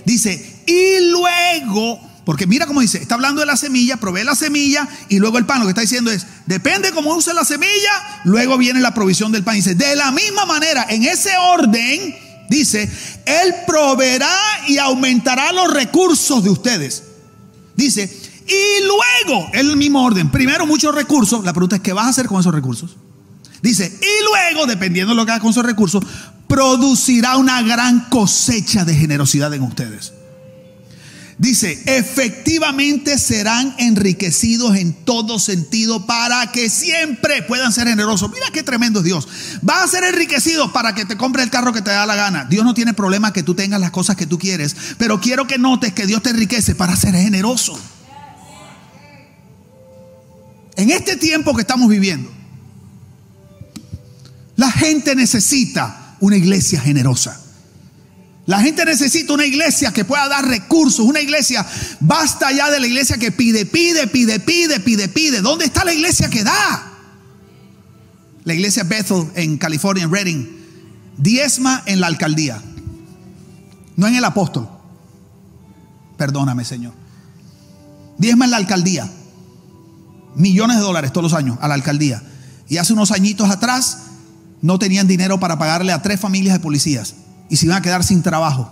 Dice, 0.05 0.63
y 0.67 1.11
luego 1.11 2.01
Porque 2.25 2.47
mira 2.47 2.67
cómo 2.67 2.81
dice, 2.81 2.99
está 2.99 3.15
hablando 3.15 3.41
de 3.41 3.47
la 3.47 3.57
semilla, 3.57 3.99
provee 3.99 4.25
la 4.25 4.35
semilla 4.35 4.89
y 5.09 5.19
luego 5.19 5.39
el 5.39 5.47
pan. 5.47 5.61
Lo 5.61 5.67
que 5.67 5.71
está 5.71 5.83
diciendo 5.83 6.11
es, 6.11 6.27
depende 6.47 6.91
cómo 6.93 7.15
use 7.15 7.35
la 7.35 7.45
semilla, 7.45 8.23
luego 8.25 8.57
viene 8.57 8.81
la 8.81 8.95
provisión 8.95 9.31
del 9.31 9.45
pan. 9.45 9.57
Dice, 9.57 9.75
de 9.75 9.95
la 9.95 10.11
misma 10.11 10.47
manera, 10.47 10.87
en 10.89 11.05
ese 11.05 11.37
orden, 11.37 12.17
dice, 12.49 12.91
Él 13.27 13.55
proveerá 13.67 14.35
y 14.69 14.79
aumentará 14.79 15.53
los 15.53 15.73
recursos 15.73 16.43
de 16.43 16.51
ustedes. 16.51 17.03
Dice, 17.77 18.11
y 18.47 18.85
luego, 18.85 19.49
el 19.53 19.77
mismo 19.77 20.05
orden, 20.05 20.31
primero 20.31 20.67
muchos 20.67 20.95
recursos, 20.95 21.45
la 21.45 21.53
pregunta 21.53 21.77
es, 21.77 21.83
¿qué 21.83 21.93
vas 21.93 22.07
a 22.07 22.11
hacer 22.11 22.27
con 22.27 22.41
esos 22.41 22.55
recursos? 22.55 22.97
Dice, 23.63 23.99
y 24.01 24.25
luego, 24.25 24.67
dependiendo 24.67 25.13
de 25.13 25.17
lo 25.17 25.25
que 25.25 25.33
hagas 25.33 25.43
con 25.43 25.51
esos 25.51 25.65
recursos, 25.65 26.05
producirá 26.47 27.37
una 27.37 27.63
gran 27.63 28.09
cosecha 28.11 28.85
de 28.85 28.95
generosidad 28.95 29.53
en 29.55 29.63
ustedes. 29.63 30.13
Dice, 31.39 31.83
efectivamente 31.87 33.19
serán 33.19 33.75
enriquecidos 33.79 34.77
en 34.77 34.93
todo 34.93 35.41
sentido 35.41 36.07
para 36.07 36.53
que 36.53 36.71
siempre 36.71 37.43
puedan 37.43 37.73
ser 37.73 37.89
generosos. 37.89 38.31
Mira 38.31 38.47
qué 38.53 38.63
tremendo 38.63 39.01
es 39.01 39.05
Dios. 39.05 39.29
Va 39.69 39.83
a 39.83 39.89
ser 39.89 40.05
enriquecido 40.05 40.73
para 40.73 40.95
que 40.95 41.05
te 41.05 41.17
compre 41.17 41.43
el 41.43 41.51
carro 41.51 41.73
que 41.73 41.83
te 41.83 41.91
da 41.91 42.07
la 42.07 42.15
gana. 42.15 42.45
Dios 42.45 42.65
no 42.65 42.73
tiene 42.73 42.95
problema 42.95 43.33
que 43.33 43.43
tú 43.43 43.55
tengas 43.55 43.81
las 43.81 43.91
cosas 43.91 44.15
que 44.15 44.27
tú 44.27 44.39
quieres, 44.39 44.77
pero 44.97 45.21
quiero 45.21 45.47
que 45.49 45.59
notes 45.59 45.93
que 45.93 46.07
Dios 46.07 46.23
te 46.23 46.31
enriquece 46.31 46.77
para 46.77 46.95
ser 46.95 47.15
generoso. 47.15 47.77
En 50.77 50.91
este 50.91 51.17
tiempo 51.17 51.55
que 51.55 51.63
estamos 51.63 51.89
viviendo, 51.89 52.31
la 54.57 54.71
gente 54.71 55.15
necesita 55.15 56.17
una 56.21 56.37
iglesia 56.37 56.81
generosa. 56.81 57.41
La 58.47 58.61
gente 58.61 58.85
necesita 58.85 59.33
una 59.33 59.47
iglesia 59.47 59.93
que 59.93 60.05
pueda 60.05 60.29
dar 60.29 60.47
recursos, 60.47 61.07
una 61.07 61.21
iglesia, 61.21 61.67
basta 62.01 62.53
ya 62.53 62.71
de 62.71 62.79
la 62.79 62.87
iglesia 62.87 63.17
que 63.17 63.33
pide, 63.33 63.65
pide, 63.65 64.07
pide, 64.07 64.39
pide, 64.39 64.81
pide, 64.81 65.09
pide. 65.09 65.41
¿Dónde 65.41 65.65
está 65.65 65.85
la 65.85 65.95
iglesia 65.95 66.29
que 66.29 66.45
da? 66.45 66.93
La 68.45 68.53
iglesia 68.53 68.85
Bethel 68.85 69.31
en 69.35 69.57
California, 69.57 70.05
en 70.05 70.13
Redding, 70.13 70.65
diezma 71.17 71.83
en 71.87 72.01
la 72.01 72.07
alcaldía, 72.09 72.61
no 73.97 74.07
en 74.07 74.17
el 74.17 74.25
apóstol. 74.25 74.69
Perdóname, 76.19 76.67
Señor. 76.67 76.93
Diezma 78.19 78.45
en 78.45 78.51
la 78.51 78.59
alcaldía, 78.59 79.11
millones 80.37 80.77
de 80.77 80.83
dólares 80.83 81.13
todos 81.13 81.33
los 81.33 81.39
años 81.39 81.59
a 81.61 81.69
la 81.69 81.75
alcaldía. 81.75 82.23
Y 82.69 82.79
hace 82.79 82.93
unos 82.93 83.11
añitos 83.11 83.51
atrás 83.51 83.99
no 84.63 84.79
tenían 84.79 85.07
dinero 85.07 85.39
para 85.39 85.59
pagarle 85.59 85.93
a 85.93 86.03
tres 86.03 86.21
familias 86.21 86.55
de 86.55 86.61
policías 86.61 87.15
y 87.51 87.57
se 87.57 87.67
iban 87.67 87.79
a 87.79 87.83
quedar 87.83 88.03
sin 88.05 88.23
trabajo. 88.23 88.71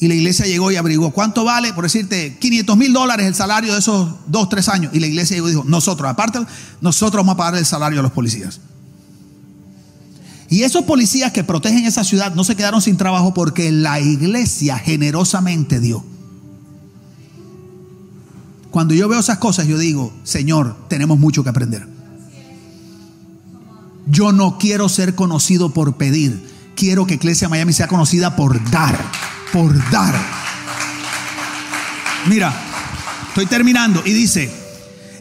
Y 0.00 0.08
la 0.08 0.14
iglesia 0.14 0.46
llegó 0.46 0.70
y 0.70 0.76
abrigó, 0.76 1.10
¿cuánto 1.10 1.44
vale? 1.44 1.72
Por 1.72 1.84
decirte, 1.84 2.36
500 2.38 2.76
mil 2.76 2.92
dólares 2.92 3.26
el 3.26 3.34
salario 3.34 3.72
de 3.72 3.80
esos 3.80 4.10
dos, 4.26 4.48
tres 4.48 4.68
años. 4.68 4.92
Y 4.94 5.00
la 5.00 5.06
iglesia 5.06 5.36
llegó 5.36 5.48
y 5.48 5.52
dijo, 5.52 5.64
nosotros, 5.66 6.08
aparte, 6.08 6.38
nosotros 6.80 7.20
vamos 7.20 7.34
a 7.34 7.36
pagar 7.36 7.56
el 7.56 7.66
salario 7.66 8.00
a 8.00 8.02
los 8.02 8.12
policías. 8.12 8.60
Y 10.48 10.62
esos 10.62 10.84
policías 10.84 11.32
que 11.32 11.44
protegen 11.44 11.84
esa 11.84 12.04
ciudad 12.04 12.34
no 12.34 12.44
se 12.44 12.56
quedaron 12.56 12.80
sin 12.80 12.96
trabajo 12.96 13.34
porque 13.34 13.70
la 13.72 14.00
iglesia 14.00 14.78
generosamente 14.78 15.80
dio. 15.80 16.04
Cuando 18.78 18.94
yo 18.94 19.08
veo 19.08 19.18
esas 19.18 19.38
cosas, 19.38 19.66
yo 19.66 19.76
digo, 19.76 20.12
Señor, 20.22 20.76
tenemos 20.86 21.18
mucho 21.18 21.42
que 21.42 21.50
aprender. 21.50 21.84
Yo 24.06 24.30
no 24.30 24.56
quiero 24.56 24.88
ser 24.88 25.16
conocido 25.16 25.74
por 25.74 25.96
pedir 25.96 26.48
quiero 26.76 27.04
que 27.04 27.14
Iglesia 27.14 27.48
Miami 27.48 27.72
sea 27.72 27.88
conocida 27.88 28.36
por 28.36 28.70
dar, 28.70 28.96
por 29.52 29.76
dar. 29.90 30.14
Mira, 32.26 32.54
estoy 33.26 33.46
terminando 33.46 34.00
y 34.06 34.12
dice, 34.12 34.48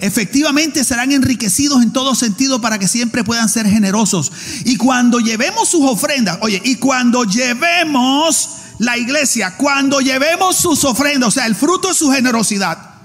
efectivamente 0.02 0.84
serán 0.84 1.12
enriquecidos 1.12 1.82
en 1.82 1.92
todo 1.92 2.14
sentido 2.14 2.62
para 2.62 2.78
que 2.78 2.88
siempre 2.88 3.24
puedan 3.24 3.50
ser 3.50 3.68
generosos. 3.68 4.32
Y 4.66 4.78
cuando 4.78 5.20
llevemos 5.20 5.68
sus 5.68 5.82
ofrendas, 5.82 6.38
oye, 6.42 6.62
y 6.64 6.76
cuando 6.76 7.24
llevemos 7.24 8.50
la 8.78 9.00
iglesia, 9.00 9.58
cuando 9.58 10.00
llevemos 10.00 10.58
sus 10.58 10.84
ofrendas, 10.84 11.30
o 11.30 11.32
sea, 11.32 11.48
el 11.48 11.56
fruto 11.56 11.88
de 11.88 11.96
su 11.96 12.12
generosidad, 12.12 12.97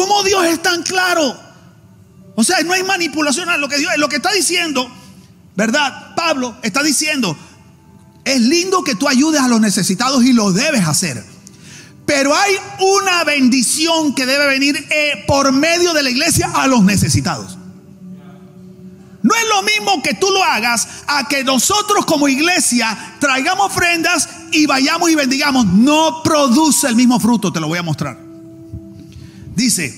¿cómo 0.00 0.22
Dios 0.22 0.44
es 0.46 0.62
tan 0.62 0.82
claro? 0.82 1.38
O 2.34 2.44
sea, 2.44 2.60
no 2.62 2.72
hay 2.72 2.82
manipulación, 2.82 3.48
lo 3.60 3.68
que 3.68 3.78
Dios, 3.78 3.92
lo 3.96 4.08
que 4.08 4.16
está 4.16 4.32
diciendo 4.32 4.90
¿Verdad? 5.56 6.14
Pablo 6.14 6.56
está 6.62 6.82
diciendo, 6.82 7.36
es 8.24 8.40
lindo 8.40 8.82
que 8.84 8.94
tú 8.94 9.08
ayudes 9.08 9.40
a 9.40 9.48
los 9.48 9.60
necesitados 9.60 10.24
y 10.24 10.32
lo 10.32 10.52
debes 10.52 10.86
hacer. 10.86 11.22
Pero 12.06 12.34
hay 12.34 12.54
una 12.78 13.24
bendición 13.24 14.14
que 14.14 14.26
debe 14.26 14.46
venir 14.46 14.86
eh, 14.90 15.24
por 15.26 15.52
medio 15.52 15.92
de 15.92 16.02
la 16.02 16.10
iglesia 16.10 16.50
a 16.54 16.66
los 16.66 16.82
necesitados. 16.82 17.58
No 19.22 19.34
es 19.34 19.48
lo 19.48 19.62
mismo 19.62 20.02
que 20.02 20.14
tú 20.14 20.30
lo 20.30 20.42
hagas 20.42 20.88
a 21.06 21.28
que 21.28 21.44
nosotros 21.44 22.06
como 22.06 22.26
iglesia 22.26 23.16
traigamos 23.20 23.66
ofrendas 23.66 24.30
y 24.50 24.64
vayamos 24.64 25.10
y 25.10 25.14
bendigamos. 25.14 25.66
No 25.66 26.22
produce 26.24 26.88
el 26.88 26.96
mismo 26.96 27.20
fruto, 27.20 27.52
te 27.52 27.60
lo 27.60 27.68
voy 27.68 27.78
a 27.78 27.82
mostrar. 27.82 28.18
Dice, 29.60 29.94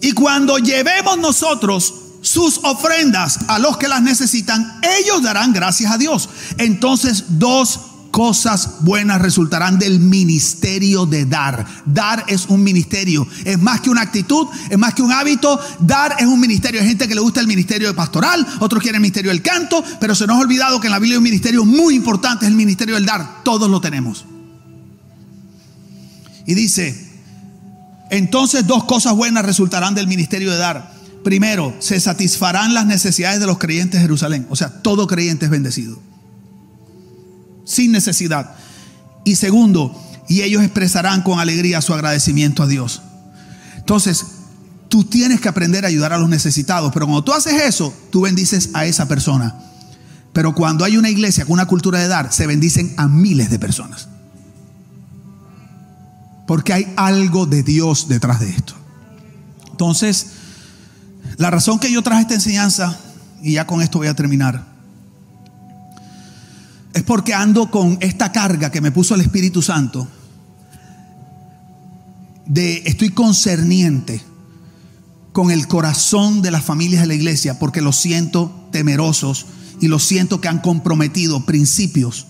y 0.00 0.12
cuando 0.12 0.58
llevemos 0.58 1.18
nosotros 1.18 1.92
sus 2.20 2.58
ofrendas 2.58 3.40
a 3.48 3.58
los 3.58 3.78
que 3.78 3.88
las 3.88 4.00
necesitan, 4.00 4.80
ellos 5.00 5.24
darán 5.24 5.52
gracias 5.52 5.90
a 5.90 5.98
Dios. 5.98 6.28
Entonces, 6.56 7.24
dos 7.30 7.80
cosas 8.12 8.76
buenas 8.82 9.20
resultarán 9.20 9.76
del 9.80 9.98
ministerio 9.98 11.04
de 11.04 11.26
dar. 11.26 11.66
Dar 11.84 12.24
es 12.28 12.46
un 12.46 12.62
ministerio, 12.62 13.26
es 13.44 13.60
más 13.60 13.80
que 13.80 13.90
una 13.90 14.02
actitud, 14.02 14.46
es 14.70 14.78
más 14.78 14.94
que 14.94 15.02
un 15.02 15.10
hábito. 15.10 15.58
Dar 15.80 16.14
es 16.20 16.26
un 16.26 16.38
ministerio. 16.38 16.80
Hay 16.80 16.86
gente 16.86 17.08
que 17.08 17.16
le 17.16 17.20
gusta 17.20 17.40
el 17.40 17.48
ministerio 17.48 17.88
de 17.88 17.94
pastoral, 17.94 18.46
otros 18.60 18.80
quieren 18.80 18.98
el 18.98 19.02
ministerio 19.02 19.32
del 19.32 19.42
canto, 19.42 19.82
pero 19.98 20.14
se 20.14 20.28
nos 20.28 20.36
ha 20.36 20.40
olvidado 20.42 20.80
que 20.80 20.86
en 20.86 20.92
la 20.92 21.00
Biblia 21.00 21.14
hay 21.14 21.18
un 21.18 21.24
ministerio 21.24 21.64
muy 21.64 21.96
importante, 21.96 22.44
es 22.44 22.52
el 22.52 22.56
ministerio 22.56 22.94
del 22.94 23.04
dar. 23.04 23.42
Todos 23.42 23.68
lo 23.68 23.80
tenemos. 23.80 24.26
Y 26.46 26.54
dice, 26.54 27.11
entonces 28.12 28.66
dos 28.66 28.84
cosas 28.84 29.14
buenas 29.14 29.42
resultarán 29.42 29.94
del 29.94 30.06
ministerio 30.06 30.50
de 30.50 30.58
dar. 30.58 30.92
Primero, 31.24 31.74
se 31.78 31.98
satisfarán 31.98 32.74
las 32.74 32.84
necesidades 32.84 33.40
de 33.40 33.46
los 33.46 33.56
creyentes 33.56 33.98
de 33.98 34.02
Jerusalén. 34.02 34.46
O 34.50 34.56
sea, 34.56 34.68
todo 34.68 35.06
creyente 35.06 35.46
es 35.46 35.50
bendecido. 35.50 35.98
Sin 37.64 37.90
necesidad. 37.90 38.54
Y 39.24 39.36
segundo, 39.36 39.98
y 40.28 40.42
ellos 40.42 40.62
expresarán 40.62 41.22
con 41.22 41.40
alegría 41.40 41.80
su 41.80 41.94
agradecimiento 41.94 42.62
a 42.62 42.66
Dios. 42.66 43.00
Entonces, 43.78 44.26
tú 44.88 45.04
tienes 45.04 45.40
que 45.40 45.48
aprender 45.48 45.86
a 45.86 45.88
ayudar 45.88 46.12
a 46.12 46.18
los 46.18 46.28
necesitados. 46.28 46.92
Pero 46.92 47.06
cuando 47.06 47.24
tú 47.24 47.32
haces 47.32 47.62
eso, 47.62 47.94
tú 48.10 48.20
bendices 48.20 48.68
a 48.74 48.84
esa 48.84 49.08
persona. 49.08 49.54
Pero 50.34 50.54
cuando 50.54 50.84
hay 50.84 50.98
una 50.98 51.08
iglesia 51.08 51.46
con 51.46 51.54
una 51.54 51.64
cultura 51.64 51.98
de 51.98 52.08
dar, 52.08 52.30
se 52.30 52.46
bendicen 52.46 52.92
a 52.98 53.08
miles 53.08 53.48
de 53.48 53.58
personas. 53.58 54.08
Porque 56.52 56.74
hay 56.74 56.92
algo 56.96 57.46
de 57.46 57.62
Dios 57.62 58.08
detrás 58.08 58.40
de 58.40 58.50
esto. 58.50 58.74
Entonces, 59.70 60.32
la 61.38 61.50
razón 61.50 61.78
que 61.78 61.90
yo 61.90 62.02
traje 62.02 62.20
esta 62.20 62.34
enseñanza, 62.34 63.00
y 63.42 63.52
ya 63.52 63.66
con 63.66 63.80
esto 63.80 63.96
voy 63.96 64.08
a 64.08 64.14
terminar, 64.14 64.62
es 66.92 67.02
porque 67.04 67.32
ando 67.32 67.70
con 67.70 67.96
esta 68.02 68.32
carga 68.32 68.70
que 68.70 68.82
me 68.82 68.92
puso 68.92 69.14
el 69.14 69.22
Espíritu 69.22 69.62
Santo 69.62 70.06
de 72.44 72.82
estoy 72.84 73.08
concerniente 73.08 74.20
con 75.32 75.50
el 75.50 75.66
corazón 75.66 76.42
de 76.42 76.50
las 76.50 76.64
familias 76.64 77.00
de 77.00 77.06
la 77.06 77.14
iglesia 77.14 77.58
porque 77.58 77.80
los 77.80 77.96
siento 77.96 78.68
temerosos 78.70 79.46
y 79.80 79.88
los 79.88 80.04
siento 80.04 80.42
que 80.42 80.48
han 80.48 80.58
comprometido 80.58 81.46
principios 81.46 82.26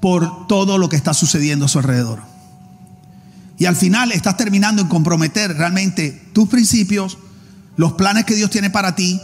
por 0.00 0.48
todo 0.48 0.78
lo 0.78 0.88
que 0.88 0.96
está 0.96 1.14
sucediendo 1.14 1.66
a 1.66 1.68
su 1.68 1.78
alrededor. 1.78 2.34
Y 3.58 3.64
al 3.64 3.76
final 3.76 4.12
estás 4.12 4.36
terminando 4.36 4.82
en 4.82 4.88
comprometer 4.88 5.56
realmente 5.56 6.28
tus 6.32 6.48
principios, 6.48 7.18
los 7.76 7.92
planes 7.92 8.24
que 8.24 8.34
Dios 8.34 8.50
tiene 8.50 8.70
para 8.70 8.94
ti 8.94 9.20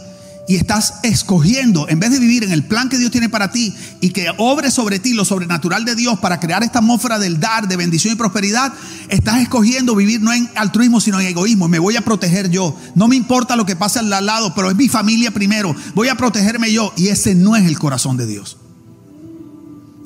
y 0.47 0.55
estás 0.55 0.95
escogiendo, 1.03 1.87
en 1.87 1.99
vez 1.99 2.11
de 2.11 2.19
vivir 2.19 2.43
en 2.43 2.51
el 2.51 2.63
plan 2.63 2.89
que 2.89 2.97
Dios 2.97 3.11
tiene 3.11 3.29
para 3.29 3.51
ti 3.51 3.73
y 4.01 4.09
que 4.09 4.27
obre 4.37 4.71
sobre 4.71 4.99
ti 4.99 5.13
lo 5.13 5.23
sobrenatural 5.23 5.85
de 5.85 5.95
Dios 5.95 6.19
para 6.19 6.39
crear 6.39 6.63
esta 6.63 6.79
atmósfera 6.79 7.17
del 7.17 7.39
dar, 7.39 7.67
de 7.67 7.77
bendición 7.77 8.13
y 8.13 8.17
prosperidad, 8.17 8.73
estás 9.07 9.41
escogiendo 9.41 9.95
vivir 9.95 10.21
no 10.21 10.33
en 10.33 10.49
altruismo, 10.55 10.99
sino 10.99 11.19
en 11.21 11.27
egoísmo. 11.27 11.69
Me 11.69 11.79
voy 11.79 11.95
a 11.95 12.01
proteger 12.01 12.49
yo. 12.49 12.77
No 12.95 13.07
me 13.07 13.15
importa 13.15 13.55
lo 13.55 13.65
que 13.65 13.77
pase 13.77 13.99
al 13.99 14.09
lado, 14.09 14.53
pero 14.53 14.69
es 14.69 14.75
mi 14.75 14.89
familia 14.89 15.31
primero. 15.31 15.73
Voy 15.95 16.09
a 16.09 16.15
protegerme 16.15 16.73
yo. 16.73 16.91
Y 16.97 17.07
ese 17.07 17.35
no 17.35 17.55
es 17.55 17.65
el 17.65 17.79
corazón 17.79 18.17
de 18.17 18.27
Dios. 18.27 18.57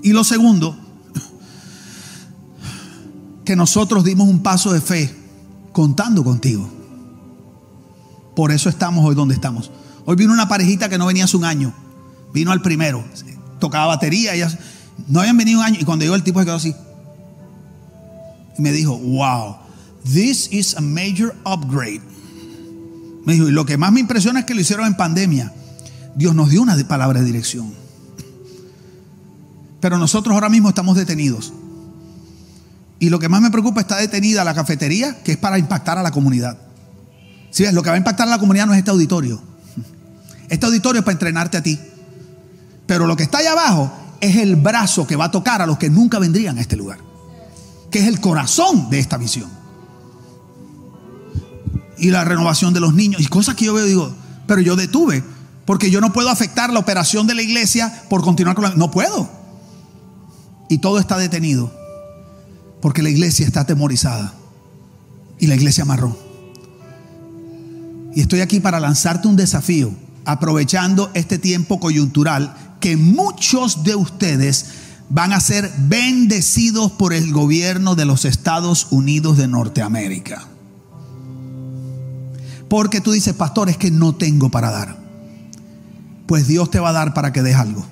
Y 0.03 0.11
lo 0.11 0.23
segundo, 0.23 0.77
que 3.47 3.55
nosotros 3.55 4.03
dimos 4.03 4.27
un 4.27 4.43
paso 4.43 4.73
de 4.73 4.81
fe 4.81 5.09
contando 5.71 6.21
contigo. 6.21 6.69
Por 8.35 8.51
eso 8.51 8.67
estamos 8.67 9.05
hoy 9.05 9.15
donde 9.15 9.35
estamos. 9.35 9.71
Hoy 10.03 10.17
vino 10.17 10.33
una 10.33 10.49
parejita 10.49 10.89
que 10.89 10.97
no 10.97 11.05
venía 11.05 11.23
hace 11.23 11.37
un 11.37 11.45
año. 11.45 11.73
Vino 12.33 12.51
al 12.51 12.61
primero. 12.61 13.05
Tocaba 13.57 13.85
batería. 13.85 14.35
Ellas 14.35 14.57
no 15.07 15.21
habían 15.21 15.37
venido 15.37 15.59
un 15.59 15.65
año. 15.65 15.77
Y 15.79 15.85
cuando 15.85 16.03
llegó 16.03 16.15
el 16.15 16.23
tipo 16.23 16.39
se 16.39 16.45
quedó 16.45 16.55
así. 16.55 16.75
Y 18.57 18.61
me 18.61 18.73
dijo, 18.73 18.97
wow, 18.97 19.55
this 20.03 20.51
is 20.51 20.75
a 20.75 20.81
major 20.81 21.33
upgrade. 21.45 22.01
Me 23.25 23.31
dijo, 23.31 23.47
y 23.47 23.51
lo 23.53 23.65
que 23.65 23.77
más 23.77 23.93
me 23.93 24.01
impresiona 24.01 24.41
es 24.41 24.45
que 24.45 24.55
lo 24.55 24.59
hicieron 24.59 24.87
en 24.87 24.97
pandemia. 24.97 25.53
Dios 26.15 26.35
nos 26.35 26.49
dio 26.49 26.61
una 26.61 26.75
palabra 26.85 27.21
de 27.21 27.25
dirección. 27.25 27.73
Pero 29.79 29.97
nosotros 29.97 30.33
ahora 30.33 30.49
mismo 30.49 30.67
estamos 30.67 30.97
detenidos. 30.97 31.53
Y 32.99 33.09
lo 33.09 33.19
que 33.19 33.29
más 33.29 33.41
me 33.41 33.51
preocupa 33.51 33.81
está 33.81 33.97
detenida 33.97 34.43
la 34.43 34.53
cafetería, 34.53 35.21
que 35.23 35.33
es 35.33 35.37
para 35.37 35.59
impactar 35.59 35.97
a 35.97 36.03
la 36.03 36.11
comunidad. 36.11 36.57
Si 37.51 37.63
ves, 37.63 37.73
lo 37.73 37.83
que 37.83 37.89
va 37.89 37.95
a 37.95 37.99
impactar 37.99 38.27
a 38.27 38.31
la 38.31 38.39
comunidad 38.39 38.65
no 38.65 38.73
es 38.73 38.79
este 38.79 38.91
auditorio. 38.91 39.41
Este 40.49 40.65
auditorio 40.65 40.99
es 40.99 41.05
para 41.05 41.13
entrenarte 41.13 41.57
a 41.57 41.63
ti. 41.63 41.79
Pero 42.87 43.05
lo 43.05 43.15
que 43.15 43.23
está 43.23 43.39
allá 43.39 43.51
abajo 43.51 43.91
es 44.19 44.37
el 44.37 44.55
brazo 44.55 45.05
que 45.05 45.15
va 45.15 45.25
a 45.25 45.31
tocar 45.31 45.61
a 45.61 45.67
los 45.67 45.77
que 45.77 45.89
nunca 45.89 46.17
vendrían 46.19 46.57
a 46.57 46.61
este 46.61 46.75
lugar. 46.75 46.99
Que 47.91 47.99
es 47.99 48.07
el 48.07 48.19
corazón 48.19 48.89
de 48.89 48.99
esta 48.99 49.17
visión. 49.17 49.49
Y 51.99 52.09
la 52.09 52.23
renovación 52.23 52.73
de 52.73 52.79
los 52.79 52.93
niños. 52.93 53.21
Y 53.21 53.27
cosas 53.27 53.55
que 53.55 53.65
yo 53.65 53.73
veo, 53.73 53.85
digo, 53.85 54.15
pero 54.47 54.61
yo 54.61 54.75
detuve. 54.75 55.23
Porque 55.65 55.91
yo 55.91 56.01
no 56.01 56.13
puedo 56.13 56.29
afectar 56.29 56.71
la 56.71 56.79
operación 56.79 57.27
de 57.27 57.35
la 57.35 57.41
iglesia 57.41 58.03
por 58.09 58.23
continuar 58.23 58.55
con 58.55 58.63
la... 58.63 58.71
No 58.71 58.89
puedo. 58.89 59.29
Y 60.69 60.79
todo 60.79 60.99
está 60.99 61.17
detenido 61.17 61.71
porque 62.81 63.03
la 63.03 63.09
iglesia 63.09 63.45
está 63.45 63.61
atemorizada 63.61 64.33
y 65.39 65.47
la 65.47 65.55
iglesia 65.55 65.83
amarró. 65.83 66.17
Y 68.15 68.21
estoy 68.21 68.41
aquí 68.41 68.59
para 68.59 68.79
lanzarte 68.79 69.27
un 69.27 69.35
desafío, 69.35 69.91
aprovechando 70.25 71.11
este 71.13 71.37
tiempo 71.37 71.79
coyuntural, 71.79 72.77
que 72.79 72.97
muchos 72.97 73.83
de 73.83 73.95
ustedes 73.95 74.65
van 75.09 75.33
a 75.33 75.39
ser 75.39 75.71
bendecidos 75.77 76.91
por 76.91 77.13
el 77.13 77.31
gobierno 77.31 77.95
de 77.95 78.05
los 78.05 78.25
Estados 78.25 78.87
Unidos 78.91 79.37
de 79.37 79.47
Norteamérica. 79.47 80.47
Porque 82.69 83.01
tú 83.01 83.11
dices, 83.11 83.33
pastor, 83.33 83.69
es 83.69 83.77
que 83.77 83.91
no 83.91 84.15
tengo 84.15 84.49
para 84.49 84.71
dar. 84.71 84.97
Pues 86.25 86.47
Dios 86.47 86.69
te 86.69 86.79
va 86.79 86.89
a 86.89 86.93
dar 86.93 87.13
para 87.13 87.31
que 87.31 87.41
des 87.41 87.55
algo. 87.55 87.85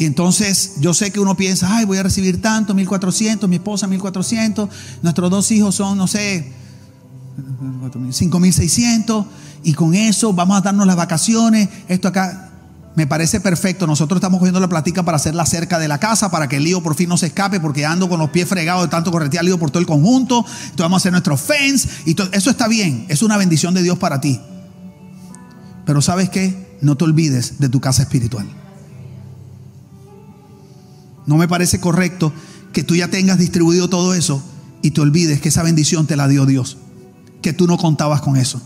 Y 0.00 0.06
entonces 0.06 0.76
yo 0.80 0.94
sé 0.94 1.10
que 1.10 1.20
uno 1.20 1.36
piensa, 1.36 1.76
ay, 1.76 1.84
voy 1.84 1.98
a 1.98 2.02
recibir 2.02 2.40
tanto, 2.40 2.72
1400, 2.72 3.46
mi 3.50 3.56
esposa 3.56 3.86
1400, 3.86 4.70
nuestros 5.02 5.30
dos 5.30 5.50
hijos 5.50 5.74
son, 5.74 5.98
no 5.98 6.06
sé, 6.06 6.50
5600, 8.10 9.26
y 9.62 9.74
con 9.74 9.94
eso 9.94 10.32
vamos 10.32 10.56
a 10.56 10.62
darnos 10.62 10.86
las 10.86 10.96
vacaciones. 10.96 11.68
Esto 11.86 12.08
acá 12.08 12.50
me 12.96 13.06
parece 13.06 13.42
perfecto. 13.42 13.86
Nosotros 13.86 14.16
estamos 14.16 14.38
cogiendo 14.38 14.58
la 14.58 14.70
platica 14.70 15.02
para 15.02 15.16
hacerla 15.16 15.44
cerca 15.44 15.78
de 15.78 15.86
la 15.86 15.98
casa, 15.98 16.30
para 16.30 16.48
que 16.48 16.56
el 16.56 16.64
lío 16.64 16.82
por 16.82 16.94
fin 16.94 17.10
no 17.10 17.18
se 17.18 17.26
escape, 17.26 17.60
porque 17.60 17.84
ando 17.84 18.08
con 18.08 18.18
los 18.18 18.30
pies 18.30 18.48
fregados 18.48 18.84
de 18.84 18.88
tanto 18.88 19.12
corretear 19.12 19.44
lío 19.44 19.58
por 19.58 19.70
todo 19.70 19.82
el 19.82 19.86
conjunto. 19.86 20.38
Entonces 20.38 20.78
vamos 20.78 20.96
a 20.96 21.00
hacer 21.00 21.12
nuestro 21.12 21.36
fence, 21.36 21.90
y 22.06 22.14
todo. 22.14 22.30
eso 22.32 22.48
está 22.48 22.68
bien, 22.68 23.04
es 23.10 23.20
una 23.20 23.36
bendición 23.36 23.74
de 23.74 23.82
Dios 23.82 23.98
para 23.98 24.18
ti. 24.18 24.40
Pero 25.84 26.00
sabes 26.00 26.30
qué? 26.30 26.78
No 26.80 26.96
te 26.96 27.04
olvides 27.04 27.58
de 27.58 27.68
tu 27.68 27.82
casa 27.82 28.00
espiritual. 28.00 28.46
No 31.26 31.36
me 31.36 31.48
parece 31.48 31.80
correcto 31.80 32.32
que 32.72 32.84
tú 32.84 32.96
ya 32.96 33.08
tengas 33.08 33.38
distribuido 33.38 33.88
todo 33.88 34.14
eso 34.14 34.42
y 34.82 34.92
te 34.92 35.00
olvides 35.00 35.40
que 35.40 35.48
esa 35.48 35.62
bendición 35.62 36.06
te 36.06 36.16
la 36.16 36.28
dio 36.28 36.46
Dios, 36.46 36.78
que 37.42 37.52
tú 37.52 37.66
no 37.66 37.76
contabas 37.76 38.20
con 38.20 38.36
eso. 38.36 38.60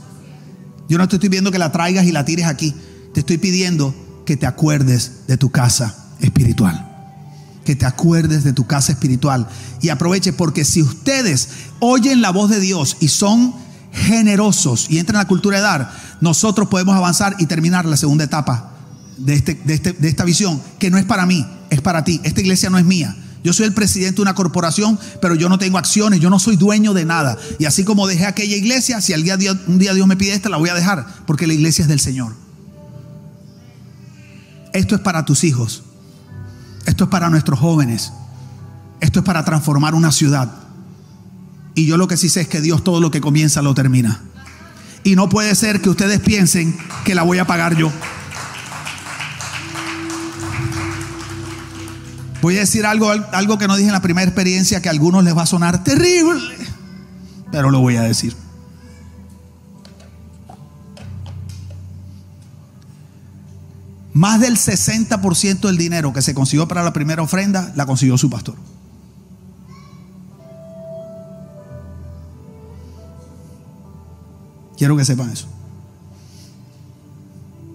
Yo 0.88 0.98
no 0.98 1.08
te 1.08 1.16
estoy 1.16 1.28
pidiendo 1.28 1.50
que 1.50 1.58
la 1.58 1.72
traigas 1.72 2.06
y 2.06 2.12
la 2.12 2.24
tires 2.24 2.46
aquí, 2.46 2.74
te 3.12 3.20
estoy 3.20 3.38
pidiendo 3.38 3.94
que 4.26 4.36
te 4.36 4.46
acuerdes 4.46 5.26
de 5.26 5.36
tu 5.36 5.50
casa 5.50 5.94
espiritual. 6.20 6.90
Que 7.64 7.74
te 7.74 7.86
acuerdes 7.86 8.44
de 8.44 8.52
tu 8.52 8.66
casa 8.66 8.92
espiritual 8.92 9.48
y 9.80 9.88
aproveche 9.88 10.32
porque 10.34 10.64
si 10.64 10.82
ustedes 10.82 11.48
oyen 11.80 12.20
la 12.20 12.30
voz 12.30 12.50
de 12.50 12.60
Dios 12.60 12.98
y 13.00 13.08
son 13.08 13.54
generosos 13.92 14.86
y 14.90 14.98
entran 14.98 15.16
a 15.16 15.22
la 15.22 15.28
cultura 15.28 15.56
de 15.58 15.62
dar, 15.62 15.90
nosotros 16.20 16.68
podemos 16.68 16.94
avanzar 16.94 17.36
y 17.38 17.46
terminar 17.46 17.86
la 17.86 17.96
segunda 17.96 18.24
etapa 18.24 18.72
de, 19.16 19.34
este, 19.34 19.54
de, 19.64 19.74
este, 19.74 19.92
de 19.92 20.08
esta 20.08 20.24
visión, 20.24 20.60
que 20.78 20.90
no 20.90 20.98
es 20.98 21.04
para 21.04 21.24
mí, 21.24 21.46
es 21.74 21.80
para 21.80 22.04
ti. 22.04 22.20
Esta 22.24 22.40
iglesia 22.40 22.70
no 22.70 22.78
es 22.78 22.84
mía. 22.84 23.16
Yo 23.42 23.52
soy 23.52 23.66
el 23.66 23.74
presidente 23.74 24.16
de 24.16 24.22
una 24.22 24.34
corporación, 24.34 24.98
pero 25.20 25.34
yo 25.34 25.50
no 25.50 25.58
tengo 25.58 25.76
acciones, 25.76 26.18
yo 26.20 26.30
no 26.30 26.38
soy 26.38 26.56
dueño 26.56 26.94
de 26.94 27.04
nada. 27.04 27.36
Y 27.58 27.66
así 27.66 27.84
como 27.84 28.06
dejé 28.06 28.24
aquella 28.24 28.56
iglesia, 28.56 29.02
si 29.02 29.12
día, 29.12 29.52
un 29.66 29.78
día 29.78 29.92
Dios 29.92 30.06
me 30.06 30.16
pide 30.16 30.32
esta, 30.32 30.48
la 30.48 30.56
voy 30.56 30.70
a 30.70 30.74
dejar, 30.74 31.06
porque 31.26 31.46
la 31.46 31.52
iglesia 31.52 31.82
es 31.82 31.88
del 31.88 32.00
Señor. 32.00 32.34
Esto 34.72 34.94
es 34.94 35.02
para 35.02 35.26
tus 35.26 35.44
hijos. 35.44 35.82
Esto 36.86 37.04
es 37.04 37.10
para 37.10 37.28
nuestros 37.28 37.60
jóvenes. 37.60 38.12
Esto 39.00 39.18
es 39.20 39.24
para 39.26 39.44
transformar 39.44 39.94
una 39.94 40.10
ciudad. 40.10 40.50
Y 41.74 41.86
yo 41.86 41.98
lo 41.98 42.08
que 42.08 42.16
sí 42.16 42.30
sé 42.30 42.42
es 42.42 42.48
que 42.48 42.62
Dios 42.62 42.82
todo 42.82 43.00
lo 43.00 43.10
que 43.10 43.20
comienza 43.20 43.60
lo 43.60 43.74
termina. 43.74 44.22
Y 45.02 45.16
no 45.16 45.28
puede 45.28 45.54
ser 45.54 45.82
que 45.82 45.90
ustedes 45.90 46.20
piensen 46.20 46.74
que 47.04 47.14
la 47.14 47.22
voy 47.22 47.38
a 47.38 47.46
pagar 47.46 47.76
yo. 47.76 47.92
Voy 52.44 52.58
a 52.58 52.60
decir 52.60 52.84
algo, 52.84 53.10
algo 53.10 53.56
que 53.56 53.66
no 53.66 53.74
dije 53.74 53.88
en 53.88 53.94
la 53.94 54.02
primera 54.02 54.26
experiencia 54.26 54.82
que 54.82 54.88
a 54.88 54.90
algunos 54.90 55.24
les 55.24 55.34
va 55.34 55.44
a 55.44 55.46
sonar 55.46 55.82
terrible, 55.82 56.54
pero 57.50 57.70
lo 57.70 57.80
voy 57.80 57.96
a 57.96 58.02
decir. 58.02 58.36
Más 64.12 64.42
del 64.42 64.58
60% 64.58 65.60
del 65.60 65.78
dinero 65.78 66.12
que 66.12 66.20
se 66.20 66.34
consiguió 66.34 66.68
para 66.68 66.82
la 66.82 66.92
primera 66.92 67.22
ofrenda 67.22 67.72
la 67.76 67.86
consiguió 67.86 68.18
su 68.18 68.28
pastor. 68.28 68.56
Quiero 74.76 74.98
que 74.98 75.06
sepan 75.06 75.30
eso. 75.30 75.48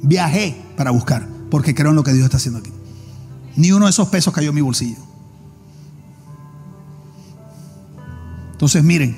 Viajé 0.04 0.62
para 0.78 0.92
buscar, 0.92 1.28
porque 1.50 1.74
creo 1.74 1.90
en 1.90 1.96
lo 1.96 2.04
que 2.04 2.14
Dios 2.14 2.26
está 2.26 2.38
haciendo 2.38 2.60
aquí. 2.60 2.70
Ni 3.56 3.72
uno 3.72 3.86
de 3.86 3.92
esos 3.92 4.08
pesos 4.10 4.34
cayó 4.34 4.50
en 4.50 4.56
mi 4.56 4.62
bolsillo. 4.62 4.98
Entonces 8.52 8.84
miren, 8.84 9.18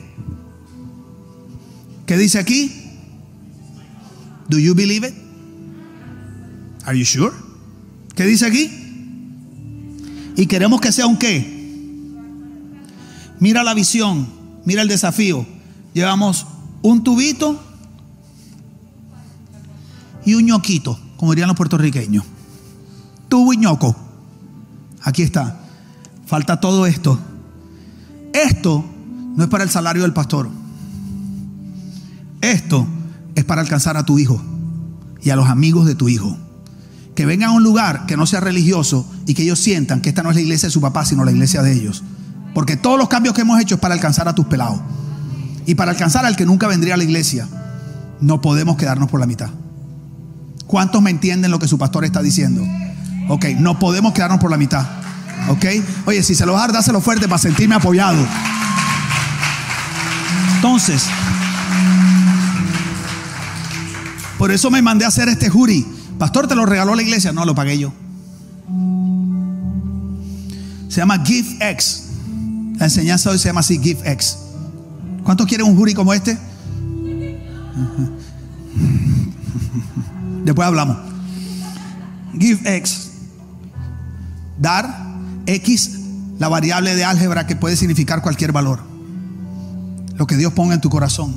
¿qué 2.05 2.17
dice 2.17 2.38
aquí? 2.39 2.71
Do 4.47 4.59
you 4.59 4.75
believe 4.75 5.07
it? 5.07 5.15
Are 6.86 6.97
you 6.97 7.05
sure? 7.05 7.32
¿Qué 8.15 8.25
dice 8.25 8.45
aquí? 8.45 8.69
Y 10.36 10.45
queremos 10.45 10.82
que 10.82 10.91
sea 10.91 11.07
un 11.07 11.17
qué. 11.17 11.59
Mira 13.39 13.63
la 13.63 13.73
visión, 13.73 14.27
mira 14.65 14.82
el 14.82 14.88
desafío. 14.88 15.45
Llevamos 15.93 16.45
un 16.82 17.03
tubito 17.03 17.59
y 20.25 20.36
un 20.36 20.45
ñoquito, 20.45 20.99
como 21.17 21.32
dirían 21.32 21.47
los 21.47 21.57
puertorriqueños. 21.57 22.25
Tubo 23.27 23.53
y 23.53 23.57
ñoco. 23.57 23.95
Aquí 25.04 25.24
está. 25.24 25.60
Falta 26.26 26.60
todo 26.60 26.86
esto. 26.86 27.20
Esto 28.34 28.86
no 29.36 29.43
es 29.43 29.49
para 29.49 29.64
el 29.64 29.70
salario 29.70 30.04
del 30.04 30.14
pastor. 30.14 30.49
Esto 32.41 32.88
es 33.36 33.43
para 33.43 33.62
alcanzar 33.62 33.97
a 33.97 34.06
tu 34.06 34.20
hijo 34.20 34.41
y 35.22 35.30
a 35.30 35.36
los 35.36 35.47
amigos 35.47 35.86
de 35.86 35.95
tu 35.95 36.10
hijo. 36.10 36.38
Que 37.16 37.26
vengan 37.26 37.49
a 37.49 37.54
un 37.54 37.64
lugar 37.64 38.06
que 38.06 38.18
no 38.18 38.26
sea 38.26 38.39
religioso 38.39 39.06
y 39.28 39.34
que 39.34 39.43
ellos 39.43 39.60
sientan 39.60 40.02
que 40.02 40.10
esta 40.10 40.24
no 40.24 40.30
es 40.30 40.36
la 40.36 40.41
iglesia 40.41 40.68
de 40.68 40.74
su 40.74 40.82
papá, 40.82 41.06
sino 41.06 41.26
la 41.26 41.32
iglesia 41.32 41.62
de 41.62 41.74
ellos. 41.74 42.04
Porque 42.54 42.78
todos 42.78 42.97
los 42.97 43.10
cambios 43.10 43.36
que 43.36 43.41
hemos 43.41 43.60
hecho 43.62 43.76
es 43.76 43.82
para 43.82 43.93
alcanzar 43.93 44.28
a 44.28 44.36
tus 44.36 44.45
pelados. 44.45 44.80
Y 45.66 45.76
para 45.76 45.91
alcanzar 45.91 46.26
al 46.26 46.36
que 46.36 46.45
nunca 46.45 46.68
vendría 46.68 46.95
a 46.95 46.97
la 46.97 47.04
iglesia. 47.04 47.47
No 48.20 48.41
podemos 48.41 48.78
quedarnos 48.78 49.10
por 49.10 49.20
la 49.20 49.28
mitad. 49.28 49.49
¿Cuántos 50.68 51.02
me 51.02 51.10
entienden 51.10 51.52
lo 51.52 51.60
que 51.60 51.68
su 51.68 51.78
pastor 51.78 52.06
está 52.06 52.22
diciendo? 52.22 52.64
Ok, 53.34 53.45
no 53.59 53.79
podemos 53.79 54.11
quedarnos 54.11 54.41
por 54.41 54.51
la 54.51 54.57
mitad. 54.57 54.86
Ok, 55.47 55.65
oye, 56.05 56.21
si 56.21 56.36
se 56.36 56.45
lo 56.45 56.51
vas 56.51 56.63
a 56.63 56.67
dar, 56.67 56.73
dáselo 56.73 56.99
fuerte 56.99 57.29
para 57.29 57.38
sentirme 57.38 57.75
apoyado. 57.75 58.27
Entonces, 60.57 61.05
por 64.38 64.51
eso 64.51 64.69
me 64.69 64.82
mandé 64.82 65.05
a 65.05 65.07
hacer 65.07 65.29
este 65.29 65.49
jury. 65.49 65.88
Pastor, 66.19 66.45
¿te 66.45 66.55
lo 66.55 66.65
regaló 66.65 66.93
la 66.93 67.03
iglesia? 67.03 67.32
No, 67.32 67.45
lo 67.45 67.55
pagué 67.55 67.79
yo. 67.79 67.93
Se 70.89 70.97
llama 70.97 71.23
GiveX. 71.23 72.03
La 72.79 72.88
enseñanza 72.88 73.29
hoy 73.29 73.39
se 73.39 73.47
llama 73.47 73.61
así, 73.61 73.79
GiveX. 73.79 74.39
¿Cuántos 75.23 75.47
quieren 75.47 75.67
un 75.67 75.77
jury 75.77 75.93
como 75.93 76.13
este? 76.13 76.38
Después 80.43 80.67
hablamos. 80.67 80.97
GiveX 82.38 83.11
dar 84.62 85.18
X, 85.47 85.99
la 86.39 86.47
variable 86.47 86.95
de 86.95 87.03
álgebra 87.03 87.47
que 87.47 87.55
puede 87.55 87.76
significar 87.76 88.22
cualquier 88.22 88.51
valor. 88.51 88.80
Lo 90.16 90.28
que 90.28 90.38
Dios 90.38 90.53
ponga 90.53 90.76
en 90.76 90.82
tu 90.82 90.89
corazón. 90.89 91.34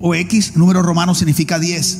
O 0.00 0.14
X, 0.14 0.56
número 0.56 0.82
romano, 0.82 1.14
significa 1.14 1.58
10. 1.58 1.98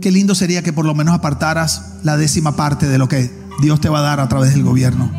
Qué 0.00 0.10
lindo 0.10 0.34
sería 0.34 0.62
que 0.62 0.72
por 0.72 0.84
lo 0.84 0.94
menos 0.94 1.14
apartaras 1.14 1.94
la 2.02 2.16
décima 2.16 2.56
parte 2.56 2.86
de 2.86 2.98
lo 2.98 3.08
que 3.08 3.30
Dios 3.60 3.80
te 3.80 3.88
va 3.88 3.98
a 3.98 4.02
dar 4.02 4.20
a 4.20 4.28
través 4.28 4.52
del 4.52 4.62
gobierno. 4.62 5.10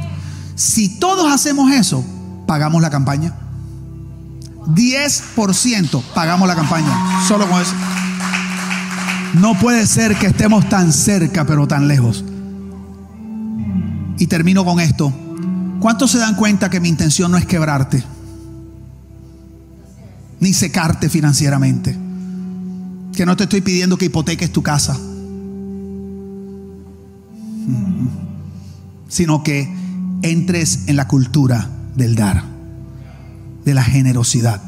Si 0.56 1.00
todos 1.00 1.32
hacemos 1.32 1.72
eso, 1.72 2.04
pagamos 2.48 2.82
la 2.82 2.90
campaña. 2.90 3.34
10% 4.68 6.04
pagamos 6.14 6.48
la 6.48 6.56
campaña. 6.56 7.26
Solo 7.28 7.48
con 7.50 7.62
eso. 7.62 7.74
No 9.34 9.58
puede 9.60 9.88
ser 9.88 10.16
que 10.16 10.28
estemos 10.28 10.68
tan 10.70 10.92
cerca 10.94 11.46
pero 11.46 11.68
tan 11.68 11.88
lejos. 11.88 12.24
Y 14.18 14.28
termino 14.28 14.64
con 14.64 14.80
esto. 14.80 15.14
¿Cuántos 15.80 16.12
se 16.12 16.20
dan 16.20 16.36
cuenta 16.36 16.70
que 16.70 16.80
mi 16.80 16.90
intención 16.90 17.32
no 17.32 17.38
es 17.38 17.46
quebrarte? 17.46 18.04
Ni 20.40 20.54
secarte 20.54 21.10
financieramente. 21.10 21.98
Que 23.16 23.26
no 23.26 23.36
te 23.36 23.44
estoy 23.44 23.62
pidiendo 23.62 23.98
que 23.98 24.06
hipoteques 24.06 24.52
tu 24.52 24.62
casa. 24.62 24.98
Sino 29.08 29.44
que 29.44 29.68
entres 30.22 30.84
en 30.88 30.96
la 30.96 31.08
cultura 31.08 31.68
del 31.96 32.16
dar, 32.16 32.44
de 33.66 33.74
la 33.74 33.84
generosidad. 33.84 34.62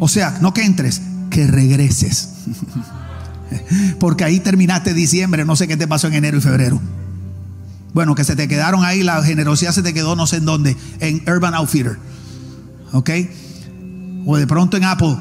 O 0.00 0.08
sea, 0.08 0.38
no 0.40 0.54
que 0.54 0.64
entres, 0.64 1.02
que 1.28 1.46
regreses. 1.46 2.30
Porque 4.00 4.24
ahí 4.24 4.40
terminaste 4.40 4.94
diciembre, 4.94 5.44
no 5.44 5.56
sé 5.56 5.68
qué 5.68 5.76
te 5.76 5.86
pasó 5.86 6.08
en 6.08 6.14
enero 6.14 6.38
y 6.38 6.40
febrero. 6.40 6.80
Bueno, 7.92 8.14
que 8.14 8.24
se 8.24 8.36
te 8.36 8.46
quedaron 8.48 8.84
ahí, 8.84 9.02
la 9.02 9.22
generosidad 9.22 9.72
se 9.72 9.82
te 9.82 9.92
quedó 9.92 10.14
no 10.16 10.26
sé 10.26 10.36
en 10.36 10.44
dónde, 10.44 10.76
en 11.00 11.22
Urban 11.28 11.54
Outfitter. 11.54 11.98
¿Ok? 12.92 13.10
O 14.26 14.36
de 14.36 14.46
pronto 14.46 14.76
en 14.76 14.84
Apple. 14.84 15.16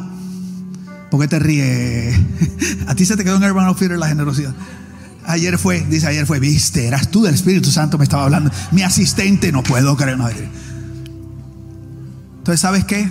¿Por 1.09 1.19
qué 1.21 1.27
te 1.27 1.39
ríes? 1.39 2.19
A 2.87 2.95
ti 2.95 3.05
se 3.05 3.17
te 3.17 3.23
quedó 3.23 3.37
en 3.37 3.43
Urban 3.43 3.65
Outfitter 3.65 3.97
la 3.97 4.07
generosidad. 4.07 4.53
Ayer 5.25 5.57
fue, 5.57 5.81
dice 5.81 6.07
ayer 6.07 6.25
fue, 6.25 6.39
viste, 6.39 6.87
eras 6.87 7.11
tú 7.11 7.23
del 7.23 7.35
Espíritu 7.35 7.69
Santo, 7.71 7.97
me 7.97 8.03
estaba 8.03 8.23
hablando. 8.23 8.51
Mi 8.71 8.81
asistente, 8.81 9.51
no 9.51 9.61
puedo 9.63 9.95
creer. 9.95 10.17
Entonces, 12.37 12.59
¿sabes 12.59 12.85
qué? 12.85 13.07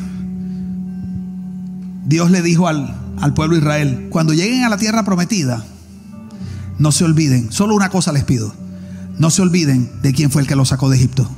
Dios 2.06 2.30
le 2.30 2.42
dijo 2.42 2.66
al, 2.66 2.96
al 3.20 3.34
pueblo 3.34 3.54
de 3.54 3.60
Israel, 3.60 4.06
cuando 4.10 4.32
lleguen 4.32 4.64
a 4.64 4.68
la 4.68 4.78
tierra 4.78 5.04
prometida, 5.04 5.64
no 6.78 6.90
se 6.90 7.04
olviden, 7.04 7.52
solo 7.52 7.74
una 7.74 7.90
cosa 7.90 8.12
les 8.12 8.24
pido, 8.24 8.54
no 9.18 9.30
se 9.30 9.42
olviden 9.42 9.90
de 10.02 10.12
quién 10.12 10.30
fue 10.30 10.42
el 10.42 10.48
que 10.48 10.56
los 10.56 10.68
sacó 10.68 10.88
de 10.88 10.96
Egipto. 10.96 11.28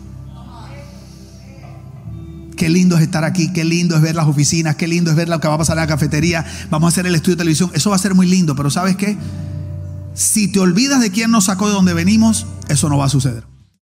Qué 2.57 2.69
lindo 2.69 2.97
es 2.97 3.03
estar 3.03 3.25
aquí, 3.25 3.53
qué 3.53 3.65
lindo 3.65 3.97
es 3.97 4.03
ver 4.03 4.15
las 4.15 4.27
oficinas, 4.27 4.77
qué 4.77 4.87
lindo 4.87 5.11
es 5.11 5.17
ver 5.17 5.31
lo 5.31 5.41
que 5.41 5.49
va 5.49 5.55
a 5.55 5.59
pasar 5.59 5.79
en 5.79 5.83
la 5.83 5.87
cafetería, 5.87 6.45
vamos 6.69 6.89
a 6.89 6.91
hacer 6.91 7.07
el 7.07 7.15
estudio 7.15 7.37
de 7.37 7.41
televisión, 7.41 7.71
eso 7.73 7.89
va 7.89 7.97
a 7.97 7.99
ser 7.99 8.15
muy 8.15 8.27
lindo, 8.27 8.55
pero 8.55 8.69
¿sabes 8.69 8.97
qué? 8.97 9.17
Si 10.13 10.49
te 10.49 10.61
olvidas 10.61 11.01
de 11.01 11.11
quién 11.11 11.31
nos 11.31 11.45
sacó 11.45 11.69
de 11.69 11.75
donde 11.75 11.95
venimos, 11.95 12.47
eso 12.69 12.91
no 12.91 12.99
va 12.99 13.07
a 13.07 13.09
suceder. 13.09 13.50